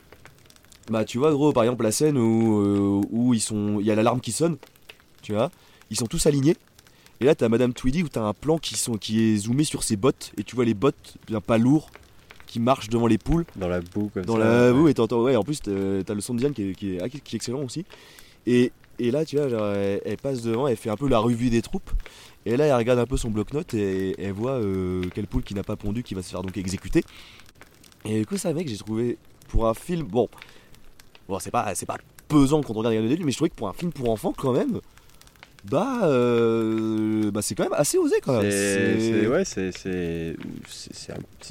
bah, 0.90 1.04
tu 1.04 1.18
vois, 1.18 1.32
gros, 1.32 1.52
par 1.52 1.64
exemple, 1.64 1.84
la 1.84 1.92
scène 1.92 2.18
où, 2.18 2.60
euh, 2.60 3.00
où 3.10 3.34
il 3.34 3.86
y 3.86 3.90
a 3.90 3.94
l'alarme 3.94 4.20
qui 4.20 4.32
sonne, 4.32 4.56
tu 5.22 5.32
vois, 5.32 5.50
ils 5.90 5.96
sont 5.96 6.06
tous 6.06 6.26
alignés. 6.26 6.56
Et 7.20 7.24
là, 7.24 7.34
t'as 7.34 7.48
Madame 7.48 7.72
Tweedy 7.72 8.02
où 8.02 8.08
t'as 8.08 8.22
un 8.22 8.34
plan 8.34 8.58
qui, 8.58 8.76
sont, 8.76 8.98
qui 8.98 9.22
est 9.22 9.36
zoomé 9.36 9.64
sur 9.64 9.82
ses 9.82 9.96
bottes, 9.96 10.32
et 10.36 10.44
tu 10.44 10.54
vois 10.54 10.66
les 10.66 10.74
bottes 10.74 11.16
bien 11.26 11.40
pas 11.40 11.56
lourds 11.56 11.90
qui 12.56 12.60
marchent 12.60 12.88
devant 12.88 13.06
les 13.06 13.18
poules 13.18 13.44
Dans 13.56 13.68
la 13.68 13.80
boue 13.82 14.10
comme 14.14 14.24
dans 14.24 14.34
ça. 14.34 14.38
la 14.38 14.72
ouais. 14.72 14.78
boue 14.78 14.88
et 14.88 14.94
t'entends 14.94 15.22
ouais 15.22 15.36
en 15.36 15.42
plus 15.42 15.60
t'as 15.60 15.70
le 16.14 16.20
son 16.22 16.32
de 16.32 16.38
Diane 16.38 16.54
qui 16.54 16.70
est, 16.70 16.74
qui 16.74 16.94
est- 16.96 17.00
ah, 17.02 17.08
qui 17.10 17.18
est 17.18 17.34
excellent 17.34 17.60
aussi 17.62 17.84
et, 18.46 18.72
et 18.98 19.10
là 19.10 19.26
tu 19.26 19.36
vois 19.36 19.48
genre, 19.50 19.66
elle, 19.72 20.00
elle 20.06 20.16
passe 20.16 20.40
devant 20.42 20.66
elle 20.66 20.76
fait 20.78 20.88
un 20.88 20.96
peu 20.96 21.06
la 21.08 21.18
revue 21.18 21.50
des 21.50 21.60
troupes 21.60 21.90
et 22.46 22.56
là 22.56 22.64
elle 22.64 22.74
regarde 22.74 22.98
un 22.98 23.04
peu 23.06 23.18
son 23.18 23.30
bloc-notes 23.30 23.74
et 23.74 24.14
elle 24.18 24.32
voit 24.32 24.52
euh, 24.52 25.02
quelle 25.14 25.26
poule 25.26 25.42
qui 25.42 25.52
n'a 25.54 25.64
pas 25.64 25.76
pondu 25.76 26.02
qui 26.02 26.14
va 26.14 26.22
se 26.22 26.30
faire 26.30 26.40
donc 26.42 26.56
exécuter 26.56 27.04
et 28.06 28.20
du 28.20 28.24
coup 28.26 28.38
ça 28.38 28.54
mec 28.54 28.68
j'ai 28.68 28.78
trouvé 28.78 29.18
pour 29.48 29.68
un 29.68 29.74
film 29.74 30.06
bon 30.06 30.28
bon 31.28 31.38
c'est 31.38 31.50
pas 31.50 31.74
c'est 31.74 31.84
pas 31.86 31.98
pesant 32.28 32.62
quand 32.62 32.72
on 32.74 32.78
regarde 32.78 32.94
le 33.04 33.08
début 33.10 33.24
mais 33.24 33.32
je 33.32 33.36
trouvais 33.36 33.50
que 33.50 33.56
pour 33.56 33.68
un 33.68 33.74
film 33.74 33.92
pour 33.92 34.08
enfants 34.10 34.32
quand 34.34 34.52
même 34.52 34.80
bah, 35.70 36.00
euh, 36.04 37.30
bah 37.30 37.42
c'est 37.42 37.54
quand 37.54 37.64
même 37.64 37.72
assez 37.72 37.98
osé 37.98 38.16
quand 38.22 38.40
même 38.40 38.50
C'est 38.50 39.26
ouais, 39.26 39.44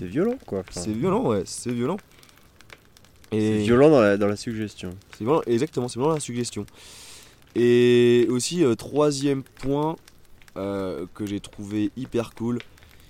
violent 0.08 0.38
quoi. 0.45 0.60
Enfin, 0.60 0.82
c'est 0.82 0.93
violent 0.93 1.28
ouais 1.28 1.43
c'est 1.45 1.71
violent 1.71 1.97
c'est 3.32 3.58
violent 3.58 3.89
dans 3.89 4.01
la, 4.01 4.17
dans 4.17 4.28
la 4.28 4.36
suggestion. 4.36 4.95
C'est 5.17 5.23
vraiment, 5.23 5.43
exactement, 5.45 5.88
c'est 5.88 5.99
vraiment 5.99 6.15
la 6.15 6.19
suggestion. 6.19 6.65
Et 7.56 8.28
aussi, 8.30 8.63
euh, 8.63 8.75
troisième 8.75 9.43
point 9.43 9.95
euh, 10.58 11.06
que 11.13 11.25
j'ai 11.25 11.39
trouvé 11.39 11.91
hyper 11.97 12.34
cool. 12.34 12.60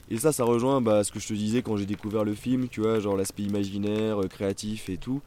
Et 0.09 0.17
ça, 0.17 0.31
ça 0.31 0.43
rejoint 0.43 0.81
bah, 0.81 1.03
ce 1.03 1.11
que 1.11 1.19
je 1.19 1.27
te 1.27 1.33
disais 1.33 1.61
quand 1.61 1.77
j'ai 1.77 1.85
découvert 1.85 2.23
le 2.23 2.35
film, 2.35 2.67
tu 2.69 2.81
vois, 2.81 2.99
genre 2.99 3.17
l'aspect 3.17 3.43
imaginaire, 3.43 4.21
euh, 4.21 4.27
créatif 4.27 4.89
et 4.89 4.97
tout. 4.97 5.21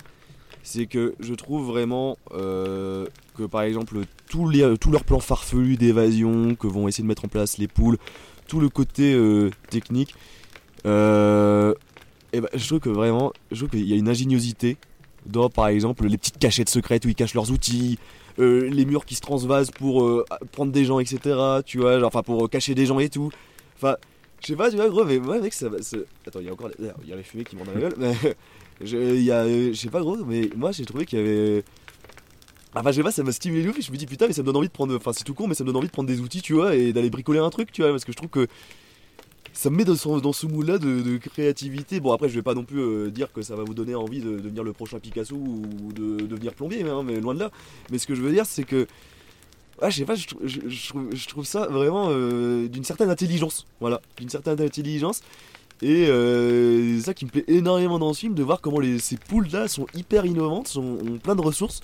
C'est 0.70 0.85
que 0.85 1.14
je 1.18 1.33
trouve 1.33 1.66
vraiment 1.66 2.18
euh, 2.35 3.07
que 3.35 3.44
par 3.44 3.62
exemple, 3.62 4.00
tous, 4.28 4.50
les, 4.50 4.76
tous 4.76 4.90
leurs 4.90 5.04
plans 5.04 5.18
farfelus 5.18 5.78
d'évasion 5.78 6.57
que 6.57 6.66
vont 6.66 6.88
essayer 6.88 7.02
de 7.02 7.09
mettre 7.09 7.24
en 7.24 7.28
place 7.28 7.57
les 7.57 7.68
poules, 7.68 7.96
tout 8.48 8.61
le 8.61 8.68
côté 8.68 9.14
euh, 9.14 9.48
technique, 9.70 10.14
euh, 10.85 11.72
et 12.35 12.42
bah, 12.42 12.50
je 12.52 12.66
trouve 12.66 12.81
que 12.81 12.90
vraiment, 12.90 13.33
je 13.50 13.57
trouve 13.57 13.70
qu'il 13.70 13.88
y 13.88 13.94
a 13.94 13.96
une 13.96 14.11
ingéniosité 14.11 14.76
dans 15.24 15.48
par 15.48 15.68
exemple 15.68 16.07
les 16.07 16.18
petites 16.18 16.38
cachettes 16.38 16.68
secrètes 16.68 17.07
où 17.07 17.09
ils 17.09 17.14
cachent 17.14 17.33
leurs 17.33 17.50
outils, 17.50 17.98
les 18.37 18.85
murs 18.85 19.07
qui 19.07 19.14
se 19.14 19.22
transvasent 19.22 19.70
pour 19.70 20.22
prendre 20.52 20.70
des 20.70 20.85
gens, 20.85 21.00
etc. 21.00 21.35
Tu 21.64 21.78
vois, 21.78 22.04
enfin 22.04 22.22
pour 22.22 22.50
cacher 22.50 22.74
des 22.74 22.85
gens 22.85 22.98
et 22.98 23.09
tout. 23.09 23.31
Enfin, 23.76 23.96
je 24.42 24.48
sais 24.48 24.57
pas, 24.57 24.68
tu 24.68 24.76
vois, 24.76 24.90
gros, 24.90 25.07
mais 25.07 25.18
mec, 25.18 25.54
ça 25.54 25.70
va. 25.70 25.78
Attends, 26.26 26.40
il 26.40 26.46
y 26.46 26.50
a 26.50 26.52
encore. 26.52 26.70
Il 26.78 27.09
y 27.09 27.12
a 27.14 27.16
les 27.16 27.22
fumées 27.22 27.44
qui 27.44 27.57
montent 27.57 27.68
dans 27.68 27.74
la 27.74 27.81
gueule, 27.81 27.94
mais. 27.96 28.14
Je- 28.81 29.17
y 29.17 29.31
a. 29.31 29.43
euh, 29.45 29.73
Je 29.73 29.79
sais 29.79 29.91
pas, 29.91 30.01
gros, 30.01 30.17
mais 30.25 30.51
moi, 30.57 30.73
j'ai 30.73 30.85
trouvé 30.85 31.05
qu'il 31.07 31.19
y 31.19 31.23
avait. 31.23 31.64
Enfin, 32.75 32.91
je 32.91 32.97
sais 32.97 33.03
pas, 33.03 33.11
ça 33.11 33.23
m'a 33.25 33.33
stimulé 33.33 33.69
ouf. 33.69 33.79
et 33.79 33.83
Je 33.83 33.91
me 33.93 33.97
dis, 33.97 34.07
putain, 34.07 34.27
mais 34.27 34.33
ça 34.33 34.43
me 34.43 34.47
donne 34.47 34.57
envie 34.57 34.69
de 34.69 34.73
prendre. 34.73 34.95
Enfin, 34.97 35.12
c'est 35.12 35.25
tout 35.25 35.35
con, 35.35 35.49
mais 35.49 35.55
ça 35.55 35.64
me 35.64 35.69
donne 35.69 35.77
envie 35.77 35.88
de 35.88 35.93
prendre 35.93 36.09
des 36.09 36.21
outils, 36.21 36.43
tu 36.43 36.53
vois, 36.55 36.75
et 36.77 36.93
d'aller 36.93 37.11
bricoler 37.11 37.41
un 37.41 37.51
truc, 37.51 37.73
tu 37.73 37.83
vois, 37.83 37.91
parce 37.91 38.05
que 38.05 38.12
je 38.12 38.17
trouve 38.17 38.31
que 38.31 38.47
ça 39.53 39.71
me 39.71 39.77
met 39.77 39.85
dans, 39.85 39.97
ce 39.97 40.47
mood-là 40.47 40.79
de, 40.79 41.01
de 41.01 41.17
créativité. 41.17 41.99
Bon, 41.99 42.12
après, 42.12 42.29
je 42.29 42.35
vais 42.35 42.43
pas 42.43 42.55
non 42.55 42.64
plus 42.64 42.79
euh, 42.81 43.11
dire 43.11 43.33
que 43.33 43.43
ça 43.43 43.57
va 43.57 43.64
vous 43.64 43.75
donner 43.75 43.95
envie 43.97 44.21
de, 44.21 44.38
devenir 44.38 44.62
le 44.62 44.73
prochain 44.73 45.01
Picasso 45.01 45.35
ou 45.35 45.93
de 45.93 46.27
devenir 46.27 46.55
plombier, 46.55 46.83
hein, 46.88 47.03
mais 47.05 47.19
loin 47.21 47.35
de 47.35 47.41
là. 47.41 47.51
Mais 47.91 47.99
ce 47.99 48.07
que 48.07 48.14
je 48.14 48.23
veux 48.23 48.31
dire, 48.33 48.47
c'est 48.47 48.64
que. 48.64 48.87
Ouais, 49.83 49.91
je 49.91 49.97
sais 49.99 50.05
pas, 50.05 50.14
je 50.17 50.27
trouve, 50.27 51.14
je 51.14 51.29
trouve 51.29 51.45
ça 51.45 51.67
vraiment 51.69 52.09
euh, 52.11 52.69
d'une 52.69 52.85
certaine 52.85 53.11
intelligence. 53.11 53.67
Voilà, 53.81 54.01
d'une 54.17 54.29
certaine 54.29 54.61
intelligence. 54.61 55.23
Et 55.81 56.07
euh, 56.09 56.97
c'est 56.99 57.05
ça 57.05 57.14
qui 57.14 57.25
me 57.25 57.31
plaît 57.31 57.45
énormément 57.47 57.99
dans 57.99 58.12
ce 58.12 58.21
film, 58.21 58.35
de 58.35 58.43
voir 58.43 58.61
comment 58.61 58.81
ces 58.99 59.17
poules-là 59.17 59.69
sont 59.69 59.87
hyper 59.95 60.27
innovantes, 60.27 60.69
sont, 60.69 60.99
ont 60.99 61.19
plein 61.19 61.37
de 61.37 61.41
ressources. 61.41 61.81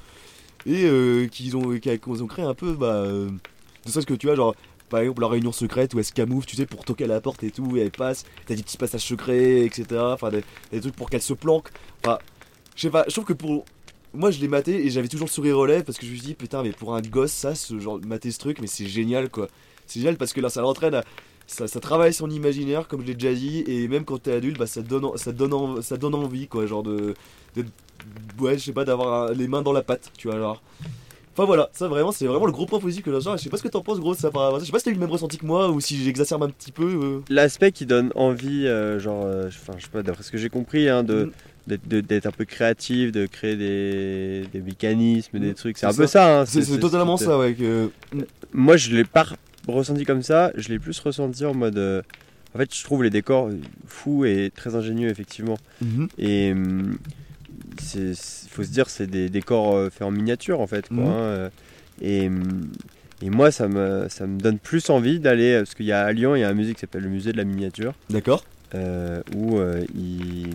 Et 0.67 0.85
euh, 0.85 1.27
qu'ils 1.27 1.57
ont, 1.57 1.79
créé 2.27 2.45
un 2.45 2.55
peu. 2.55 2.73
Bah, 2.73 3.05
de 3.07 3.91
ça, 3.91 4.01
ce 4.01 4.07
que 4.07 4.15
tu 4.15 4.27
vois, 4.27 4.35
genre 4.35 4.55
par 4.89 5.01
exemple 5.01 5.23
la 5.23 5.29
réunion 5.29 5.53
secrète 5.53 5.95
où 5.95 5.99
elle 5.99 6.05
se 6.05 6.13
camoufle, 6.13 6.47
tu 6.47 6.57
sais, 6.57 6.67
pour 6.67 6.85
toquer 6.85 7.05
à 7.05 7.07
la 7.09 7.21
porte 7.21 7.43
et 7.43 7.51
tout, 7.51 7.77
et 7.77 7.81
elle 7.81 7.91
passe, 7.91 8.25
t'as 8.47 8.55
des 8.55 8.63
petits 8.63 8.77
passages 8.77 9.05
secrets, 9.05 9.65
etc. 9.65 9.87
Enfin, 9.99 10.31
des, 10.31 10.81
trucs 10.81 10.95
pour 10.95 11.11
qu'elle 11.11 11.23
se 11.23 11.35
planque. 11.35 11.69
Enfin, 12.03 12.19
je 12.77 12.83
sais 12.83 12.91
pas, 12.91 13.05
je 13.09 13.13
trouve 13.13 13.25
que 13.25 13.33
pour. 13.33 13.65
Moi, 14.13 14.31
je 14.31 14.39
l'ai 14.41 14.47
maté 14.47 14.87
et 14.87 14.91
j'avais 14.91 15.09
toujours 15.09 15.27
le 15.27 15.33
sourire 15.33 15.65
lèvres 15.65 15.85
parce 15.85 15.99
que 15.99 16.07
je 16.07 16.13
me 16.13 16.17
suis 16.17 16.27
dit, 16.27 16.35
putain, 16.35 16.63
mais 16.63 16.71
pour 16.71 16.95
un 16.95 17.01
gosse, 17.03 17.33
ça, 17.33 17.57
ce 17.57 17.81
genre 17.81 17.99
mater 18.07 18.31
ce 18.31 18.39
truc, 18.39 18.61
mais 18.61 18.69
c'est 18.69 18.87
génial 18.87 19.29
quoi. 19.29 19.49
C'est 19.87 19.99
génial 19.99 20.17
parce 20.17 20.33
que 20.33 20.41
là, 20.41 20.49
ça 20.49 20.61
l'entraîne 20.61 20.95
à. 20.95 21.05
Ça, 21.47 21.69
ça 21.69 21.79
travaille 21.81 22.15
son 22.15 22.31
imaginaire, 22.31 22.89
comme 22.89 23.03
je 23.03 23.07
l'ai 23.09 23.15
déjà 23.15 23.35
dit, 23.35 23.65
et 23.67 23.87
même 23.89 24.05
quand 24.05 24.19
t'es 24.23 24.33
adulte, 24.33 24.59
bah, 24.59 24.67
ça, 24.67 24.81
donne, 24.83 25.05
ça, 25.17 25.31
donne 25.33 25.53
en- 25.53 25.83
ça 25.83 25.97
donne 25.97 26.15
envie, 26.15 26.47
quoi, 26.49 26.67
genre 26.67 26.83
de. 26.83 27.15
de- 27.57 27.65
ouais, 28.41 28.59
je 28.59 28.65
sais 28.65 28.73
pas, 28.73 28.85
d'avoir 28.85 29.33
les 29.33 29.47
mains 29.47 29.63
dans 29.63 29.73
la 29.73 29.83
pâte, 29.83 30.11
tu 30.17 30.29
vois, 30.29 30.39
genre. 30.39 30.63
Enfin 31.37 31.47
voilà, 31.47 31.69
ça 31.73 31.89
vraiment, 31.89 32.13
c'est 32.13 32.27
vraiment 32.27 32.47
le 32.47 32.53
gros 32.53 32.65
point 32.65 32.79
positif 32.79 33.05
que 33.05 33.11
j'ai. 33.21 33.31
Je 33.37 33.37
sais 33.43 33.51
pas 33.51 33.57
ce 33.57 33.63
que 33.65 33.69
t'en 33.69 33.81
penses, 33.83 33.99
gros, 33.99 34.15
ça 34.15 34.31
par. 34.31 34.59
Je 34.61 34.65
sais 34.65 34.71
pas 34.73 34.79
si 34.79 34.85
t'as 34.85 34.91
eu 34.93 34.95
le 34.95 35.01
même 35.01 35.11
ressenti 35.11 35.37
que 35.37 35.45
moi 35.45 35.69
ou 35.69 35.81
si 35.81 36.03
j'exacerbe 36.03 36.45
un 36.45 36.49
petit 36.49 36.71
peu. 36.71 36.85
euh. 36.87 37.21
L'aspect 37.29 37.73
qui 37.73 37.87
donne 37.87 38.11
envie, 38.15 38.67
euh, 38.69 38.99
genre, 39.01 39.25
euh, 39.27 39.49
enfin, 39.49 39.75
je 39.77 39.83
sais 39.85 39.91
pas, 39.91 40.03
d'après 40.05 40.23
ce 40.23 40.31
que 40.31 40.39
j'ai 40.39 40.49
compris, 40.49 40.89
hein, 40.89 41.03
de 41.03 41.25
Mm. 41.25 41.31
d'être 41.67 41.89
de- 41.89 42.01
d'être 42.01 42.27
un 42.27 42.31
peu 42.31 42.45
créatif, 42.45 43.11
de 43.11 43.27
créer 43.27 43.57
des, 43.57 44.47
des 44.53 44.61
mécanismes, 44.61 45.41
des 45.41 45.51
Mm, 45.51 45.55
trucs. 45.55 45.79
C'est 45.79 45.87
un 45.87 45.93
peu 45.95 46.07
ça. 46.07 46.41
hein, 46.43 46.47
C'est 46.47 46.79
totalement 46.79 47.17
ça, 47.17 47.37
ouais. 47.37 47.55
Que... 47.55 47.91
Moi, 48.53 48.77
je 48.77 48.95
l'ai 48.95 49.05
pas 49.05 49.27
ressenti 49.69 50.05
comme 50.05 50.23
ça. 50.23 50.53
Je 50.57 50.69
l'ai 50.69 50.79
plus 50.79 50.99
ressenti 51.01 51.45
en 51.45 51.55
mode. 51.55 51.79
euh, 51.79 52.03
En 52.55 52.59
fait, 52.59 52.73
je 52.75 52.85
trouve 52.85 53.03
les 53.03 53.11
décors 53.11 53.51
fous 53.87 54.25
et 54.25 54.53
très 54.55 54.77
ingénieux, 54.77 55.09
effectivement. 55.09 55.57
Mhm. 55.83 56.09
Et 56.19 56.49
il 56.51 58.15
faut 58.51 58.63
se 58.63 58.71
dire, 58.71 58.89
c'est 58.89 59.07
des 59.07 59.29
décors 59.29 59.75
euh, 59.77 59.91
faits 59.91 60.03
en 60.03 60.11
miniature, 60.11 60.61
en 60.61 60.67
fait. 60.67 60.89
Quoi, 60.89 60.97
Mhm. 60.99 61.03
hein, 61.05 61.15
euh, 61.19 61.49
et, 62.01 62.31
et 63.23 63.31
moi, 63.31 63.51
ça 63.51 63.69
me, 63.69 64.07
ça 64.09 64.27
me 64.27 64.39
donne 64.39 64.59
plus 64.59 64.91
envie 64.91 65.19
d'aller. 65.21 65.59
Parce 65.59 65.75
qu'il 65.75 65.87
y 65.87 65.93
a 65.93 66.05
à 66.05 66.13
Lyon, 66.13 66.37
il 66.37 66.41
y 66.41 66.45
a 66.45 66.49
un 66.49 66.55
musée 66.55 66.75
qui 66.75 66.81
s'appelle 66.81 67.03
le 67.03 67.09
musée 67.09 67.33
de 67.33 67.37
la 67.39 67.45
miniature. 67.45 67.95
D'accord. 68.11 68.45
euh, 68.75 69.23
où 69.37 69.59
euh, 69.59 69.85
il- 69.95 70.51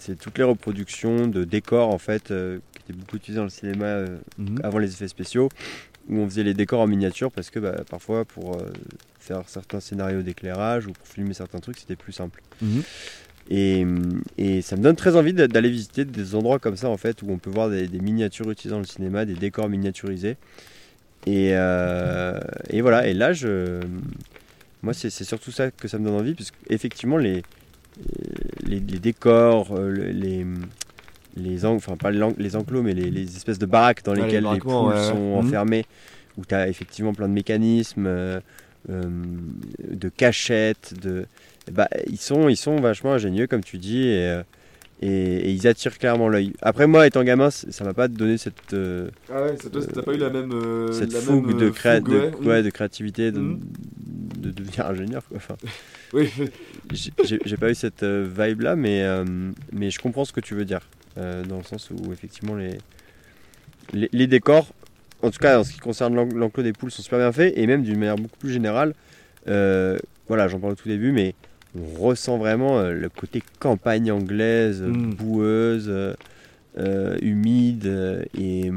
c'est 0.00 0.18
toutes 0.18 0.38
les 0.38 0.44
reproductions 0.44 1.28
de 1.28 1.44
décors 1.44 1.88
en 1.88 1.98
fait 1.98 2.32
euh, 2.32 2.58
qui 2.74 2.82
étaient 2.82 2.98
beaucoup 2.98 3.14
utilisés 3.16 3.36
dans 3.38 3.44
le 3.44 3.50
cinéma 3.50 3.84
euh, 3.84 4.16
Mhm. 4.38 4.58
avant 4.64 4.78
les 4.78 4.90
effets 4.90 5.06
spéciaux 5.06 5.48
où 6.08 6.16
on 6.18 6.26
faisait 6.28 6.42
les 6.44 6.54
décors 6.54 6.80
en 6.80 6.86
miniature 6.86 7.30
parce 7.30 7.50
que 7.50 7.58
bah, 7.58 7.76
parfois 7.90 8.24
pour 8.24 8.56
euh, 8.56 8.60
faire 9.20 9.42
certains 9.46 9.80
scénarios 9.80 10.22
d'éclairage 10.22 10.86
ou 10.86 10.92
pour 10.92 11.06
filmer 11.06 11.34
certains 11.34 11.58
trucs 11.58 11.78
c'était 11.78 11.96
plus 11.96 12.12
simple. 12.12 12.40
Mhm. 12.62 12.82
et, 13.50 13.86
et 14.38 14.62
ça 14.62 14.76
me 14.76 14.82
donne 14.82 14.96
très 14.96 15.16
envie 15.16 15.32
d'a- 15.32 15.48
d'aller 15.48 15.70
visiter 15.70 16.04
des 16.04 16.34
endroits 16.34 16.58
comme 16.58 16.76
ça 16.76 16.88
en 16.88 16.96
fait 16.96 17.22
où 17.22 17.30
on 17.30 17.38
peut 17.38 17.50
voir 17.50 17.70
des, 17.70 17.86
des 17.88 18.00
miniatures 18.00 18.50
utilisées 18.50 18.72
dans 18.74 18.78
le 18.80 18.86
cinéma 18.86 19.24
des 19.24 19.34
décors 19.34 19.68
miniaturisés. 19.68 20.36
Et, 21.26 21.50
euh, 21.52 22.38
et 22.70 22.80
voilà. 22.80 23.06
Et 23.06 23.14
là 23.14 23.32
je 23.32 23.80
moi 24.82 24.94
c'est 24.94 25.10
surtout 25.10 25.50
ça 25.50 25.70
que 25.70 25.88
ça 25.88 25.98
me 25.98 26.04
donne 26.04 26.14
envie 26.14 26.34
puisque 26.34 26.54
effectivement 26.70 27.16
les 27.18 27.42
les, 28.64 28.78
les 28.80 28.98
décors 28.98 29.72
euh, 29.76 29.90
le- 29.90 30.10
les 30.10 30.46
les 31.38 31.64
en- 31.64 31.74
enfin 31.74 31.96
pas 31.96 32.10
les, 32.10 32.22
en- 32.22 32.34
les 32.38 32.56
enclos 32.56 32.82
mais 32.82 32.94
les, 32.94 33.10
les 33.10 33.36
espèces 33.36 33.58
de 33.58 33.66
baraques 33.66 34.04
dans 34.04 34.12
Ouais, 34.12 34.18
les 34.18 34.24
lesquelles 34.24 34.38
les, 34.40 34.44
baraquements, 34.44 34.84
poules 34.84 34.94
ouais, 34.94 35.08
sont 35.08 35.16
Mhm. 35.16 35.34
enfermées 35.38 35.84
où 36.36 36.44
tu 36.44 36.54
as 36.54 36.68
effectivement 36.68 37.14
plein 37.14 37.28
de 37.28 37.32
mécanismes 37.34 38.06
euh, 38.06 38.40
euh, 38.90 39.02
de 39.90 40.08
cachettes 40.08 40.94
de 41.02 41.26
bah, 41.72 41.88
ils 42.06 42.18
sont 42.18 42.48
ils 42.48 42.56
sont 42.56 42.76
vachement 42.76 43.12
ingénieux 43.12 43.46
comme 43.46 43.62
tu 43.64 43.78
dis 43.78 44.04
et, 44.04 44.28
euh, 44.28 44.42
et, 45.02 45.08
et 45.08 45.50
ils 45.52 45.66
attirent 45.68 45.98
clairement 45.98 46.28
l'œil. 46.28 46.52
Après 46.62 46.86
moi 46.86 47.06
étant 47.06 47.22
gamin 47.24 47.50
ça 47.50 47.84
m'a 47.84 47.94
pas 47.94 48.08
donné 48.08 48.38
cette 48.38 48.72
euh, 48.72 49.08
Ah 49.32 49.42
ouais, 49.42 49.56
ça, 49.56 49.68
toi, 49.70 49.82
t'as 49.92 50.02
pas 50.02 50.14
eu 50.14 50.18
la 50.18 50.30
même. 50.30 50.50
euh, 50.52 50.92
cette 50.92 51.12
la 51.12 51.20
fougue 51.20 51.46
même, 51.48 51.58
de, 51.58 51.70
créa- 51.70 51.98
fougue, 51.98 52.10
de, 52.10 52.16
ouais. 52.18 52.46
ouais, 52.46 52.62
de 52.62 52.70
créativité 52.70 53.30
de, 53.32 53.40
Mhm. 53.40 53.60
de 54.42 54.50
devenir 54.50 54.86
ingénieur 54.86 55.22
quoi. 55.28 55.36
Enfin, 55.36 55.56
Oui, 56.14 56.30
j'ai- 56.90 57.56
pas 57.56 57.70
eu 57.70 57.74
cette 57.74 58.02
vibe 58.04 58.62
là 58.62 58.76
mais, 58.76 59.04
mais 59.72 59.90
je 59.90 59.98
comprends 59.98 60.24
ce 60.24 60.32
que 60.32 60.40
tu 60.40 60.54
veux 60.54 60.64
dire 60.64 60.80
euh, 61.18 61.44
dans 61.44 61.58
le 61.58 61.64
sens 61.64 61.90
où 61.90 62.12
effectivement 62.12 62.54
les, 62.54 62.78
les, 63.92 64.08
les 64.12 64.26
décors 64.26 64.72
en 65.22 65.30
tout 65.30 65.38
cas 65.38 65.58
en 65.58 65.64
ce 65.64 65.72
qui 65.72 65.78
concerne 65.80 66.14
l'en- 66.14 66.24
l'enclos 66.28 66.62
des 66.62 66.72
poules 66.72 66.90
sont 66.90 67.02
super 67.02 67.18
bien 67.18 67.32
faits 67.32 67.52
et 67.56 67.66
même 67.66 67.82
d'une 67.82 67.98
manière 67.98 68.16
beaucoup 68.16 68.36
plus 68.38 68.50
générale 68.52 68.94
euh, 69.48 69.98
voilà 70.28 70.48
j'en 70.48 70.58
parle 70.60 70.72
au 70.74 70.76
tout 70.76 70.88
début 70.88 71.12
mais 71.12 71.34
on 71.78 72.00
ressent 72.00 72.38
vraiment 72.38 72.78
euh, 72.78 72.92
le 72.92 73.08
côté 73.08 73.42
campagne 73.60 74.10
anglaise 74.12 74.82
Mm. 74.82 75.14
boueuse 75.14 75.92
humide 77.22 78.26
et 78.36 78.70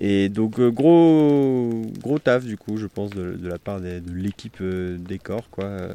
et 0.00 0.28
donc 0.28 0.60
euh, 0.60 0.70
gros 0.70 1.82
gros 2.00 2.18
taf 2.18 2.44
du 2.44 2.56
coup 2.56 2.76
je 2.76 2.86
pense 2.86 3.10
de, 3.10 3.32
de 3.34 3.48
la 3.48 3.58
part 3.58 3.80
des- 3.80 4.00
de 4.00 4.12
l'équipe 4.12 4.58
euh, 4.60 4.96
décor 4.98 5.48
quoi 5.50 5.64
euh, 5.64 5.92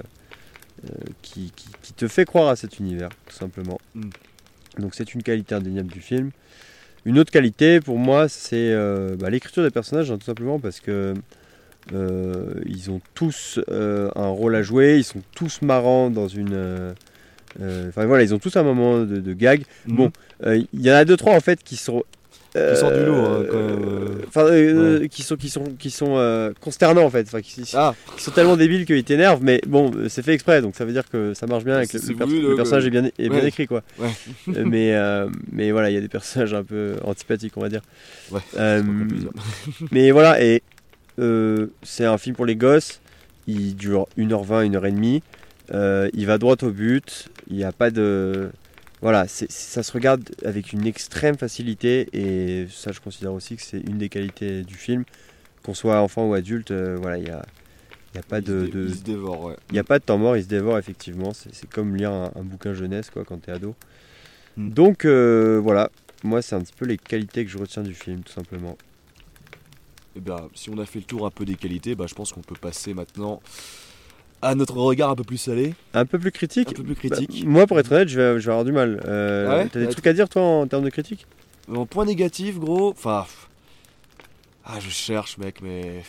qui, 1.21 1.51
qui- 1.55 1.69
qui 1.81 1.93
te 1.93 2.07
fait 2.07 2.25
croire 2.25 2.49
à 2.49 2.55
cet 2.55 2.79
univers 2.79 3.09
tout 3.27 3.35
simplement 3.35 3.79
Mm. 3.95 4.09
Donc 4.77 4.95
c'est 4.95 5.13
une 5.13 5.23
qualité 5.23 5.55
indéniable 5.55 5.91
du 5.91 5.99
film 5.99 6.31
Une 7.05 7.19
autre 7.19 7.31
qualité 7.31 7.79
pour 7.79 7.97
moi, 7.97 8.27
c'est 8.29 8.71
euh, 8.71 9.15
bah, 9.15 9.29
l'écriture 9.29 9.63
des 9.63 9.71
personnages, 9.71 10.11
hein, 10.11 10.17
tout 10.17 10.25
simplement 10.25 10.59
parce 10.59 10.79
que 10.79 11.13
euh, 11.91 12.53
ils 12.65 12.91
ont 12.91 13.01
tous 13.13 13.59
euh, 13.69 14.09
un 14.15 14.27
rôle 14.27 14.55
à 14.55 14.61
jouer, 14.61 14.97
ils 14.97 15.03
sont 15.03 15.21
tous 15.35 15.61
marrants 15.61 16.09
dans 16.09 16.27
une. 16.27 16.93
Enfin 17.59 18.05
voilà, 18.05 18.23
ils 18.23 18.33
ont 18.33 18.39
tous 18.39 18.55
un 18.55 18.63
moment 18.63 18.99
de, 18.99 19.19
de 19.19 19.33
gag. 19.33 19.63
Bon, 19.85 20.11
euh, 20.45 20.63
il 20.73 20.81
y 20.81 20.91
en 20.91 20.95
a 20.95 21.05
deux 21.05 21.17
trois 21.17 21.35
en 21.35 21.39
fait 21.39 21.63
qui 21.63 21.75
sont. 21.75 22.03
Qui 22.53 22.77
sortent 22.77 22.93
du 22.93 23.05
lot, 23.05 23.15
hein, 23.15 23.41
euh, 23.41 24.19
quand 24.31 24.45
même, 24.45 24.53
euh. 24.53 24.99
Euh, 25.01 25.07
qui 25.07 25.23
sont 25.23 25.35
qui 25.35 25.49
sont 25.49 25.63
qui 25.79 25.89
sont 25.89 26.17
euh, 26.17 26.53
consternants 26.61 27.03
en 27.03 27.09
fait. 27.09 27.27
Qui, 27.41 27.63
Ah, 27.73 27.95
qui 28.15 28.23
sont 28.23 28.31
tellement 28.31 28.55
débiles 28.55 28.85
qu'ils 28.85 29.03
t'énervent, 29.03 29.41
mais 29.41 29.59
bon, 29.65 29.91
euh, 29.95 30.07
c'est 30.07 30.21
fait 30.21 30.33
exprès, 30.33 30.61
donc 30.61 30.75
ça 30.75 30.85
veut 30.85 30.93
dire 30.93 31.09
que 31.09 31.33
ça 31.33 31.47
marche 31.47 31.63
bien 31.63 31.77
avec 31.77 31.91
le, 31.91 31.99
C'est 31.99 32.13
le 32.13 32.25
voulu, 32.25 32.41
le 32.41 32.47
donc, 32.49 32.57
personnage 32.57 32.83
euh, 32.83 32.87
est 32.87 32.91
bien, 32.91 33.05
est 33.05 33.29
bien 33.29 33.39
ouais. 33.39 33.47
écrit 33.47 33.65
quoi. 33.65 33.81
Ouais. 33.97 34.09
Euh, 34.49 34.65
mais 34.67 34.93
euh, 34.93 35.29
mais 35.51 35.71
voilà, 35.71 35.89
il 35.89 35.93
y 35.95 35.97
a 35.97 36.01
des 36.01 36.07
personnages 36.07 36.53
un 36.53 36.63
peu 36.63 36.95
antipathiques, 37.03 37.53
on 37.57 37.61
va 37.61 37.69
dire. 37.69 37.81
Euh, 38.57 38.83
mais 39.91 40.11
voilà, 40.11 40.43
et 40.43 40.61
euh, 41.19 41.67
c'est 41.81 42.05
un 42.05 42.17
film 42.17 42.35
pour 42.35 42.45
les 42.45 42.55
gosses. 42.55 43.01
Il 43.47 43.75
dure 43.75 44.07
1h20, 44.17 44.71
1h30. 44.71 45.21
Euh, 45.73 46.09
il 46.13 46.25
va 46.27 46.37
droit 46.37 46.55
au 46.61 46.69
but. 46.69 47.29
Il 47.49 47.57
n'y 47.57 47.63
a 47.63 47.71
pas 47.71 47.89
de. 47.89 48.49
Voilà, 49.03 49.27
ça 49.27 49.83
se 49.83 49.91
regarde 49.91 50.29
avec 50.45 50.71
une 50.71 50.87
extrême 50.87 51.37
facilité. 51.37 52.07
Et 52.13 52.67
ça, 52.71 52.93
je 52.93 53.01
considère 53.01 53.33
aussi 53.33 53.57
que 53.57 53.61
c'est 53.61 53.81
une 53.81 53.97
des 53.97 54.07
qualités 54.07 54.63
du 54.63 54.75
film. 54.75 55.03
Qu'on 55.61 55.73
soit 55.73 55.99
enfant 55.99 56.25
ou 56.29 56.33
adulte, 56.33 56.71
euh, 56.71 56.97
voilà, 57.01 57.17
il 57.17 57.25
n'y 57.25 57.29
a, 57.29 57.45
y 58.15 58.17
a 58.17 58.23
pas 58.23 58.39
Il 58.39 58.45
de. 58.45 58.87
Il 58.87 58.95
se 58.95 59.03
dévore, 59.03 59.43
ouais. 59.43 59.55
il 59.71 59.73
n'y 59.73 59.79
a 59.79 59.83
pas 59.83 59.99
de 59.99 60.05
temps 60.05 60.17
mort, 60.17 60.37
il 60.37 60.43
se 60.43 60.47
dévore 60.47 60.77
effectivement. 60.77 61.33
C'est 61.33 61.69
comme 61.69 61.97
lire 61.97 62.11
un, 62.11 62.31
un 62.33 62.43
bouquin 62.43 62.73
jeunesse 62.73 63.09
quoi, 63.09 63.25
quand 63.25 63.39
t'es 63.39 63.51
ado. 63.51 63.75
Mm. 64.55 64.69
Donc 64.69 65.03
euh, 65.03 65.59
voilà, 65.61 65.89
moi 66.23 66.41
c'est 66.41 66.55
un 66.55 66.61
petit 66.61 66.73
peu 66.73 66.85
les 66.85 66.97
qualités 66.97 67.43
que 67.43 67.51
je 67.51 67.57
retiens 67.57 67.83
du 67.83 67.93
film 67.93 68.23
tout 68.23 68.31
simplement. 68.31 68.77
Eh 70.15 70.21
bien, 70.21 70.37
si 70.53 70.69
on 70.69 70.77
a 70.77 70.85
fait 70.85 70.99
le 70.99 71.05
tour 71.05 71.25
un 71.25 71.31
peu 71.31 71.43
des 71.43 71.55
qualités, 71.55 71.95
bah, 71.95 72.05
je 72.07 72.13
pense 72.13 72.31
qu'on 72.31 72.41
peut 72.41 72.55
passer 72.55 72.93
maintenant 72.93 73.41
à 74.43 74.55
notre 74.55 74.75
regard 74.77 75.09
un 75.09 75.15
peu 75.15 75.23
plus 75.23 75.37
salé, 75.37 75.73
Un 75.93 76.05
peu 76.05 76.19
plus 76.19 76.31
critique 76.31 76.69
un 76.69 76.73
peu 76.73 76.83
plus 76.83 76.95
critique. 76.95 77.43
Bah, 77.45 77.49
Moi 77.51 77.67
pour 77.67 77.79
être 77.79 77.91
honnête, 77.91 78.09
je 78.09 78.19
vais, 78.19 78.39
je 78.39 78.45
vais 78.45 78.51
avoir 78.51 78.65
du 78.65 78.71
mal. 78.71 79.01
Euh, 79.05 79.47
Ah 79.49 79.57
ouais 79.57 79.69
T'as 79.71 79.79
des 79.79 79.85
Ouais, 79.85 79.91
trucs 79.91 80.07
à 80.07 80.13
dire 80.13 80.29
toi 80.29 80.41
en 80.41 80.67
termes 80.67 80.83
de 80.83 80.89
critique? 80.89 81.25
En 81.73 81.85
point 81.85 82.05
négatif, 82.05 82.59
gros, 82.59 82.89
enfin. 82.91 83.25
Ah, 84.65 84.79
je 84.79 84.89
cherche, 84.89 85.37
mec, 85.37 85.61
mais. 85.61 86.03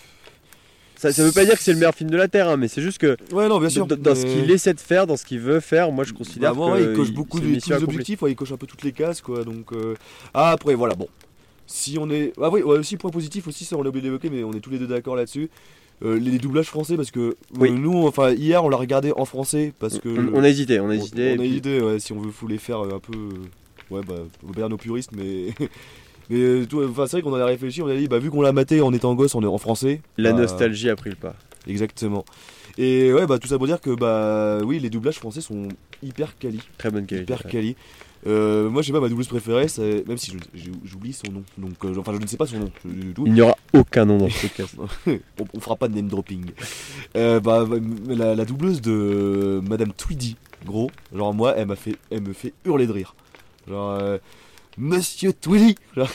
ça, 0.96 1.12
ça 1.12 1.24
veut 1.24 1.32
pas 1.32 1.44
dire 1.44 1.54
que 1.56 1.62
c'est 1.62 1.72
le 1.72 1.78
meilleur 1.78 1.94
film 1.94 2.10
de 2.10 2.16
la 2.16 2.28
Terre, 2.28 2.48
hein, 2.48 2.56
mais 2.56 2.68
c'est 2.68 2.82
juste 2.82 2.98
que 2.98 3.16
Ouais, 3.32 3.48
non, 3.48 3.58
bien 3.58 3.68
sûr. 3.68 3.86
dans, 3.86 4.14
ce 4.14 4.24
qu'il 4.26 4.50
essaie 4.50 4.74
de 4.74 4.80
faire, 4.80 5.06
dans 5.06 5.16
ce 5.16 5.24
qu'il 5.24 5.40
veut 5.40 5.60
faire, 5.60 5.90
moi 5.92 6.04
je 6.04 6.12
considère 6.12 6.54
Bah, 6.54 6.76
que 6.76 6.90
il 6.90 6.96
coche 6.96 7.12
beaucoup 7.12 7.40
de 7.40 7.58
tous 7.58 7.70
les 7.70 7.82
objectifs, 7.82 8.22
ouais, 8.22 8.32
il 8.32 8.36
coche 8.36 8.52
un 8.52 8.56
peu 8.56 8.66
toutes 8.66 8.82
les 8.82 8.92
cases, 8.92 9.20
quoi. 9.20 9.44
Donc, 9.44 9.72
euh, 9.72 9.94
ah, 10.34 10.50
après, 10.50 10.74
voilà, 10.74 10.94
bon. 10.94 11.08
Si 11.66 11.96
on 11.98 12.10
est. 12.10 12.32
Ah, 12.40 12.50
oui, 12.50 12.62
ouais, 12.62 12.78
aussi, 12.78 12.96
point 12.96 13.10
positif 13.10 13.46
aussi, 13.48 13.64
ça 13.64 13.76
on 13.76 13.82
l'a 13.82 13.88
oublié 13.88 14.02
d'évoquer, 14.02 14.28
mais 14.30 14.44
on 14.44 14.52
est 14.52 14.60
tous 14.60 14.70
les 14.70 14.78
deux 14.78 14.86
d'accord 14.86 15.16
là-dessus. 15.16 15.48
Euh, 16.02 16.18
les 16.18 16.38
doublages 16.38 16.66
français, 16.66 16.96
parce 16.96 17.10
que 17.10 17.36
euh, 17.60 17.68
nous, 17.68 18.06
enfin, 18.06 18.32
hier, 18.32 18.64
on 18.64 18.68
l'a 18.68 18.76
regardé 18.76 19.12
en 19.16 19.24
français, 19.24 19.72
parce 19.78 19.98
que. 19.98 20.08
On, 20.08 20.40
on 20.40 20.42
a 20.42 20.48
hésité, 20.48 20.80
on 20.80 20.86
a 20.86 20.88
on- 20.88 20.92
hésité. 20.92 21.32
et 21.32 21.38
On 21.38 21.40
a 21.40 21.44
hésité, 21.44 21.80
ouais, 21.80 21.98
si 22.00 22.12
on 22.12 22.20
veut 22.20 22.30
faut 22.30 22.48
les 22.48 22.58
faire 22.58 22.84
euh, 22.84 22.96
un 22.96 22.98
peu. 22.98 23.16
Ouais, 23.90 24.00
bah, 24.06 24.14
on 24.46 24.50
dire 24.50 24.68
nos 24.68 24.76
puristes, 24.76 25.12
mais. 25.16 25.54
Mais 26.30 26.64
tout- 26.64 26.82
enfin, 26.82 27.06
c'est 27.06 27.18
vrai 27.18 27.22
qu'on 27.22 27.32
en 27.34 27.40
a 27.40 27.44
réfléchi, 27.44 27.82
on 27.82 27.86
a 27.86 27.94
dit, 27.94 28.08
bah, 28.08 28.18
vu 28.18 28.30
qu'on 28.30 28.40
l'a 28.40 28.52
maté 28.52 28.80
en 28.80 28.94
étant 28.94 29.14
gosse 29.14 29.34
en, 29.34 29.42
en 29.44 29.58
français. 29.58 30.00
La 30.16 30.32
bah, 30.32 30.40
nostalgie 30.40 30.88
a 30.88 30.96
pris 30.96 31.10
le 31.10 31.16
pas. 31.16 31.36
Exactement. 31.66 32.24
Et 32.78 33.12
ouais, 33.12 33.26
bah, 33.26 33.38
tout 33.38 33.46
ça 33.46 33.58
pour 33.58 33.66
dire 33.66 33.78
que, 33.78 33.90
bah, 33.94 34.58
oui, 34.64 34.78
les 34.80 34.88
doublages 34.88 35.18
français 35.18 35.42
sont 35.42 35.68
hyper 36.02 36.38
quali. 36.38 36.60
Très 36.78 36.90
bonne 36.90 37.04
qualité. 37.04 37.30
Hyper 37.34 37.46
quali. 37.50 37.76
Euh, 38.26 38.70
moi, 38.70 38.80
je 38.82 38.86
sais 38.86 38.92
pas, 38.92 39.00
ma 39.00 39.08
doubleuse 39.08 39.28
préférée, 39.28 39.68
c'est- 39.68 40.06
même 40.08 40.16
si 40.16 40.32
je- 40.54 40.70
j'oublie 40.84 41.12
son 41.12 41.30
nom. 41.30 41.42
Donc, 41.58 41.72
euh, 41.84 41.94
enfin, 41.98 42.12
je 42.14 42.18
ne 42.22 42.26
sais 42.26 42.36
pas 42.38 42.46
son 42.46 42.58
nom 42.60 42.70
du 42.84 43.12
tout. 43.12 43.24
Il 43.26 43.34
n'y 43.34 43.40
aura 43.42 43.56
aucun 43.74 44.04
nom 44.06 44.16
dans 44.18 44.30
ce 44.30 44.40
podcast. 44.46 44.76
on, 45.06 45.18
on 45.54 45.60
fera 45.60 45.76
pas 45.76 45.88
de 45.88 45.94
name 45.94 46.08
dropping. 46.08 46.46
Euh, 47.16 47.40
bah, 47.40 47.64
bah, 47.66 47.76
la, 48.08 48.34
la 48.34 48.44
doubleuse 48.44 48.80
de 48.80 49.60
Madame 49.68 49.92
Tweedy, 49.92 50.36
gros, 50.64 50.90
genre 51.14 51.34
moi, 51.34 51.54
elle 51.56 51.66
m'a 51.66 51.76
fait, 51.76 51.96
elle 52.10 52.22
me 52.22 52.32
fait 52.32 52.54
hurler 52.64 52.86
de 52.86 52.92
rire. 52.92 53.14
Genre, 53.68 53.90
euh, 54.00 54.18
Monsieur 54.76 55.32
Tweedy. 55.32 55.76
Genre, 55.96 56.08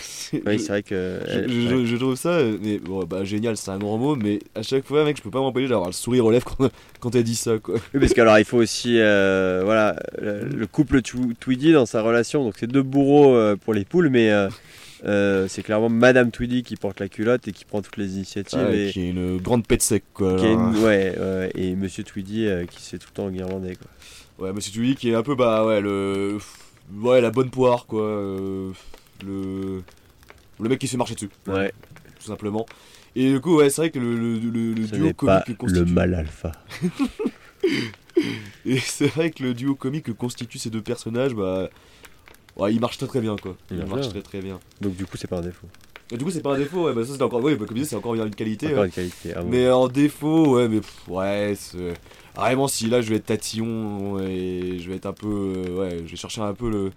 Oui, 0.46 0.60
c'est 0.60 0.68
vrai 0.68 0.84
que. 0.84 1.20
je, 1.26 1.32
elle- 1.32 1.52
je- 1.52 1.76
ouais. 1.76 1.86
je 1.86 1.96
trouve 1.96 2.16
ça, 2.16 2.30
euh, 2.32 2.58
mais 2.62 2.78
bon, 2.78 3.04
bah 3.06 3.24
génial, 3.24 3.56
c'est 3.58 3.72
un 3.72 3.78
grand 3.80 3.98
mot, 3.98 4.16
mais 4.16 4.40
à 4.56 4.62
chaque 4.64 4.86
fois, 4.86 5.06
mec, 5.06 5.18
je 5.18 5.22
peux 5.22 5.30
pas 5.32 5.40
m'empêcher 5.40 5.70
d'avoir 5.70 5.88
le 5.88 5.94
sourire 5.94 6.26
aux 6.26 6.32
lèvres 6.32 6.54
quand, 6.58 6.70
quand 7.00 7.16
elle 7.16 7.24
dit 7.24 7.36
ça, 7.36 7.58
quoi. 7.60 7.76
Oui, 7.94 8.00
parce 8.00 8.14
qu'alors 8.14 8.38
il 8.38 8.46
faut 8.46 8.58
aussi 8.58 9.00
euh, 9.00 9.62
voilà 9.64 9.96
le, 10.22 10.44
le 10.46 10.68
couple 10.68 11.00
Tw- 11.02 11.36
Tweedy 11.40 11.72
dans 11.72 11.86
sa 11.86 12.02
relation. 12.02 12.44
Donc 12.44 12.56
c'est 12.60 12.68
deux 12.68 12.84
bourreaux 12.84 13.34
euh, 13.36 13.56
pour 13.56 13.74
les 13.74 13.86
poules, 13.86 14.10
mais 14.10 14.30
euh, 14.32 14.50
euh, 15.06 15.48
c'est 15.48 15.64
clairement 15.64 15.88
Madame 15.90 16.30
Tweedy 16.30 16.64
qui 16.64 16.76
porte 16.76 17.00
la 17.00 17.08
culotte 17.08 17.48
et 17.48 17.54
qui 17.54 17.64
prend 17.64 17.82
toutes 17.82 17.96
les 17.98 18.16
initiatives. 18.16 18.60
Ouais, 18.60 18.88
et, 18.88 18.92
qui 18.92 19.02
est 19.06 19.10
une 19.12 19.38
grande 19.38 19.66
pète 19.66 19.82
sec, 19.82 20.04
quoi. 20.14 20.36
qui 20.36 20.46
une- 20.48 20.76
ouais, 20.84 21.16
ouais, 21.18 21.52
et 21.56 21.76
Monsieur 21.78 22.04
Tweedy 22.04 22.46
euh, 22.48 22.66
qui 22.66 22.82
se 22.82 22.90
fait 22.90 22.98
tout 22.98 23.08
le 23.12 23.16
temps 23.16 23.26
en 23.28 23.32
guirlandais. 23.32 23.76
Quoi. 23.78 24.48
Ouais, 24.48 24.54
Monsieur 24.54 24.74
Tweedy 24.74 24.96
qui 24.96 25.10
est 25.12 25.16
un 25.16 25.24
peu, 25.24 25.36
bah 25.36 25.66
ouais, 25.66 25.80
le. 25.80 26.38
Ouais, 26.94 27.22
la 27.22 27.32
bonne 27.32 27.50
poire, 27.50 27.86
quoi. 27.86 28.02
euh, 28.02 28.72
Le. 29.26 29.82
Le 30.62 30.70
mec 30.70 30.80
qui 30.80 30.88
se 30.88 30.92
fait 30.92 30.98
marcher 30.98 31.16
dessus. 31.16 31.30
Ouais. 31.48 31.72
Tout 32.20 32.26
simplement. 32.28 32.66
Et 33.16 33.32
du 33.32 33.40
coup, 33.40 33.56
ouais, 33.58 33.70
c'est 33.70 33.82
vrai 33.82 33.90
que 33.92 34.00
le, 34.00 34.16
le, 34.16 34.38
le- 34.40 34.74
le 34.74 34.88
Ce 34.88 34.96
duo 34.96 35.14
comique 35.14 35.18
pas 35.18 35.42
que 35.42 35.52
le 35.52 35.56
constitue. 35.58 35.92
mal 35.94 36.14
alpha. 36.14 36.52
Et 38.66 38.78
c'est 38.80 39.08
vrai 39.08 39.32
que 39.32 39.44
le 39.44 39.54
duo 39.54 39.76
comique 39.76 40.06
que 40.06 40.12
constitue 40.12 40.58
ces 40.58 40.70
deux 40.70 40.82
personnages, 40.82 41.34
bah. 41.34 41.70
Ouais, 42.58 42.74
il 42.74 42.80
marche 42.82 42.98
très 42.98 43.08
très 43.08 43.22
bien, 43.22 43.38
quoi. 43.38 43.56
Il 43.72 43.78
Il 43.78 43.86
marche 43.86 44.02
bien. 44.02 44.10
très 44.10 44.22
très 44.22 44.42
bien. 44.42 44.60
Donc 44.82 44.96
du 44.96 45.06
coup 45.06 45.16
c'est 45.16 45.28
pas 45.30 45.38
un 45.38 45.42
défaut. 45.42 45.68
Et 46.12 46.18
du 46.18 46.26
coup, 46.26 46.32
c'est 46.32 46.42
pas 46.42 46.56
un 46.56 46.58
défaut, 46.58 46.86
ouais, 46.86 46.94
bah 46.94 47.06
ça 47.06 47.14
c'est 47.16 47.22
encore. 47.22 47.42
Ouais, 47.44 47.56
bah, 47.56 47.66
comme 47.68 47.78
je 47.78 47.84
disais, 47.84 47.92
c'est 47.92 47.96
encore 47.96 48.16
une 48.16 48.34
qualité. 48.34 48.66
Encore 48.68 48.80
ouais. 48.80 48.86
une 48.88 48.92
qualité. 48.92 49.34
ah 49.36 49.42
bon. 49.44 49.50
Mais 49.50 49.70
en 49.70 49.88
défaut, 49.88 50.56
ouais, 50.56 50.68
mais 50.68 50.80
pff, 50.82 51.08
ouais, 51.08 51.54
c'est. 51.56 51.94
Vraiment, 52.40 52.68
si 52.68 52.88
là 52.88 53.02
je 53.02 53.10
vais 53.10 53.18
être 53.18 53.26
tatillon 53.26 54.20
et 54.20 54.80
je 54.80 54.90
vais 54.90 54.96
être 54.98 55.06
un 55.08 55.14
peu. 55.14 55.28
euh, 55.28 55.78
ouais, 55.80 55.98
je 56.06 56.12
vais 56.12 56.16
chercher 56.18 56.42
un 56.42 56.54
peu 56.54 56.70
le. 56.70 56.92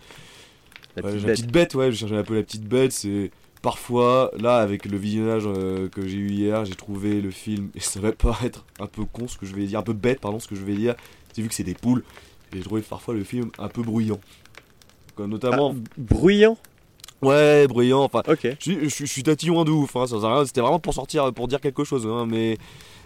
La 0.96 1.02
Ouais, 1.02 1.11
petite 1.12 1.20
la 1.20 1.28
bête. 1.28 1.37
petite 1.37 1.50
bête, 1.52 1.74
ouais, 1.74 1.90
je 1.92 1.96
cherchais 1.96 2.16
un 2.16 2.22
peu 2.22 2.35
la 2.35 2.42
petite 2.42 2.64
bête. 2.64 2.92
C'est 2.92 3.31
parfois, 3.62 4.31
là, 4.38 4.57
avec 4.59 4.85
le 4.85 4.96
visionnage 4.98 5.44
euh, 5.46 5.88
que 5.88 6.07
j'ai 6.07 6.16
eu 6.18 6.31
hier, 6.31 6.64
j'ai 6.64 6.74
trouvé 6.74 7.20
le 7.20 7.31
film, 7.31 7.70
et 7.74 7.81
ça 7.81 8.00
va 8.00 8.12
paraître 8.12 8.64
un 8.78 8.87
peu 8.87 9.05
con 9.05 9.26
ce 9.28 9.38
que 9.38 9.46
je 9.46 9.55
vais 9.55 9.64
dire, 9.66 9.78
un 9.78 9.83
peu 9.83 9.94
bête, 9.94 10.20
pardon, 10.20 10.38
ce 10.38 10.48
que 10.48 10.55
je 10.55 10.64
vais 10.64 10.74
dire. 10.74 10.94
C'est 11.33 11.42
vu 11.42 11.48
que 11.48 11.55
c'est 11.55 11.64
des 11.64 11.74
poules, 11.74 12.05
j'ai 12.52 12.61
trouvé 12.61 12.83
parfois 12.83 13.14
le 13.14 13.24
film 13.24 13.50
un 13.59 13.68
peu 13.68 13.83
bruyant. 13.83 14.20
Comme 15.14 15.31
notamment. 15.31 15.74
Bruyant? 15.96 16.57
Ouais, 17.23 17.67
bruyant, 17.69 18.03
enfin. 18.03 18.23
Ok. 18.29 18.41
Je 18.45 18.57
suis, 18.61 18.79
je 18.83 18.89
suis- 18.89 19.07
je 19.07 19.13
suis 19.13 19.23
tatillon 19.23 19.65
de 19.65 19.71
ouf, 19.71 19.95
hein, 19.97 20.07
c'était 20.45 20.61
vraiment 20.61 20.81
pour 20.81 20.93
sortir, 20.95 21.33
pour 21.33 21.47
dire 21.49 21.61
quelque 21.61 21.85
chose, 21.85 22.07
hein, 22.07 22.27
mais, 22.29 22.59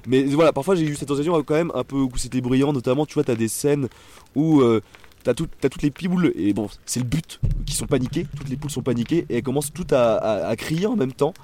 mais 0.07 0.23
voilà, 0.25 0.53
parfois 0.53 0.75
j'ai 0.75 0.85
eu 0.87 0.95
cette 0.97 1.09
sensation 1.09 1.37
euh, 1.39 1.43
quand 1.43 1.55
même 1.55 1.71
un 1.75 1.85
peu 1.85 1.97
où 1.97 2.11
c'était 2.17 2.41
brillant, 2.41 2.73
notamment 2.73 3.05
tu 3.05 3.15
vois, 3.15 3.25
t'as 3.25 3.35
des 3.35 3.49
scènes 3.49 3.89
où 4.35 4.61
euh, 4.63 4.81
t'as 5.23 5.35
tout- 5.35 5.49
t'as 5.61 5.69
toutes 5.69 5.83
les 5.83 5.91
poules, 5.91 6.33
et 6.35 6.55
bon, 6.55 6.69
c'est 6.87 7.01
le 7.01 7.07
but, 7.07 7.41
qui 7.67 7.75
sont 7.75 7.87
paniquées, 7.87 8.27
toutes 8.39 8.49
les 8.49 8.57
poules 8.57 8.71
sont 8.71 8.83
paniquées, 8.83 9.27
et 9.29 9.37
elles 9.37 9.43
commencent 9.43 9.73
toutes 9.73 9.93
à, 9.93 10.17
à- 10.17 10.47
à 10.49 10.57
crier 10.57 10.87
en 10.87 10.97
même 10.97 11.13
temps, 11.13 11.35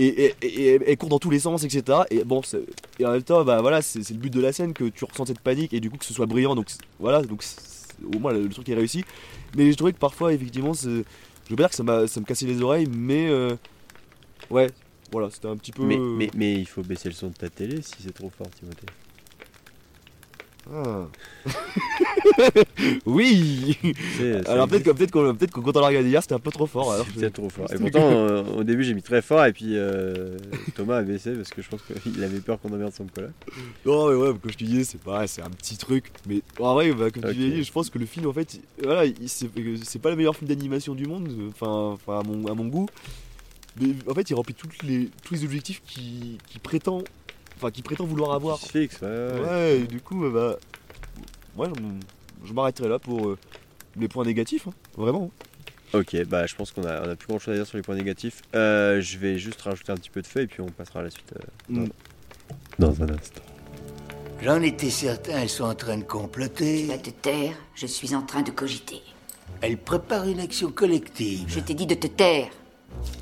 et, 0.00 0.06
et, 0.06 0.34
et- 0.42 0.60
et 0.74 0.80
elles 0.90 0.96
courent 0.96 1.08
dans 1.10 1.18
tous 1.20 1.30
les 1.30 1.40
sens, 1.40 1.62
etc. 1.62 1.98
Et 2.10 2.24
bon, 2.24 2.42
c'est- 2.42 2.62
et 2.98 3.06
en 3.06 3.12
même 3.12 3.22
temps, 3.22 3.44
bah 3.44 3.60
voilà, 3.60 3.80
c'est 3.80 4.08
le 4.10 4.16
but 4.18 4.32
de 4.32 4.40
la 4.40 4.52
scène 4.52 4.72
que 4.72 4.84
tu 4.88 5.04
ressens 5.04 5.26
cette 5.26 5.40
panique, 5.40 5.72
et 5.72 5.78
du 5.78 5.88
coup 5.88 5.98
que 5.98 6.04
ce 6.04 6.14
soit 6.14 6.26
brillant, 6.26 6.56
donc 6.56 6.66
voilà, 6.98 7.22
donc 7.22 7.44
au 8.14 8.18
moins 8.18 8.32
le, 8.32 8.42
le 8.42 8.48
truc 8.48 8.68
est 8.68 8.74
réussi, 8.74 9.04
mais 9.56 9.70
je 9.70 9.76
trouvais 9.76 9.92
que 9.92 9.98
parfois, 9.98 10.32
effectivement, 10.32 10.74
c'est- 10.74 11.04
je 11.48 11.52
veux 11.52 11.56
pas 11.56 11.62
dire 11.64 11.70
que 11.70 11.76
ça, 11.76 11.82
m'a- 11.82 12.06
ça 12.06 12.20
me 12.20 12.26
cassait 12.26 12.46
les 12.46 12.60
oreilles, 12.62 12.86
mais 12.86 13.28
euh, 13.28 13.56
ouais, 14.50 14.68
voilà, 15.10 15.30
c'était 15.30 15.48
un 15.48 15.56
petit 15.56 15.72
peu. 15.72 15.82
Mais, 15.82 15.96
mais, 15.98 16.30
mais 16.34 16.54
il 16.60 16.66
faut 16.66 16.82
baisser 16.82 17.08
le 17.08 17.14
son 17.14 17.28
de 17.28 17.34
ta 17.34 17.48
télé 17.48 17.80
si 17.82 17.94
c'est 18.02 18.12
trop 18.12 18.30
fort, 18.30 18.48
Timothée. 18.50 18.86
Ah. 20.70 21.06
oui 23.06 23.76
Alors 24.46 24.68
peut-être 24.68 24.84
que, 24.84 24.90
peut-être 24.90 25.10
qu'on- 25.10 25.34
peut-être 25.34 25.52
que 25.52 25.60
quand 25.60 25.76
on 25.76 25.80
l'a 25.80 25.86
regardé 25.88 26.08
hier, 26.10 26.22
c'était 26.22 26.34
un 26.34 26.38
peu 26.38 26.50
trop 26.50 26.66
fort. 26.66 26.92
Alors, 26.92 27.06
C'est 27.16 27.32
trop 27.32 27.48
fort. 27.48 27.72
Et 27.72 27.76
pourtant, 27.78 28.00
euh, 28.10 28.42
au 28.56 28.64
début, 28.64 28.84
j'ai 28.84 28.94
mis 28.94 29.02
très 29.02 29.22
fort, 29.22 29.44
et 29.46 29.52
puis 29.52 29.76
euh, 29.76 30.36
Thomas 30.74 30.98
a 30.98 31.02
baissé 31.02 31.32
parce 31.32 31.50
que 31.50 31.62
je 31.62 31.68
pense 31.68 31.80
qu'il 31.82 32.22
avait 32.22 32.40
peur 32.40 32.60
qu'on 32.60 32.68
emmerde 32.72 32.92
son 32.92 33.06
collègue. 33.06 33.30
Non, 33.86 34.08
mais 34.10 34.14
ouais, 34.16 34.28
comme 34.40 34.50
je 34.50 34.56
te 34.58 34.64
disais, 34.64 34.84
c'est 34.84 35.00
pareil, 35.00 35.28
c'est 35.28 35.42
un 35.42 35.50
petit 35.50 35.76
truc. 35.76 36.10
Mais 36.26 36.42
en 36.60 36.74
vrai, 36.74 36.92
bah, 36.92 37.10
comme 37.10 37.24
Ok. 37.24 37.32
tu 37.32 37.38
l'as 37.38 37.54
dit, 37.56 37.64
je 37.64 37.72
pense 37.72 37.90
que 37.90 37.98
le 37.98 38.06
film, 38.06 38.26
en 38.26 38.32
fait, 38.32 38.54
il- 38.54 38.84
voilà, 38.84 39.04
il- 39.06 39.28
c'est 39.28 39.48
c'est 39.84 39.98
pas 40.00 40.10
le 40.10 40.16
meilleur 40.16 40.36
film 40.36 40.48
d'animation 40.48 40.94
du 40.94 41.06
monde, 41.06 41.28
enfin, 41.48 41.96
à, 42.08 42.22
mon, 42.22 42.46
à 42.46 42.54
mon 42.54 42.66
goût. 42.66 42.86
Mais 43.80 43.90
en 44.10 44.14
fait, 44.14 44.28
il 44.28 44.34
remplit 44.34 44.54
toutes 44.54 44.82
les, 44.82 45.08
tous 45.24 45.34
les 45.34 45.44
objectifs 45.44 45.80
qui, 45.86 46.38
qui 46.48 46.58
prétend, 46.58 47.02
enfin, 47.58 47.70
qui 47.70 47.82
prétend 47.82 48.04
vouloir 48.04 48.32
avoir. 48.32 48.58
Qui 48.58 48.66
se 48.66 48.70
fixe, 48.78 49.00
ouais, 49.02 49.40
ouais. 49.40 49.78
Et 49.80 49.86
du 49.86 50.00
coup, 50.00 50.24
euh, 50.24 50.30
bah, 50.30 50.58
moi, 51.56 51.68
je, 52.44 52.52
m'arrêterai 52.52 52.88
là 52.88 52.98
pour 52.98 53.28
euh, 53.28 53.38
les 53.98 54.08
points 54.08 54.24
négatifs, 54.24 54.66
hein, 54.68 54.72
vraiment. 54.96 55.30
Ok, 55.94 56.14
bah 56.26 56.46
je 56.46 56.54
pense 56.54 56.70
qu'on 56.70 56.84
a, 56.84 57.00
on 57.06 57.10
a 57.10 57.16
plus 57.16 57.28
grand 57.28 57.38
chose 57.38 57.54
à 57.54 57.56
dire 57.56 57.66
sur 57.66 57.78
les 57.78 57.82
points 57.82 57.94
négatifs. 57.96 58.42
Euh, 58.54 59.00
je 59.00 59.16
vais 59.18 59.38
juste 59.38 59.60
rajouter 59.62 59.90
un 59.90 59.94
petit 59.96 60.10
peu 60.10 60.20
de 60.20 60.26
feu 60.26 60.42
et 60.42 60.46
puis 60.46 60.60
on 60.60 60.66
passera 60.66 61.00
à 61.00 61.02
la 61.04 61.10
suite. 61.10 61.32
euh, 61.34 61.40
dans, 61.70 61.80
Mm. 61.80 61.88
dans 62.78 63.02
un 63.02 63.08
instant. 63.08 63.40
J'en 64.42 64.60
étais 64.62 64.90
certain, 64.90 65.38
elles 65.40 65.48
sont 65.48 65.64
en 65.64 65.74
train 65.74 65.96
de 65.96 66.02
Tu 66.02 66.06
comploter. 66.08 66.84
vas 66.86 66.98
te 66.98 67.10
taire, 67.10 67.54
je 67.74 67.86
suis 67.86 68.14
en 68.14 68.22
train 68.22 68.42
de 68.42 68.50
cogiter. 68.50 69.00
Elles 69.62 69.78
préparent 69.78 70.28
une 70.28 70.40
action 70.40 70.70
collective. 70.70 71.46
Je 71.48 71.58
t'ai 71.60 71.74
dit 71.74 71.86
de 71.86 71.94
te 71.94 72.06
taire. 72.06 72.48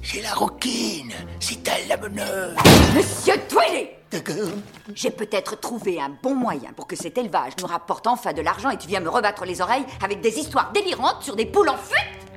C'est 0.03 0.20
la 0.22 0.34
roquine. 0.34 1.12
C'est 1.41 1.66
elle 1.68 1.89
la 1.89 1.97
meneuse. 1.97 2.55
Monsieur 2.97 3.34
Tweedy 3.49 3.91
D'accord 4.16 4.50
J'ai 4.94 5.10
peut-être 5.10 5.58
trouvé 5.60 6.00
un 6.00 6.10
bon 6.22 6.34
moyen 6.34 6.70
pour 6.74 6.86
que 6.86 6.96
cet 6.96 7.18
élevage 7.18 7.52
nous 7.60 7.66
rapporte 7.66 8.06
enfin 8.06 8.32
de 8.32 8.40
l'argent 8.42 8.70
et 8.70 8.78
tu 8.78 8.88
viens 8.88 9.00
me 9.00 9.08
rebattre 9.08 9.44
les 9.44 9.60
oreilles 9.60 9.84
avec 10.02 10.20
des 10.20 10.38
histoires 10.38 10.72
délirantes 10.72 11.22
sur 11.22 11.36
des 11.36 11.46
poules 11.46 11.68
en 11.68 11.76
fuite 11.76 12.32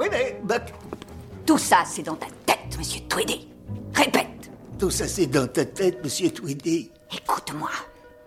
Oui, 0.00 0.06
mais 0.10 0.40
Buck, 0.42 0.62
Tout 1.46 1.58
ça, 1.58 1.78
c'est 1.86 2.02
dans 2.02 2.14
ta 2.16 2.26
tête, 2.46 2.76
monsieur 2.78 3.00
Tweedy. 3.08 3.48
Répète 3.94 4.26
tout 4.78 4.90
ça 4.90 5.08
c'est 5.08 5.26
dans 5.26 5.48
ta 5.48 5.64
tête, 5.64 6.04
monsieur 6.04 6.30
Tweedy. 6.30 6.92
Écoute-moi. 7.12 7.68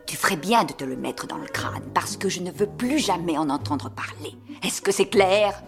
Tu 0.06 0.18
ferais 0.18 0.36
bien 0.36 0.66
de 0.66 0.74
te 0.74 0.84
le 0.84 0.98
mettre 0.98 1.26
dans 1.26 1.38
le 1.38 1.48
crâne 1.48 1.82
parce 1.94 2.18
que 2.18 2.28
je 2.28 2.42
ne 2.42 2.52
veux 2.52 2.66
plus 2.68 3.00
jamais 3.00 3.38
en 3.38 3.50
entendre 3.50 3.90
parler. 3.90 4.36
Est-ce 4.62 4.82
que 4.82 4.92
c'est 4.92 5.06
clair? 5.06 5.64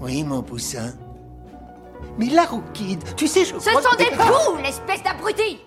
Oui, 0.00 0.22
mon 0.22 0.40
poussin. 0.40 0.92
Mais 2.16 2.26
la 2.26 2.44
roquine, 2.44 3.00
tu 3.16 3.26
sais, 3.26 3.44
je 3.44 3.58
Ce 3.58 3.68
crois 3.70 3.82
sont 3.82 3.90
que- 3.96 4.04
des 4.04 4.10
poules, 4.16 4.64
espèce 4.64 5.02
d'abruti 5.02 5.58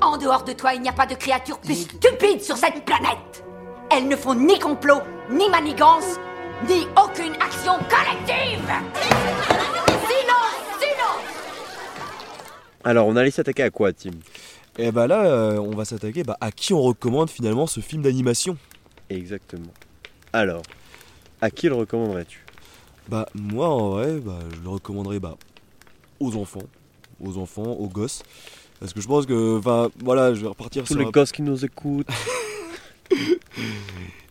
En 0.00 0.16
dehors 0.16 0.44
de 0.44 0.52
toi, 0.52 0.74
il 0.74 0.82
n'y 0.82 0.88
a 0.88 0.92
pas 0.92 1.06
de 1.06 1.14
créature 1.14 1.58
plus 1.58 1.82
stupide 1.82 2.40
sur 2.42 2.56
cette 2.56 2.84
planète 2.84 3.44
Elles 3.90 4.08
ne 4.08 4.16
font 4.16 4.34
ni 4.34 4.58
complot, 4.58 5.00
ni 5.30 5.48
manigance, 5.48 6.16
ni 6.68 6.86
aucune 7.02 7.34
action 7.34 7.74
collective 7.88 8.66
Silence 10.06 10.80
Silence 10.80 11.24
Alors, 12.84 13.06
on 13.06 13.16
allait 13.16 13.30
s'attaquer 13.30 13.62
à 13.62 13.70
quoi, 13.70 13.92
Tim? 13.92 14.10
Et 14.78 14.92
bah 14.92 15.06
là, 15.06 15.24
euh, 15.24 15.58
on 15.58 15.70
va 15.70 15.86
s'attaquer 15.86 16.22
bah, 16.22 16.36
à 16.40 16.52
qui 16.52 16.74
on 16.74 16.82
recommande 16.82 17.30
finalement 17.30 17.66
ce 17.66 17.80
film 17.80 18.02
d'animation? 18.02 18.58
Exactement. 19.08 19.72
Alors, 20.32 20.62
à 21.40 21.50
qui 21.50 21.68
le 21.68 21.74
recommanderais-tu? 21.74 22.44
Bah 23.08 23.26
moi 23.34 23.68
en 23.68 23.90
vrai, 23.90 24.16
bah, 24.16 24.38
je 24.54 24.60
le 24.60 24.68
recommanderais 24.68 25.20
bah, 25.20 25.36
aux 26.20 26.36
enfants, 26.36 26.64
aux 27.24 27.38
enfants, 27.38 27.72
aux 27.72 27.88
gosses. 27.88 28.22
Parce 28.80 28.92
que 28.92 29.00
je 29.00 29.06
pense 29.06 29.26
que, 29.26 29.58
enfin 29.58 29.88
voilà, 30.02 30.34
je 30.34 30.40
vais 30.42 30.48
repartir 30.48 30.84
Tous 30.84 30.92
sur 30.92 31.00
les 31.00 31.06
un- 31.06 31.10
gosses 31.10 31.32
qui 31.32 31.42
nous 31.42 31.64
écoutent. 31.64 32.08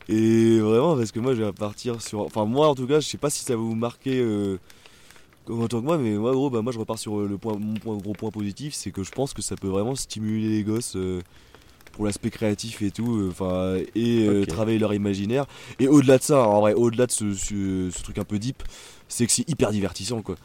Et 0.07 0.59
vraiment, 0.59 0.95
parce 0.95 1.11
que 1.11 1.19
moi, 1.19 1.33
je 1.33 1.39
vais 1.39 1.47
repartir 1.47 2.01
sur. 2.01 2.19
Enfin, 2.21 2.45
moi, 2.45 2.67
en 2.67 2.75
tout 2.75 2.85
cas, 2.85 2.99
je 2.99 3.07
sais 3.07 3.17
pas 3.17 3.29
si 3.31 3.43
ça 3.43 3.53
va 3.55 3.59
vous 3.61 3.73
marquer 3.73 4.19
euh, 4.19 4.57
comme 5.45 5.61
autant 5.61 5.79
que 5.79 5.85
moi, 5.85 5.97
mais 5.97 6.11
moi, 6.11 6.31
gros, 6.31 6.49
bah, 6.51 6.61
moi, 6.61 6.71
je 6.71 6.77
repars 6.77 6.99
sur 6.99 7.17
le 7.21 7.37
point, 7.39 7.57
mon 7.59 7.73
point, 7.75 7.97
gros 7.97 8.13
point 8.13 8.29
positif, 8.29 8.75
c'est 8.75 8.91
que 8.91 9.03
je 9.03 9.11
pense 9.11 9.33
que 9.33 9.41
ça 9.41 9.55
peut 9.55 9.67
vraiment 9.67 9.95
stimuler 9.95 10.49
les 10.49 10.63
gosses 10.63 10.95
euh, 10.95 11.21
pour 11.93 12.05
l'aspect 12.05 12.29
créatif 12.29 12.83
et 12.83 12.91
tout, 12.91 13.15
euh, 13.17 13.29
enfin, 13.31 13.77
et 13.95 14.27
euh, 14.27 14.45
travailler 14.45 14.77
leur 14.77 14.93
imaginaire. 14.93 15.45
Et 15.79 15.87
au-delà 15.87 16.19
de 16.19 16.23
ça, 16.23 16.45
en 16.47 16.59
vrai, 16.61 16.73
au-delà 16.75 17.07
de 17.07 17.11
ce, 17.11 17.33
ce- 17.33 17.89
ce 17.91 18.03
truc 18.03 18.19
un 18.19 18.25
peu 18.25 18.37
deep, 18.37 18.61
c'est 19.07 19.25
que 19.25 19.31
c'est 19.31 19.49
hyper 19.49 19.71
divertissant, 19.71 20.21
quoi. 20.21 20.35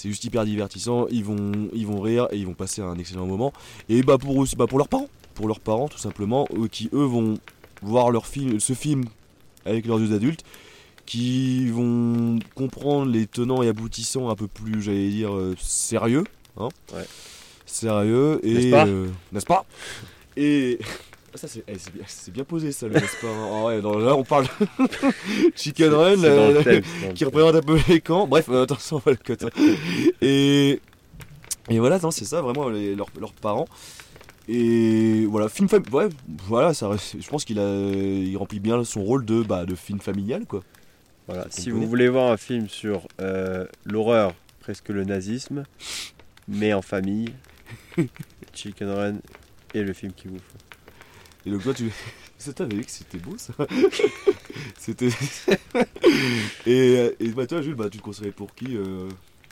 C'est 0.00 0.08
juste 0.10 0.24
hyper 0.24 0.44
divertissant. 0.44 1.08
Ils 1.10 1.24
vont, 1.24 1.68
ils 1.72 1.84
vont 1.84 2.00
rire 2.00 2.28
et 2.30 2.36
ils 2.38 2.46
vont 2.46 2.54
passer 2.54 2.82
un 2.82 2.96
excellent 3.00 3.26
moment. 3.26 3.52
Et 3.88 4.04
bah 4.04 4.16
pour 4.16 4.36
aussi, 4.36 4.54
bah 4.54 4.68
pour 4.68 4.78
leurs 4.78 4.86
parents, 4.86 5.08
pour 5.34 5.48
leurs 5.48 5.58
parents 5.58 5.88
tout 5.88 5.98
simplement, 5.98 6.46
eux, 6.56 6.68
qui 6.68 6.88
eux 6.92 7.02
vont 7.02 7.34
voir 7.82 8.12
leur 8.12 8.24
film, 8.28 8.60
ce 8.60 8.74
film 8.74 9.06
avec 9.64 9.86
leurs 9.86 9.98
yeux 9.98 10.06
d'adultes, 10.06 10.44
qui 11.04 11.68
vont 11.70 12.38
comprendre 12.54 13.10
les 13.10 13.26
tenants 13.26 13.60
et 13.64 13.66
aboutissants 13.66 14.30
un 14.30 14.36
peu 14.36 14.46
plus, 14.46 14.80
j'allais 14.82 15.08
dire, 15.10 15.34
euh, 15.34 15.56
sérieux, 15.58 16.22
hein 16.60 16.68
Ouais. 16.94 17.04
Sérieux 17.66 18.38
et 18.44 18.54
N'est-ce 18.54 18.70
pas? 18.70 18.86
euh, 18.86 19.08
n'est-ce 19.32 19.46
pas? 19.46 19.66
Et 20.36 20.78
ça 21.34 21.48
c'est 21.48 21.62
eh, 21.68 21.74
c'est 22.06 22.32
bien, 22.32 22.44
posé 22.44 22.72
ça 22.72 22.86
le 22.88 22.94
n'est-ce 23.00 23.20
pas 23.20 23.28
hein. 23.28 23.48
Ah 23.52 23.64
ouais, 23.66 23.80
non, 23.80 23.98
là 23.98 24.14
on 24.16 24.24
parle 24.24 24.46
Chicken 25.54 25.92
Run 25.92 26.24
euh, 26.24 26.62
thème, 26.62 26.82
qui 27.14 27.24
représente 27.24 27.54
un 27.56 27.60
peu 27.62 27.78
les 27.88 28.00
camps. 28.00 28.26
Bref, 28.26 28.48
euh, 28.48 28.62
attention, 28.62 28.96
on 28.96 29.00
va 29.00 29.12
le 29.12 29.16
cut. 29.16 29.36
Et, 30.20 30.80
et 31.68 31.78
voilà, 31.78 31.98
c'est 32.10 32.24
ça 32.24 32.40
vraiment 32.40 32.68
les- 32.68 32.94
leurs, 32.94 33.08
leurs 33.20 33.32
parents. 33.32 33.66
Et 34.48 35.26
voilà, 35.26 35.48
film 35.50 35.68
ouais, 35.92 36.08
voilà, 36.46 36.72
ça, 36.72 36.90
je 36.96 37.28
pense 37.28 37.44
qu'il 37.44 37.58
a, 37.58 37.90
il 37.90 38.34
remplit 38.38 38.60
bien 38.60 38.82
son 38.82 39.02
rôle 39.02 39.26
de, 39.26 39.42
bah, 39.42 39.66
de 39.66 39.74
film 39.74 40.00
familial, 40.00 40.46
quoi. 40.46 40.62
Voilà. 41.26 41.46
Si 41.50 41.70
vous 41.70 41.86
voulez 41.86 42.08
voir 42.08 42.32
un 42.32 42.38
film 42.38 42.68
sur 42.70 43.06
euh, 43.20 43.66
l'horreur, 43.84 44.32
presque 44.60 44.88
le 44.88 45.04
nazisme, 45.04 45.64
mais 46.48 46.72
en 46.72 46.80
famille, 46.80 47.28
Chicken 48.54 48.88
Run 48.88 49.14
est 49.74 49.82
le 49.82 49.92
film 49.92 50.12
qu'il 50.14 50.30
vous 50.30 50.38
faut. 50.38 50.67
Et 51.46 51.50
donc 51.50 51.62
toi, 51.64 51.74
tu, 51.74 51.90
ça 52.38 52.52
t'avais 52.52 52.76
vu 52.76 52.84
que 52.84 52.90
c'était 52.90 53.18
beau, 53.18 53.36
ça. 53.38 53.52
c'était. 54.78 55.08
et, 56.66 57.14
et 57.20 57.28
bah 57.30 57.46
toi, 57.46 57.62
Jules, 57.62 57.74
bah 57.74 57.88
tu 57.90 57.98
le 57.98 58.02
conseillerais 58.02 58.32
pour 58.32 58.54
qui 58.54 58.76
euh, 58.76 59.08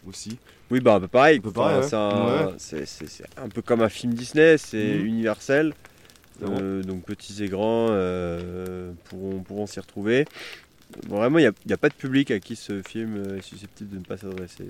aussi? 0.07 0.37
Oui, 0.70 0.80
bah 0.80 1.01
pareil. 1.11 1.39
Un 1.39 1.41
peu 1.41 1.49
Enfin, 1.51 1.61
pareil, 1.61 1.78
ouais. 1.80 1.89
c'est 1.89 1.97
un- 1.97 2.26
Ouais. 2.26 3.49
peu 3.49 3.62
comme 3.62 3.82
un 3.82 3.89
film 3.89 4.14
Disney, 4.14 4.59
c'est 4.59 4.99
Mhm. 4.99 5.07
universel. 5.07 5.74
Euh, 6.43 6.82
donc 6.82 7.03
petits 7.05 7.43
et 7.45 7.49
grands 7.49 7.89
euh, 7.91 8.93
pourront, 9.05 9.41
pourront 9.41 9.66
s'y 9.66 9.80
retrouver. 9.80 10.26
Vraiment, 11.09 11.39
il 11.39 11.43
n'y 11.43 11.49
a, 11.49 11.53
y 11.66 11.72
a 11.72 11.76
pas 11.76 11.89
de 11.89 11.95
public 11.95 12.30
à 12.30 12.39
qui 12.39 12.55
ce 12.57 12.80
film 12.80 13.37
est 13.37 13.43
susceptible 13.43 13.91
de 13.91 13.99
ne 13.99 14.05
pas 14.05 14.16
s'adresser. 14.16 14.64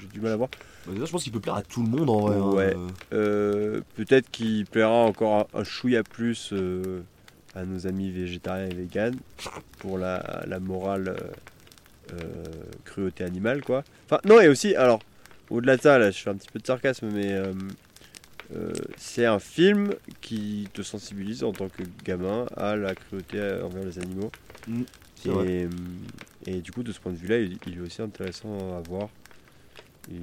J'ai 0.00 0.06
du 0.08 0.20
mal 0.20 0.32
à 0.32 0.36
voir. 0.36 0.48
Bah, 0.86 0.92
je 1.04 1.10
pense 1.10 1.22
qu'il 1.22 1.32
peut 1.32 1.40
plaire 1.40 1.56
à 1.56 1.62
tout 1.62 1.82
le 1.82 1.88
monde 1.88 2.08
en 2.10 2.20
vrai. 2.20 2.36
hein. 2.36 2.50
Ouais. 2.50 2.74
Euh, 3.12 3.80
Peut-être 3.94 4.30
qu'il 4.30 4.64
plaira 4.66 4.90
encore 4.90 5.48
un, 5.54 5.60
un 5.60 5.64
chouïa 5.64 6.02
plus 6.02 6.50
euh, 6.52 7.00
à 7.54 7.64
nos 7.64 7.86
amis 7.86 8.10
végétariens 8.10 8.68
et 8.70 8.74
véganes 8.74 9.16
pour 9.78 9.98
la, 9.98 10.44
la 10.46 10.60
morale 10.60 11.08
euh, 11.08 12.14
euh, 12.14 12.44
cruauté 12.84 13.22
animale, 13.24 13.62
quoi. 13.62 13.84
Enfin, 14.06 14.20
non, 14.24 14.40
et 14.40 14.48
aussi, 14.48 14.74
alors, 14.74 15.00
au-delà 15.50 15.76
de 15.76 15.82
ça, 15.82 15.98
là, 15.98 16.10
je 16.10 16.18
fais 16.18 16.30
un 16.30 16.34
petit 16.36 16.50
peu 16.50 16.58
de 16.58 16.66
sarcasme, 16.66 17.08
mais 17.12 17.32
euh, 17.32 17.52
euh, 18.56 18.72
c'est 18.96 19.26
un 19.26 19.38
film 19.38 19.94
qui 20.20 20.68
te 20.72 20.82
sensibilise 20.82 21.44
en 21.44 21.52
tant 21.52 21.68
que 21.68 21.82
gamin 22.04 22.46
à 22.56 22.76
la 22.76 22.94
cruauté 22.94 23.40
envers 23.62 23.84
les 23.84 23.98
animaux. 23.98 24.30
Mm, 24.68 24.82
et, 25.44 25.64
euh, 25.64 25.68
et 26.46 26.60
du 26.60 26.70
coup, 26.72 26.82
de 26.82 26.92
ce 26.92 27.00
point 27.00 27.12
de 27.12 27.16
vue-là, 27.16 27.38
il, 27.40 27.58
il 27.66 27.78
est 27.78 27.80
aussi 27.80 28.02
intéressant 28.02 28.56
à 28.76 28.80
voir. 28.80 29.08
Et- 30.10 30.16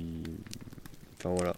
Enfin, 1.20 1.36
voilà. 1.36 1.54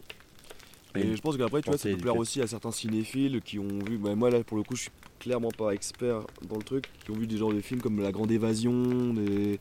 Et 0.95 1.15
je 1.15 1.21
pense 1.21 1.37
qu'après, 1.37 1.61
tu 1.61 1.69
vois, 1.69 1.77
ça 1.77 1.89
peut 1.89 1.95
plaire 1.97 2.17
aussi 2.17 2.41
à 2.41 2.47
certains 2.47 2.71
cinéphiles 2.71 3.41
qui 3.43 3.57
ont 3.59 3.79
vu. 3.79 3.97
bah, 3.97 4.13
moi, 4.15 4.29
là, 4.29 4.43
pour 4.43 4.57
le 4.57 4.63
coup, 4.63 4.75
je 4.75 4.81
suis 4.83 4.91
clairement 5.19 5.49
pas 5.51 5.71
expert 5.71 6.19
dans 6.49 6.57
le 6.57 6.63
truc, 6.63 6.85
qui 7.03 7.11
ont 7.11 7.15
vu 7.15 7.27
des 7.27 7.37
genres 7.37 7.53
de 7.53 7.61
films 7.61 7.81
comme 7.81 7.99
La 8.01 8.11
Grande 8.11 8.29
Évasion, 8.31 9.13
des, 9.13 9.59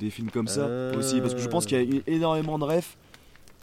des 0.00 0.10
films 0.10 0.30
comme 0.30 0.48
ça 0.48 0.66
Ah. 0.92 0.96
aussi. 0.96 1.20
Parce 1.20 1.34
que 1.34 1.40
je 1.40 1.48
pense 1.48 1.66
qu'il 1.66 1.78
y 1.78 1.80
a 1.80 1.84
eu 1.84 2.02
énormément 2.08 2.58
de 2.58 2.64
refs 2.64 2.96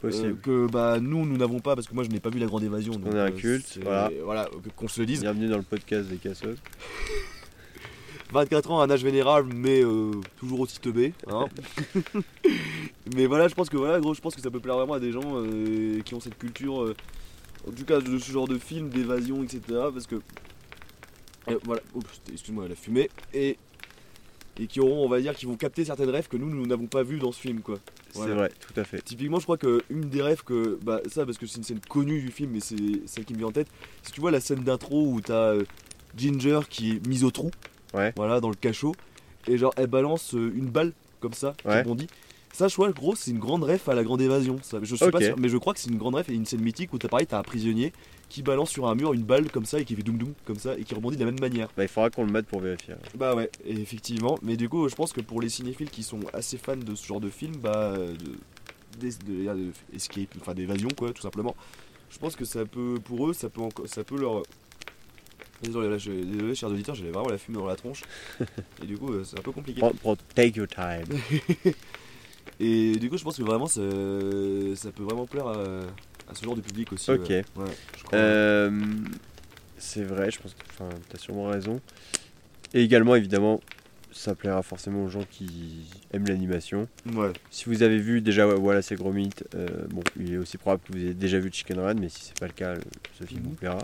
euh, 0.04 0.34
que 0.42 0.66
bah, 0.66 0.98
nous, 1.00 1.24
nous 1.26 1.36
n'avons 1.36 1.60
pas, 1.60 1.74
parce 1.74 1.86
que 1.86 1.94
moi, 1.94 2.04
je 2.04 2.08
n'ai 2.10 2.20
pas 2.20 2.30
vu 2.30 2.38
La 2.38 2.46
Grande 2.46 2.62
Évasion. 2.64 2.92
donc, 2.94 3.12
est 3.14 3.18
un 3.18 3.26
euh, 3.26 3.30
culte, 3.30 3.78
voilà. 3.82 4.10
Voilà, 4.24 4.48
qu'on 4.76 4.88
se 4.88 4.98
le 5.00 5.06
dise. 5.06 5.20
Bienvenue 5.20 5.48
dans 5.48 5.58
le 5.58 5.62
podcast 5.62 6.08
des 6.08 6.16
casseuses. 6.16 6.58
24 8.36 8.70
ans, 8.70 8.80
un 8.80 8.90
âge 8.90 9.02
vénérable, 9.02 9.52
mais 9.54 9.82
euh, 9.82 10.10
toujours 10.36 10.60
aussi 10.60 10.78
teubé. 10.78 11.14
Hein 11.26 11.46
mais 13.14 13.26
voilà, 13.26 13.48
je 13.48 13.54
pense 13.54 13.70
que 13.70 13.78
voilà, 13.78 13.98
gros, 13.98 14.12
je 14.12 14.20
pense 14.20 14.34
que 14.34 14.42
ça 14.42 14.50
peut 14.50 14.60
plaire 14.60 14.76
vraiment 14.76 14.92
à 14.92 15.00
des 15.00 15.10
gens 15.10 15.22
euh, 15.24 16.00
qui 16.02 16.14
ont 16.14 16.20
cette 16.20 16.36
culture, 16.36 16.82
euh, 16.82 16.94
en 17.66 17.72
tout 17.72 17.84
cas 17.84 18.00
de 18.00 18.18
ce 18.18 18.30
genre 18.30 18.46
de 18.46 18.58
film, 18.58 18.90
d'évasion, 18.90 19.42
etc. 19.42 19.60
Parce 19.68 20.06
que 20.06 20.16
voilà, 21.64 21.80
oups, 21.94 22.20
excuse-moi, 22.30 22.68
la 22.68 22.74
fumée 22.74 23.08
et 23.32 23.56
et 24.58 24.66
qui 24.66 24.80
auront, 24.80 25.04
on 25.04 25.08
va 25.08 25.20
dire, 25.20 25.34
qui 25.34 25.44
vont 25.44 25.56
capter 25.56 25.84
certaines 25.84 26.08
rêves 26.08 26.28
que 26.28 26.36
nous, 26.38 26.48
nous 26.48 26.66
n'avons 26.66 26.86
pas 26.86 27.02
vues 27.02 27.18
dans 27.18 27.30
ce 27.30 27.40
film, 27.40 27.60
quoi. 27.60 27.78
Voilà. 28.14 28.32
C'est 28.32 28.38
vrai, 28.38 28.50
tout 28.60 28.80
à 28.80 28.84
fait. 28.84 29.02
Typiquement, 29.02 29.38
je 29.38 29.44
crois 29.44 29.58
que 29.58 29.82
une 29.90 30.08
des 30.08 30.22
rêves 30.22 30.42
que. 30.44 30.78
Bah, 30.82 31.00
ça, 31.08 31.26
parce 31.26 31.36
que 31.36 31.46
c'est 31.46 31.58
une 31.58 31.64
scène 31.64 31.80
connue 31.88 32.22
du 32.22 32.30
film, 32.30 32.52
mais 32.52 32.60
c'est 32.60 32.76
celle 33.06 33.26
qui 33.26 33.34
me 33.34 33.38
vient 33.38 33.48
en 33.48 33.52
tête. 33.52 33.68
Si 34.02 34.12
tu 34.12 34.20
vois 34.20 34.30
la 34.30 34.40
scène 34.40 34.64
d'intro 34.64 35.06
où 35.06 35.20
t'as 35.20 35.54
Ginger 36.16 36.60
qui 36.70 36.92
est 36.92 37.06
mise 37.06 37.24
au 37.24 37.30
trou, 37.30 37.50
Ouais. 37.94 38.12
voilà, 38.16 38.40
dans 38.40 38.48
le 38.50 38.54
cachot, 38.56 38.94
et 39.48 39.56
genre 39.58 39.72
elle 39.76 39.86
balance 39.86 40.34
euh, 40.34 40.52
une 40.56 40.66
balle 40.68 40.92
comme 41.20 41.32
ça, 41.34 41.54
qui 41.60 41.68
Ouais. 41.68 41.80
rebondit. 41.82 42.06
Ça, 42.52 42.68
je 42.68 42.74
crois, 42.74 42.90
gros, 42.90 43.14
c'est 43.14 43.30
une 43.32 43.38
grande 43.38 43.64
rêve 43.64 43.82
à 43.86 43.94
la 43.94 44.02
grande 44.02 44.22
évasion. 44.22 44.58
Ça, 44.62 44.78
je 44.82 44.94
suis 44.96 45.10
pas 45.10 45.20
sûr, 45.20 45.36
mais 45.38 45.50
je 45.50 45.58
crois 45.58 45.74
que 45.74 45.78
c'est 45.80 45.90
une 45.90 45.98
grande 45.98 46.14
rêve 46.14 46.30
et 46.30 46.34
une 46.34 46.46
scène 46.46 46.62
mythique 46.62 46.90
où 46.94 46.98
t'as 46.98 47.08
pareil, 47.08 47.26
t'as 47.26 47.38
un 47.38 47.42
prisonnier 47.42 47.92
qui 48.30 48.42
balance 48.42 48.70
sur 48.70 48.86
un 48.88 48.94
mur 48.94 49.12
une 49.12 49.24
balle 49.24 49.50
comme 49.50 49.66
ça 49.66 49.78
et 49.78 49.84
qui 49.84 49.94
fait 49.94 50.02
doum 50.02 50.16
doum 50.16 50.32
comme 50.46 50.58
ça 50.58 50.74
et 50.78 50.84
qui 50.84 50.94
rebondit 50.94 51.16
de 51.18 51.24
la 51.24 51.30
même 51.30 51.38
manière. 51.40 51.68
Bah, 51.76 51.84
il 51.84 51.88
faudra 51.88 52.08
qu'on 52.08 52.24
le 52.24 52.32
mette 52.32 52.46
pour 52.46 52.60
vérifier. 52.60 52.94
Bah 53.14 53.34
ouais, 53.34 53.50
effectivement. 53.66 54.38
Mais 54.42 54.56
du 54.56 54.70
coup, 54.70 54.88
je 54.88 54.94
pense 54.94 55.12
que 55.12 55.20
pour 55.20 55.42
les 55.42 55.50
cinéphiles 55.50 55.90
qui 55.90 56.02
sont 56.02 56.20
assez 56.32 56.56
fans 56.56 56.76
de 56.76 56.94
ce 56.94 57.06
genre 57.06 57.20
de 57.20 57.28
film, 57.28 57.56
bah, 57.56 57.92
de, 57.98 58.16
d'es- 59.00 59.18
de- 59.26 59.44
de- 59.54 59.72
escape, 59.94 60.28
enfin 60.40 60.54
d'évasion 60.54 60.88
quoi, 60.96 61.12
tout 61.12 61.22
simplement. 61.22 61.54
Je 62.08 62.18
pense 62.18 62.36
que 62.36 62.46
ça 62.46 62.64
peut, 62.64 62.98
pour 63.04 63.28
eux, 63.28 63.32
ça 63.34 63.50
peut, 63.50 63.60
encore, 63.60 63.86
ça 63.86 64.02
peut 64.02 64.18
leur. 64.18 64.42
Désolé, 65.62 65.88
là, 65.88 65.98
je, 65.98 66.10
désolé, 66.10 66.54
chers 66.54 66.68
auditeurs, 66.70 66.94
j'avais 66.94 67.10
vraiment 67.10 67.28
la 67.30 67.38
fumée 67.38 67.56
dans 67.58 67.66
la 67.66 67.76
tronche. 67.76 68.02
et 68.82 68.86
du 68.86 68.96
coup, 68.98 69.12
euh, 69.12 69.24
c'est 69.24 69.38
un 69.38 69.42
peu 69.42 69.52
compliqué. 69.52 69.80
Take 70.34 70.58
your 70.58 70.68
time. 70.68 71.06
Et 72.60 72.96
du 72.98 73.10
coup, 73.10 73.18
je 73.18 73.24
pense 73.24 73.36
que 73.36 73.42
vraiment, 73.42 73.66
ça, 73.66 73.82
ça 74.76 74.90
peut 74.90 75.02
vraiment 75.02 75.26
plaire 75.26 75.46
à, 75.46 75.60
à 76.30 76.34
ce 76.34 76.42
genre 76.44 76.56
de 76.56 76.62
public 76.62 76.90
aussi. 76.92 77.10
Ok. 77.10 77.28
Ouais, 77.28 77.44
Ouais. 77.56 77.66
Euh, 78.14 78.70
c'est 79.78 80.04
vrai, 80.04 80.30
je 80.30 80.38
pense 80.40 80.54
que 80.54 80.62
tu 81.10 81.16
as 81.16 81.18
sûrement 81.18 81.48
raison. 81.48 81.80
Et 82.72 82.82
également, 82.82 83.14
évidemment, 83.14 83.60
ça 84.10 84.34
plaira 84.34 84.62
forcément 84.62 85.04
aux 85.04 85.08
gens 85.08 85.24
qui 85.30 85.84
aiment 86.14 86.26
l'animation. 86.26 86.88
Ouais. 87.14 87.32
Si 87.50 87.66
vous 87.66 87.82
avez 87.82 87.98
vu 87.98 88.22
déjà 88.22 88.46
voilà 88.46 88.80
c'est 88.80 88.94
gros 88.96 89.12
mythe, 89.12 89.44
euh, 89.54 89.66
bon 89.90 90.02
il 90.18 90.32
est 90.32 90.36
aussi 90.38 90.56
probable 90.56 90.82
que 90.86 90.92
vous 90.92 90.98
ayez 90.98 91.14
déjà 91.14 91.38
vu 91.38 91.50
Chicken 91.52 91.78
Run, 91.78 91.94
mais 91.94 92.08
si 92.08 92.24
c'est 92.24 92.38
pas 92.38 92.46
le 92.46 92.52
cas, 92.52 92.74
ce 93.18 93.24
film 93.24 93.42
Mhm. 93.42 93.48
vous 93.50 93.54
plaira. 93.56 93.78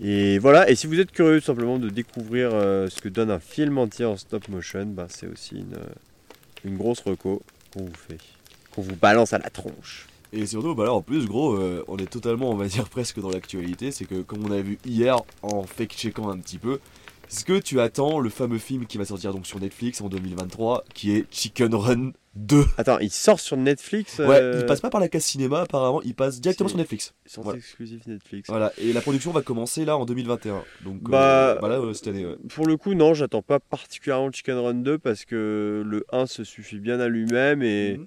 Et 0.00 0.38
voilà, 0.38 0.68
et 0.68 0.74
si 0.74 0.86
vous 0.86 1.00
êtes 1.00 1.10
curieux 1.10 1.40
simplement 1.40 1.78
de 1.78 1.88
découvrir 1.88 2.50
euh, 2.52 2.88
ce 2.88 3.00
que 3.00 3.08
donne 3.08 3.30
un 3.30 3.38
film 3.38 3.78
entier 3.78 4.04
en 4.04 4.16
stop 4.16 4.48
motion, 4.48 4.84
bah, 4.86 5.06
c'est 5.08 5.26
aussi 5.26 5.56
une, 5.56 5.74
euh, 5.74 6.64
une 6.64 6.76
grosse 6.76 7.00
reco 7.00 7.42
qu'on 7.72 7.84
vous 7.84 7.94
fait, 8.08 8.18
qu'on 8.74 8.82
vous 8.82 8.96
balance 8.96 9.32
à 9.32 9.38
la 9.38 9.48
tronche. 9.48 10.06
Et 10.32 10.44
surtout, 10.44 10.74
bah 10.74 10.84
là 10.84 10.92
en 10.92 11.00
plus, 11.00 11.26
gros, 11.26 11.54
euh, 11.54 11.82
on 11.88 11.96
est 11.96 12.10
totalement, 12.10 12.50
on 12.50 12.56
va 12.56 12.66
dire, 12.66 12.88
presque 12.90 13.20
dans 13.20 13.30
l'actualité. 13.30 13.90
C'est 13.90 14.04
que, 14.04 14.20
comme 14.20 14.44
on 14.44 14.50
a 14.50 14.60
vu 14.60 14.78
hier 14.84 15.16
en 15.42 15.62
fake-checkant 15.62 16.28
un 16.28 16.38
petit 16.38 16.58
peu, 16.58 16.78
est-ce 17.30 17.44
que 17.44 17.58
tu 17.58 17.80
attends 17.80 18.20
le 18.20 18.28
fameux 18.28 18.58
film 18.58 18.86
qui 18.86 18.98
va 18.98 19.06
sortir 19.06 19.32
donc 19.32 19.46
sur 19.46 19.58
Netflix 19.60 20.00
en 20.02 20.08
2023, 20.08 20.84
qui 20.92 21.12
est 21.12 21.26
Chicken 21.30 21.74
Run? 21.74 22.12
2 22.36 22.64
Attends, 22.76 22.98
il 22.98 23.10
sort 23.10 23.40
sur 23.40 23.56
Netflix 23.56 24.18
Ouais, 24.18 24.38
euh, 24.40 24.58
il 24.60 24.66
passe 24.66 24.80
pas 24.80 24.90
par 24.90 25.00
la 25.00 25.08
case 25.08 25.24
cinéma 25.24 25.62
apparemment, 25.62 26.02
il 26.02 26.14
passe 26.14 26.40
directement 26.40 26.68
sur 26.68 26.78
Netflix. 26.78 27.14
Sortie 27.24 27.44
Voilà. 27.44 27.58
exclusive 27.58 28.00
Netflix. 28.06 28.48
Voilà, 28.48 28.72
et 28.78 28.92
la 28.92 29.00
production 29.00 29.32
va 29.32 29.42
commencer 29.42 29.84
là 29.84 29.96
en 29.96 30.04
2021. 30.04 30.62
Donc, 30.84 30.96
euh, 30.96 30.98
Bah, 31.10 31.58
bah 31.60 31.68
euh, 31.68 31.92
cette 31.94 32.08
année, 32.08 32.26
ouais. 32.26 32.36
Pour 32.48 32.66
le 32.66 32.76
coup, 32.76 32.94
non, 32.94 33.14
j'attends 33.14 33.42
pas 33.42 33.58
particulièrement 33.58 34.30
Chicken 34.30 34.56
Run 34.58 34.74
2 34.74 34.98
parce 34.98 35.24
que 35.24 35.82
le 35.84 36.04
1 36.12 36.26
se 36.26 36.44
suffit 36.44 36.78
bien 36.78 37.00
à 37.00 37.08
lui-même 37.08 37.62
et 37.62 37.96
Mhm. 37.98 38.06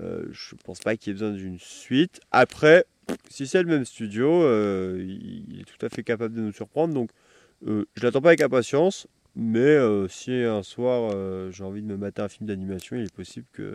euh, 0.00 0.24
je 0.32 0.54
pense 0.64 0.80
pas 0.80 0.96
qu'il 0.96 1.08
y 1.08 1.10
ait 1.10 1.18
besoin 1.18 1.30
d'une 1.30 1.58
suite. 1.58 2.20
Après, 2.30 2.84
si 3.30 3.46
c'est 3.46 3.62
le 3.62 3.68
même 3.68 3.84
studio, 3.84 4.42
euh, 4.42 4.98
il 5.02 5.60
est 5.60 5.64
tout 5.64 5.84
à 5.84 5.88
fait 5.88 6.02
capable 6.02 6.34
de 6.34 6.40
nous 6.40 6.52
surprendre. 6.52 6.94
Donc, 6.94 7.10
euh, 7.66 7.84
je 7.94 8.02
l'attends 8.02 8.20
pas 8.20 8.30
avec 8.30 8.40
impatience. 8.40 9.06
Mais 9.34 9.60
euh, 9.60 10.08
si 10.08 10.32
un 10.32 10.62
soir 10.62 11.10
euh, 11.14 11.50
j'ai 11.50 11.64
envie 11.64 11.82
de 11.82 11.86
me 11.86 11.96
mater 11.96 12.22
un 12.22 12.28
film 12.28 12.46
d'animation, 12.46 12.96
il 12.96 13.04
est 13.04 13.14
possible 13.14 13.46
que 13.52 13.74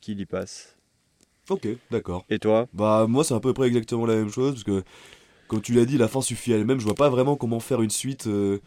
qu'il 0.00 0.20
y 0.20 0.26
passe. 0.26 0.76
Ok, 1.48 1.66
d'accord. 1.90 2.24
Et 2.28 2.38
toi? 2.38 2.66
Bah 2.72 3.06
moi 3.08 3.24
c'est 3.24 3.34
à 3.34 3.40
peu 3.40 3.52
près 3.52 3.68
exactement 3.68 4.06
la 4.06 4.14
même 4.16 4.30
chose 4.30 4.52
parce 4.52 4.64
que 4.64 4.82
comme 5.46 5.62
tu 5.62 5.72
l'as 5.72 5.84
dit 5.84 5.96
la 5.96 6.08
fin 6.08 6.20
suffit 6.20 6.52
elle-même. 6.52 6.78
Je 6.78 6.84
vois 6.84 6.94
pas 6.94 7.08
vraiment 7.08 7.36
comment 7.36 7.60
faire 7.60 7.82
une 7.82 7.90
suite 7.90 8.26
euh, 8.26 8.58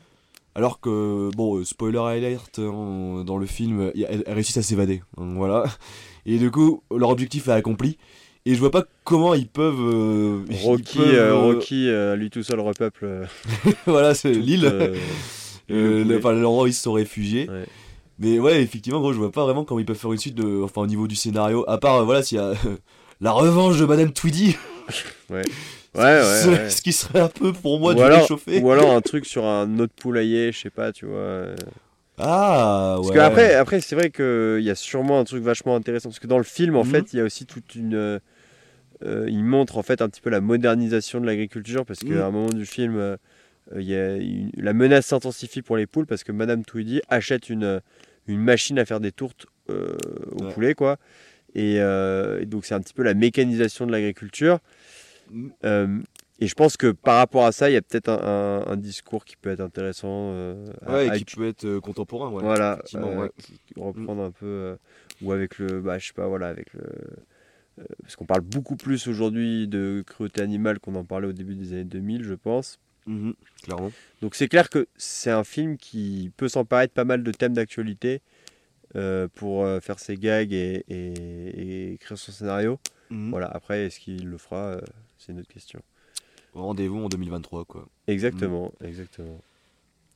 alors 0.56 0.80
que 0.80 1.30
bon 1.36 1.64
spoiler 1.64 2.00
alert 2.00 2.60
hein, 2.60 3.24
dans 3.26 3.38
le 3.38 3.46
film 3.46 3.92
elles 3.96 4.24
réussissent 4.28 4.58
à 4.58 4.64
s'évader. 4.64 5.02
Voilà. 5.18 5.66
Et 6.26 6.38
du 6.38 6.52
coup 6.52 6.84
leur 6.96 7.10
objectif 7.10 7.48
est 7.48 7.54
accompli. 7.54 7.98
Et 8.46 8.56
je 8.56 8.60
vois 8.60 8.72
pas 8.72 8.86
comment 9.04 9.36
ils 9.36 9.48
peuvent 9.48 9.80
euh, 9.80 10.44
ils 10.50 10.58
Rocky, 10.58 10.98
peuvent, 10.98 11.14
euh, 11.14 11.36
Rocky 11.36 11.90
euh, 11.90 12.16
lui 12.16 12.32
tout 12.32 12.42
seul 12.42 12.60
repeuple 12.60 13.28
voilà 13.86 14.16
c'est 14.16 14.32
l'île 14.32 14.66
le- 15.74 16.16
au 16.16 16.18
enfin 16.18 16.66
ils 16.68 16.74
se 16.74 16.84
sont 16.84 16.94
réfugiés 16.94 17.50
Ouais. 17.50 17.66
mais 18.20 18.40
ouais 18.40 18.62
effectivement 18.62 19.00
gros 19.00 19.14
je 19.14 19.18
vois 19.18 19.32
pas 19.32 19.44
vraiment 19.46 19.64
comment 19.66 19.80
ils 19.80 19.86
peuvent 19.86 19.96
faire 19.98 20.12
une 20.12 20.18
suite 20.20 20.36
de 20.36 20.62
enfin 20.64 20.82
au 20.82 20.88
niveau 20.88 21.08
du 21.08 21.16
scénario 21.16 21.64
à 21.68 21.78
part 21.78 21.98
euh, 21.98 22.04
voilà 22.04 22.22
s'il 22.24 22.38
y 22.38 22.42
a 22.42 22.54
la 23.22 23.32
revanche 23.32 23.78
de 23.80 23.86
Madame 23.86 24.12
Tweedy 24.12 24.56
Ouais, 25.30 25.42
ouais, 25.96 26.22
ce, 26.24 26.50
ouais. 26.50 26.70
ce 26.70 26.82
qui 26.82 26.92
serait 26.94 27.20
un 27.20 27.28
peu 27.30 27.54
pour 27.54 27.80
moi 27.80 27.92
ou, 27.94 27.96
du 27.96 28.02
alors, 28.02 28.22
réchauffé 28.22 28.60
ou 28.62 28.72
alors 28.72 28.92
un 28.92 29.02
truc 29.02 29.26
sur 29.26 29.46
un 29.46 29.80
autre 29.80 29.94
poulailler, 29.94 30.52
je 30.52 30.60
sais 30.60 30.70
pas, 30.70 30.92
tu 30.92 31.06
vois. 31.06 31.18
euh. 31.18 31.56
Ah, 32.18 32.94
Parce 32.98 33.08
ouais. 33.10 33.14
que 33.16 33.20
après, 33.20 33.54
après 33.56 33.82
c'est 33.82 33.96
vrai 33.96 34.10
qu'il 34.10 34.64
y 34.64 34.70
a 34.70 34.76
sûrement 34.76 35.20
un 35.20 35.24
truc 35.24 35.44
vachement 35.44 35.76
intéressant. 35.76 36.10
Parce 36.10 36.20
que 36.20 36.28
dans 36.28 36.38
le 36.38 36.44
film, 36.44 36.76
en 36.76 36.84
Mhm. 36.84 36.90
fait, 36.92 37.14
il 37.14 37.18
y 37.18 37.20
a 37.20 37.24
aussi 37.24 37.46
toute 37.46 37.76
une. 37.76 37.96
euh, 37.96 38.20
euh, 39.04 39.26
il 39.30 39.44
montre 39.44 39.78
en 39.78 39.82
fait 39.84 40.02
un 40.02 40.10
petit 40.10 40.22
peu 40.22 40.30
la 40.30 40.42
modernisation 40.42 41.20
de 41.20 41.26
l'agriculture. 41.26 41.86
Parce 41.86 42.00
qu'à 42.00 42.26
un 42.28 42.32
moment 42.32 42.50
du 42.50 42.66
film, 42.66 42.94
il 42.96 43.18
y 43.80 43.96
a 43.96 44.16
une- 44.18 44.52
la 44.58 44.74
menace 44.74 45.08
s'intensifie 45.08 45.62
pour 45.62 45.78
les 45.78 45.88
poules. 45.88 46.06
Parce 46.06 46.24
que 46.24 46.32
Madame 46.32 46.64
Tweedy 46.64 47.02
achète 47.10 47.50
une, 47.50 47.82
une 48.28 48.40
machine 48.40 48.78
à 48.80 48.86
faire 48.86 49.00
des 49.00 49.12
tourtes 49.12 49.46
euh, 49.70 49.96
aux 50.32 50.44
Ouais. 50.44 50.54
poulets, 50.54 50.74
quoi. 50.76 50.98
Et, 51.56 51.80
euh, 51.80 52.42
et 52.42 52.46
donc, 52.46 52.66
c'est 52.66 52.74
un 52.74 52.80
petit 52.82 52.94
peu 52.94 53.04
la 53.04 53.14
mécanisation 53.14 53.86
de 53.86 53.92
l'agriculture. 53.92 54.60
Euh, 55.64 56.00
et 56.40 56.48
je 56.48 56.56
pense 56.56 56.76
que 56.76 56.92
par 56.92 57.18
rapport 57.18 57.46
à 57.46 57.52
ça, 57.52 57.70
il 57.70 57.74
y 57.74 57.78
a 57.78 57.82
peut-être 57.82 58.10
un, 58.10 58.64
un- 58.68 58.72
un 58.72 58.78
discours 58.78 59.24
qui 59.26 59.36
peut 59.38 59.50
être 59.52 59.62
intéressant. 59.62 60.32
euh, 60.34 60.66
à- 60.86 60.92
Ouais, 60.94 61.10
à 61.10 61.18
qui 61.18 61.26
peut 61.26 61.48
être 61.48 61.66
euh, 61.66 61.80
contemporain, 61.80 62.32
ouais. 62.32 62.42
voilà, 62.42 62.82
euh, 62.96 63.22
ouais. 63.22 63.30
qui- 63.38 63.60
reprendre 63.78 64.24
un 64.24 64.32
peu 64.32 64.46
euh, 64.46 64.76
ou 65.22 65.32
avec 65.32 65.60
le, 65.60 65.80
bah, 65.82 66.00
je 66.00 66.08
sais 66.08 66.14
pas, 66.14 66.28
voilà, 66.28 66.48
avec 66.48 66.74
le, 66.74 66.82
euh, 67.80 67.84
parce 68.02 68.16
qu'on 68.16 68.26
parle 68.26 68.42
beaucoup 68.42 68.76
plus 68.76 69.08
aujourd'hui 69.08 69.68
de 69.68 70.04
cruauté 70.06 70.42
animale 70.42 70.80
qu'on 70.80 70.96
en 70.96 71.06
parlait 71.06 71.28
au 71.28 71.34
début 71.34 71.56
des 71.56 71.74
années 71.74 71.84
2000, 71.86 72.24
je 72.24 72.34
pense. 72.34 72.80
Mhm, 73.08 73.34
clairement. 73.64 73.92
Donc 74.22 74.36
c'est 74.36 74.48
clair 74.48 74.70
que 74.70 74.88
c'est 74.98 75.32
un 75.32 75.44
film 75.44 75.78
qui 75.78 76.32
peut 76.38 76.48
s'emparer 76.50 76.88
de 76.88 76.92
pas 76.92 77.04
mal 77.06 77.24
de 77.24 77.32
thèmes 77.32 77.54
d'actualité 77.54 78.22
euh, 78.96 79.28
pour 79.34 79.64
euh, 79.64 79.80
faire 79.80 80.00
ses 80.00 80.18
gags 80.18 80.52
et, 80.54 80.84
et- 80.90 81.14
et 81.90 81.94
écrire 81.94 82.18
son 82.18 82.32
scénario. 82.32 82.80
Mhm. 83.10 83.30
Voilà. 83.32 83.48
Après, 83.48 83.86
est-ce 83.86 84.00
qu'il 84.00 84.28
le 84.28 84.38
fera 84.38 84.58
euh, 84.76 84.82
C'est 85.18 85.32
une 85.32 85.40
autre 85.40 85.52
question. 85.54 85.82
Rendez-vous 86.54 86.98
en 86.98 87.10
2023, 87.10 87.66
quoi. 87.66 87.88
Exactement, 88.08 88.74
exactement. 88.84 89.42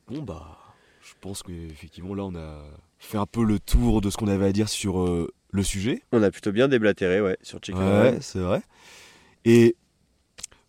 Bon, 0.08 0.22
bah, 0.22 0.58
je 1.02 1.14
pense 1.20 1.42
qu'effectivement, 1.42 2.14
là, 2.14 2.24
on 2.24 2.34
a 2.34 2.62
fait 2.98 3.16
un 3.18 3.26
peu 3.26 3.42
le 3.44 3.58
tour 3.58 4.00
de 4.02 4.10
ce 4.10 4.16
qu'on 4.18 4.28
avait 4.28 4.44
à 4.46 4.52
dire 4.52 4.68
sur 4.68 5.28
le 5.50 5.62
sujet. 5.62 6.02
On 6.12 6.22
a 6.22 6.30
plutôt 6.30 6.52
bien 6.52 6.68
déblatéré, 6.68 7.20
ouais, 7.22 7.38
sur 7.42 7.58
Chicken 7.62 7.82
Ouais, 7.82 8.18
c'est 8.20 8.38
vrai. 8.40 8.60
Et 9.46 9.76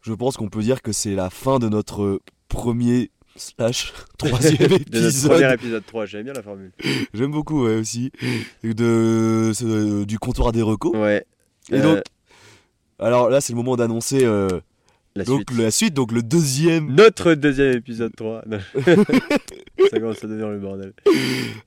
je 0.02 0.14
pense 0.14 0.38
qu'on 0.38 0.50
peut 0.50 0.62
dire 0.62 0.82
que 0.82 0.92
c'est 0.92 1.16
la 1.16 1.30
fin 1.30 1.60
de 1.60 1.70
notre 1.70 2.22
premier 2.48 3.12
slash 3.36 3.94
troisième 4.18 4.58
de 4.58 5.00
notre 5.00 5.28
premier 5.28 5.36
épisode. 5.54 5.54
épisode 5.54 5.86
3, 5.86 6.06
j'aime 6.06 6.24
bien 6.24 6.34
la 6.34 6.42
formule. 6.44 6.72
J'aime 7.14 7.32
beaucoup, 7.32 7.66
ouais, 7.66 7.76
aussi. 7.76 8.12
De, 8.64 10.04
du 10.06 10.20
comptoir 10.20 10.52
des 10.52 10.62
recos. 10.62 10.94
Ouais. 10.96 11.26
Et 11.72 11.76
Euh, 11.76 11.82
donc, 11.84 12.04
alors 13.00 13.30
là, 13.30 13.42
c'est 13.42 13.54
le 13.54 13.58
moment 13.58 13.76
d'annoncer 13.76 14.24
euh, 14.24 14.48
la 15.16 15.24
donc 15.24 15.50
suite. 15.50 15.60
la 15.60 15.72
suite, 15.72 15.94
donc 15.94 16.12
le 16.12 16.24
deuxième. 16.24 16.94
Notre 16.96 17.34
deuxième 17.36 17.76
épisode 17.78 18.16
3. 18.16 18.44
Non. 18.48 18.60
ça 19.92 20.00
commence 20.00 20.24
à 20.24 20.28
devenir 20.28 20.50
le 20.50 20.60
bordel. 20.60 20.94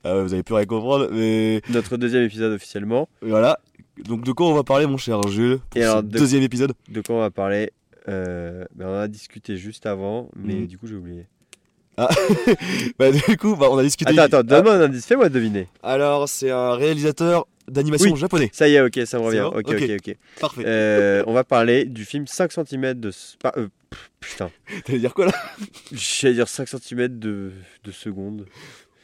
Ah 0.03 0.15
ouais, 0.17 0.23
vous 0.23 0.33
avez 0.33 0.43
pu 0.43 0.53
rien 0.53 0.65
comprendre, 0.65 1.09
mais 1.11 1.61
Notre 1.69 1.97
deuxième 1.97 2.23
épisode 2.23 2.51
officiellement. 2.53 3.07
voilà. 3.21 3.59
Donc 4.05 4.23
de 4.23 4.31
quoi 4.31 4.47
on 4.47 4.53
va 4.53 4.63
parler, 4.63 4.87
mon 4.87 4.97
cher 4.97 5.21
Jules, 5.27 5.59
pour 5.69 5.77
Et 5.79 5.83
ce 5.83 5.85
alors, 5.89 6.01
de- 6.03 6.17
deuxième 6.17 6.41
épisode? 6.43 6.73
De 6.89 7.01
quoi 7.01 7.15
on 7.15 7.19
va 7.19 7.29
parler? 7.29 7.71
Euh, 8.09 8.65
ben, 8.75 8.87
On 8.87 8.91
en 8.95 8.99
a 8.99 9.07
discuté 9.07 9.57
juste 9.57 9.85
avant, 9.85 10.29
mais 10.35 10.53
Mhm. 10.55 10.67
du 10.67 10.77
coup 10.77 10.87
j'ai 10.87 10.95
oublié. 10.95 11.27
Bah 12.97 13.11
du 13.11 13.37
coup, 13.37 13.55
bah, 13.55 13.67
on 13.69 13.77
a 13.77 13.83
discuté. 13.83 14.11
Attends, 14.11 14.37
attends, 14.37 14.43
donne-moi 14.43 14.73
un 14.75 14.81
indice, 14.81 15.05
fais-moi 15.05 15.29
deviner. 15.29 15.67
Ah, 15.83 15.93
alors, 15.93 16.27
c'est 16.29 16.49
un 16.49 16.73
réalisateur 16.75 17.45
d'animation 17.67 18.11
Oui. 18.11 18.19
japonais. 18.19 18.49
Ça 18.53 18.67
y 18.67 18.75
est, 18.75 18.81
ok, 18.81 18.99
ça 19.05 19.19
me 19.19 19.23
revient. 19.25 19.49
bon 19.51 19.59
Ok, 19.59 19.69
Ok. 19.69 19.89
ok. 20.07 20.15
Parfait. 20.39 20.63
Euh, 20.65 21.23
on 21.27 21.33
va 21.33 21.43
parler 21.43 21.85
du 21.85 22.05
film 22.05 22.25
5 22.27 22.51
cm 22.51 22.93
de. 22.95 23.09
s- 23.09 23.35
pas- 23.41 23.53
euh, 23.57 23.67
putain, 24.19 24.49
T'allais 24.85 24.99
dire 24.99 25.13
quoi 25.13 25.25
là? 25.27 25.33
J'allais 25.91 26.35
dire 26.35 26.47
5 26.47 26.67
cm 26.69 27.19
de, 27.19 27.51
de 27.83 27.91
seconde. 27.91 28.45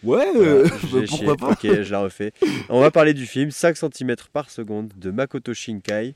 Ouais, 0.04 0.26
euh, 0.36 0.64
bah, 0.94 1.00
pourquoi 1.08 1.36
pas 1.36 1.50
Ok, 1.52 1.68
je 1.84 1.92
la 1.92 2.00
refais. 2.00 2.32
On 2.70 2.80
va 2.82 2.90
parler 2.92 3.14
du 3.14 3.26
film 3.26 3.52
5 3.52 3.78
cm 3.78 4.16
par 4.34 4.50
seconde 4.50 4.92
de 4.98 5.12
Makoto 5.12 5.54
Shinkai. 5.54 6.16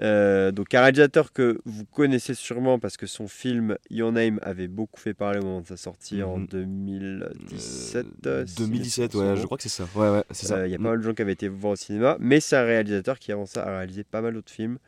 Euh, 0.00 0.52
donc 0.52 0.72
un 0.74 0.80
réalisateur 0.80 1.32
que 1.34 1.60
vous 1.66 1.84
connaissez 1.84 2.32
sûrement 2.32 2.78
parce 2.78 2.96
que 2.96 3.06
son 3.06 3.28
film 3.28 3.76
Your 3.90 4.10
Name 4.10 4.38
avait 4.40 4.68
beaucoup 4.68 4.98
fait 4.98 5.12
parler 5.12 5.38
au 5.40 5.42
moment 5.42 5.60
de 5.60 5.66
sa 5.66 5.76
sortie 5.76 6.22
en 6.22 6.38
Mhm. 6.38 6.46
2017. 6.46 8.06
Euh, 8.26 8.46
si 8.46 8.54
2017, 8.56 9.14
mes 9.14 9.20
ouais, 9.20 9.36
je 9.36 9.44
crois 9.44 9.56
que 9.58 9.62
c'est 9.64 9.68
ça. 9.68 9.84
Ouais, 9.94 10.08
ouais, 10.08 10.24
c'est 10.30 10.46
ça. 10.46 10.56
Euh, 10.56 10.66
Il 10.66 10.70
y 10.70 10.74
a 10.74 10.78
pas 10.78 10.84
mal 10.84 10.98
de 10.98 11.02
gens 11.02 11.12
qui 11.14 11.22
avaient 11.22 11.32
été 11.32 11.48
voir 11.48 11.74
au 11.74 11.76
cinéma, 11.76 12.16
mais 12.20 12.40
c'est 12.40 12.56
un 12.56 12.64
réalisateur 12.64 13.18
qui 13.18 13.32
avant 13.32 13.44
ça 13.46 13.64
a 13.64 13.76
réalisé 13.78 14.02
pas 14.04 14.22
mal 14.22 14.32
d'autres 14.34 14.50
films, 14.52 14.78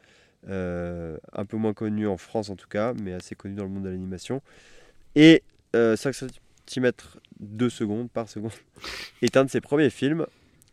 euh, 0.49 1.19
un 1.33 1.45
peu 1.45 1.57
moins 1.59 1.75
connus 1.75 2.07
en 2.07 2.17
France 2.17 2.49
en 2.49 2.57
tout 2.57 2.69
cas, 2.69 2.95
mais 3.03 3.13
assez 3.13 3.35
connus 3.35 3.57
dans 3.57 3.65
le 3.65 3.71
monde 3.71 3.85
de 3.85 3.91
l'animation. 3.91 4.41
Et 5.17 5.43
euh, 5.77 5.97
5 5.97 6.15
cm 6.67 6.93
2 7.41 7.69
secondes 7.69 8.11
par 8.11 8.29
seconde 8.29 8.53
est 9.23 9.37
un 9.37 9.45
de 9.45 9.51
ses 9.51 9.61
premiers 9.61 9.91
films. 9.91 10.27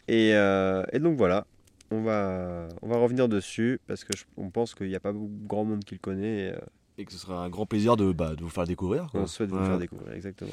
Et, 0.08 0.32
euh, 0.36 0.84
et 0.94 1.00
donc 1.00 1.16
voilà, 1.18 1.46
on 1.92 2.02
va, 2.04 2.68
on 2.82 2.88
va 2.88 2.98
revenir 2.98 3.28
dessus 3.30 3.80
parce 3.88 4.04
que 4.04 4.16
je- 4.18 4.24
on 4.38 4.50
pense 4.50 4.74
qu'il 4.76 4.88
n'y 4.88 4.96
a 4.96 5.00
pas 5.00 5.14
grand 5.14 5.64
monde 5.66 5.84
qui 5.84 5.96
le 5.96 6.00
connaît. 6.00 6.48
Et, 6.48 6.52
euh, 6.54 6.60
Et 6.98 7.06
que 7.06 7.12
ce 7.12 7.18
serait 7.18 7.34
un 7.36 7.50
grand 7.50 7.66
plaisir 7.66 7.96
de, 7.98 8.12
bah, 8.12 8.36
de 8.36 8.42
vous 8.44 8.50
faire 8.50 8.66
découvrir. 8.66 9.08
quoi. 9.12 9.22
on 9.22 9.28
souhaite 9.28 9.50
vous 9.50 9.58
Ouais. 9.60 9.66
faire 9.66 9.78
découvrir 9.80 10.14
exactement. 10.14 10.52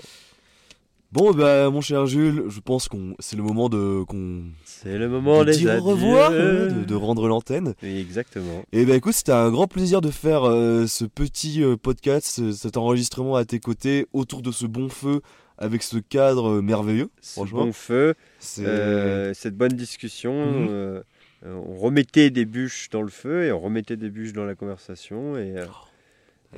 Bon, 1.11 1.31
bah, 1.33 1.71
mon 1.71 1.81
cher 1.81 2.07
Jules, 2.07 2.45
je 2.49 2.61
pense 2.61 2.87
qu'on 2.87 3.15
c'est 3.19 3.37
le 3.37 3.43
moment 3.43 3.71
de 3.71 4.03
qu'on 4.07 4.43
C'est 4.67 4.99
le 4.99 5.09
moment 5.09 5.43
de 5.43 5.53
dire 5.53 5.77
au 5.79 5.81
revoir, 5.83 6.31
euh, 6.33 6.69
de, 6.69 6.85
de 6.85 6.95
rendre 6.95 7.27
l'antenne. 7.29 7.75
Oui, 7.83 7.97
exactement. 7.99 8.63
Et 8.73 8.85
bah 8.85 8.95
écoute, 8.95 9.15
c'était 9.15 9.33
un 9.33 9.51
grand 9.51 9.67
plaisir 9.67 10.03
de 10.03 10.11
faire 10.11 10.45
euh, 10.45 10.87
ce 10.87 11.07
petit 11.07 11.63
euh, 11.65 11.77
podcast, 11.79 12.27
ce- 12.27 12.53
cet 12.53 12.77
enregistrement 12.77 13.37
à 13.37 13.47
tes 13.47 13.59
côtés, 13.59 14.07
autour 14.13 14.43
de 14.43 14.53
ce 14.53 14.67
bon 14.67 14.91
feu, 14.91 15.23
avec 15.57 15.83
ce 15.83 15.97
cadre 15.97 16.57
euh, 16.59 16.61
merveilleux. 16.63 17.09
Ce 17.23 17.33
Franchement, 17.33 17.65
bon 17.65 17.73
feu, 17.73 18.15
c'est 18.39 19.33
cette 19.33 19.57
bonne 19.57 19.73
discussion. 19.73 20.35
Mhm. 20.45 21.03
Euh, 21.47 21.55
on 21.55 21.77
remettait 21.77 22.31
des 22.31 22.45
bûches 22.45 22.89
dans 22.91 23.03
le 23.03 23.09
feu 23.11 23.45
et 23.45 23.53
on 23.53 23.61
remettait 23.61 23.97
des 23.97 24.11
bûches 24.11 24.33
dans 24.33 24.45
la 24.45 24.55
conversation 24.55 25.37
et, 25.37 25.57
euh, 25.57 25.65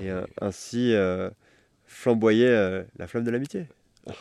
et 0.01 0.11
euh, 0.11 0.25
ainsi 0.41 0.95
flamboyait 1.87 2.85
la 2.99 3.07
flamme 3.07 3.25
de 3.25 3.31
l'amitié. 3.31 3.67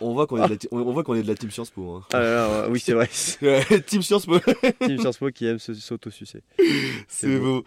On 0.02 0.14
voit 0.14 0.28
qu'on 0.28 0.44
est, 0.44 0.68
voit 0.72 1.04
qu'on 1.06 1.16
est 1.16 1.24
de 1.24 1.28
la 1.28 1.36
team 1.36 1.50
Sciences 1.50 1.70
Po. 1.70 1.94
Hein. 1.96 2.04
Ah 2.12 2.20
là 2.20 2.34
là, 2.34 2.70
oui, 2.70 2.80
c'est 2.82 2.92
vrai. 2.94 3.08
team 3.88 4.02
Sciences 4.02 4.26
Po. 4.26 4.38
Team 4.86 5.00
Sciences 5.00 5.18
Po 5.18 5.30
qui 5.32 5.46
aime 5.48 5.58
se- 5.58 5.74
s'auto-sucer. 5.74 6.42
C'est 7.08 7.38
beau. 7.40 7.62
beau. 7.62 7.66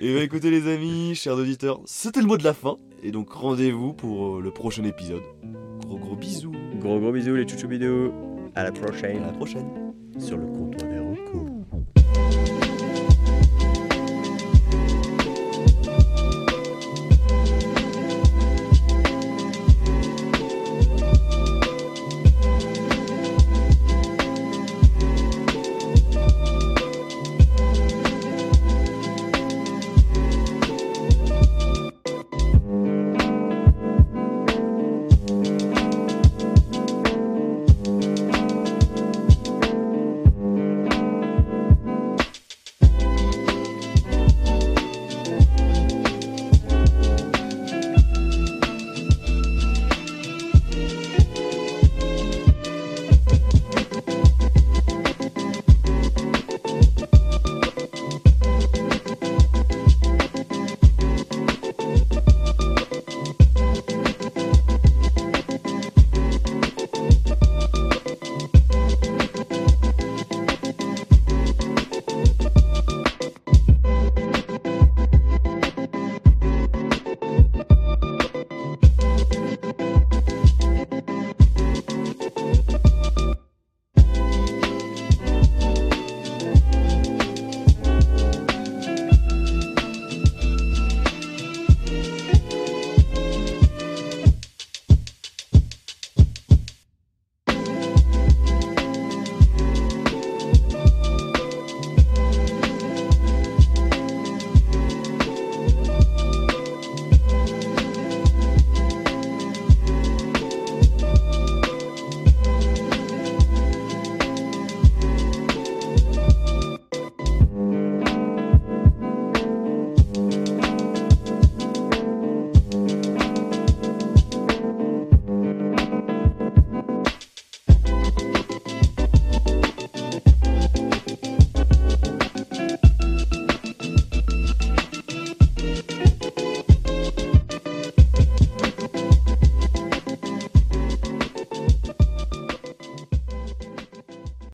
Et 0.00 0.12
bah 0.14 0.22
écoutez 0.22 0.50
les 0.50 0.66
amis, 0.72 1.14
chers 1.14 1.36
auditeurs, 1.36 1.80
c'était 1.84 2.20
le 2.20 2.26
mot 2.26 2.36
de 2.36 2.42
la 2.44 2.52
fin. 2.52 2.76
Et 3.04 3.12
donc 3.12 3.30
rendez-vous 3.32 3.92
pour 3.92 4.40
le 4.40 4.50
prochain 4.50 4.82
épisode. 4.84 5.22
Gros 5.86 5.98
gros 5.98 6.16
bisous. 6.16 6.52
Gros 6.80 6.98
gros 6.98 7.12
bisous 7.12 7.36
les 7.36 7.46
chouchous 7.48 7.68
bidous. 7.68 8.12
À 8.56 8.64
la 8.64 8.68
À 8.70 8.72
prochaine 8.72 9.22
la 9.22 9.32
prochaine. 9.32 9.92
sur 10.18 10.36
le 10.38 10.46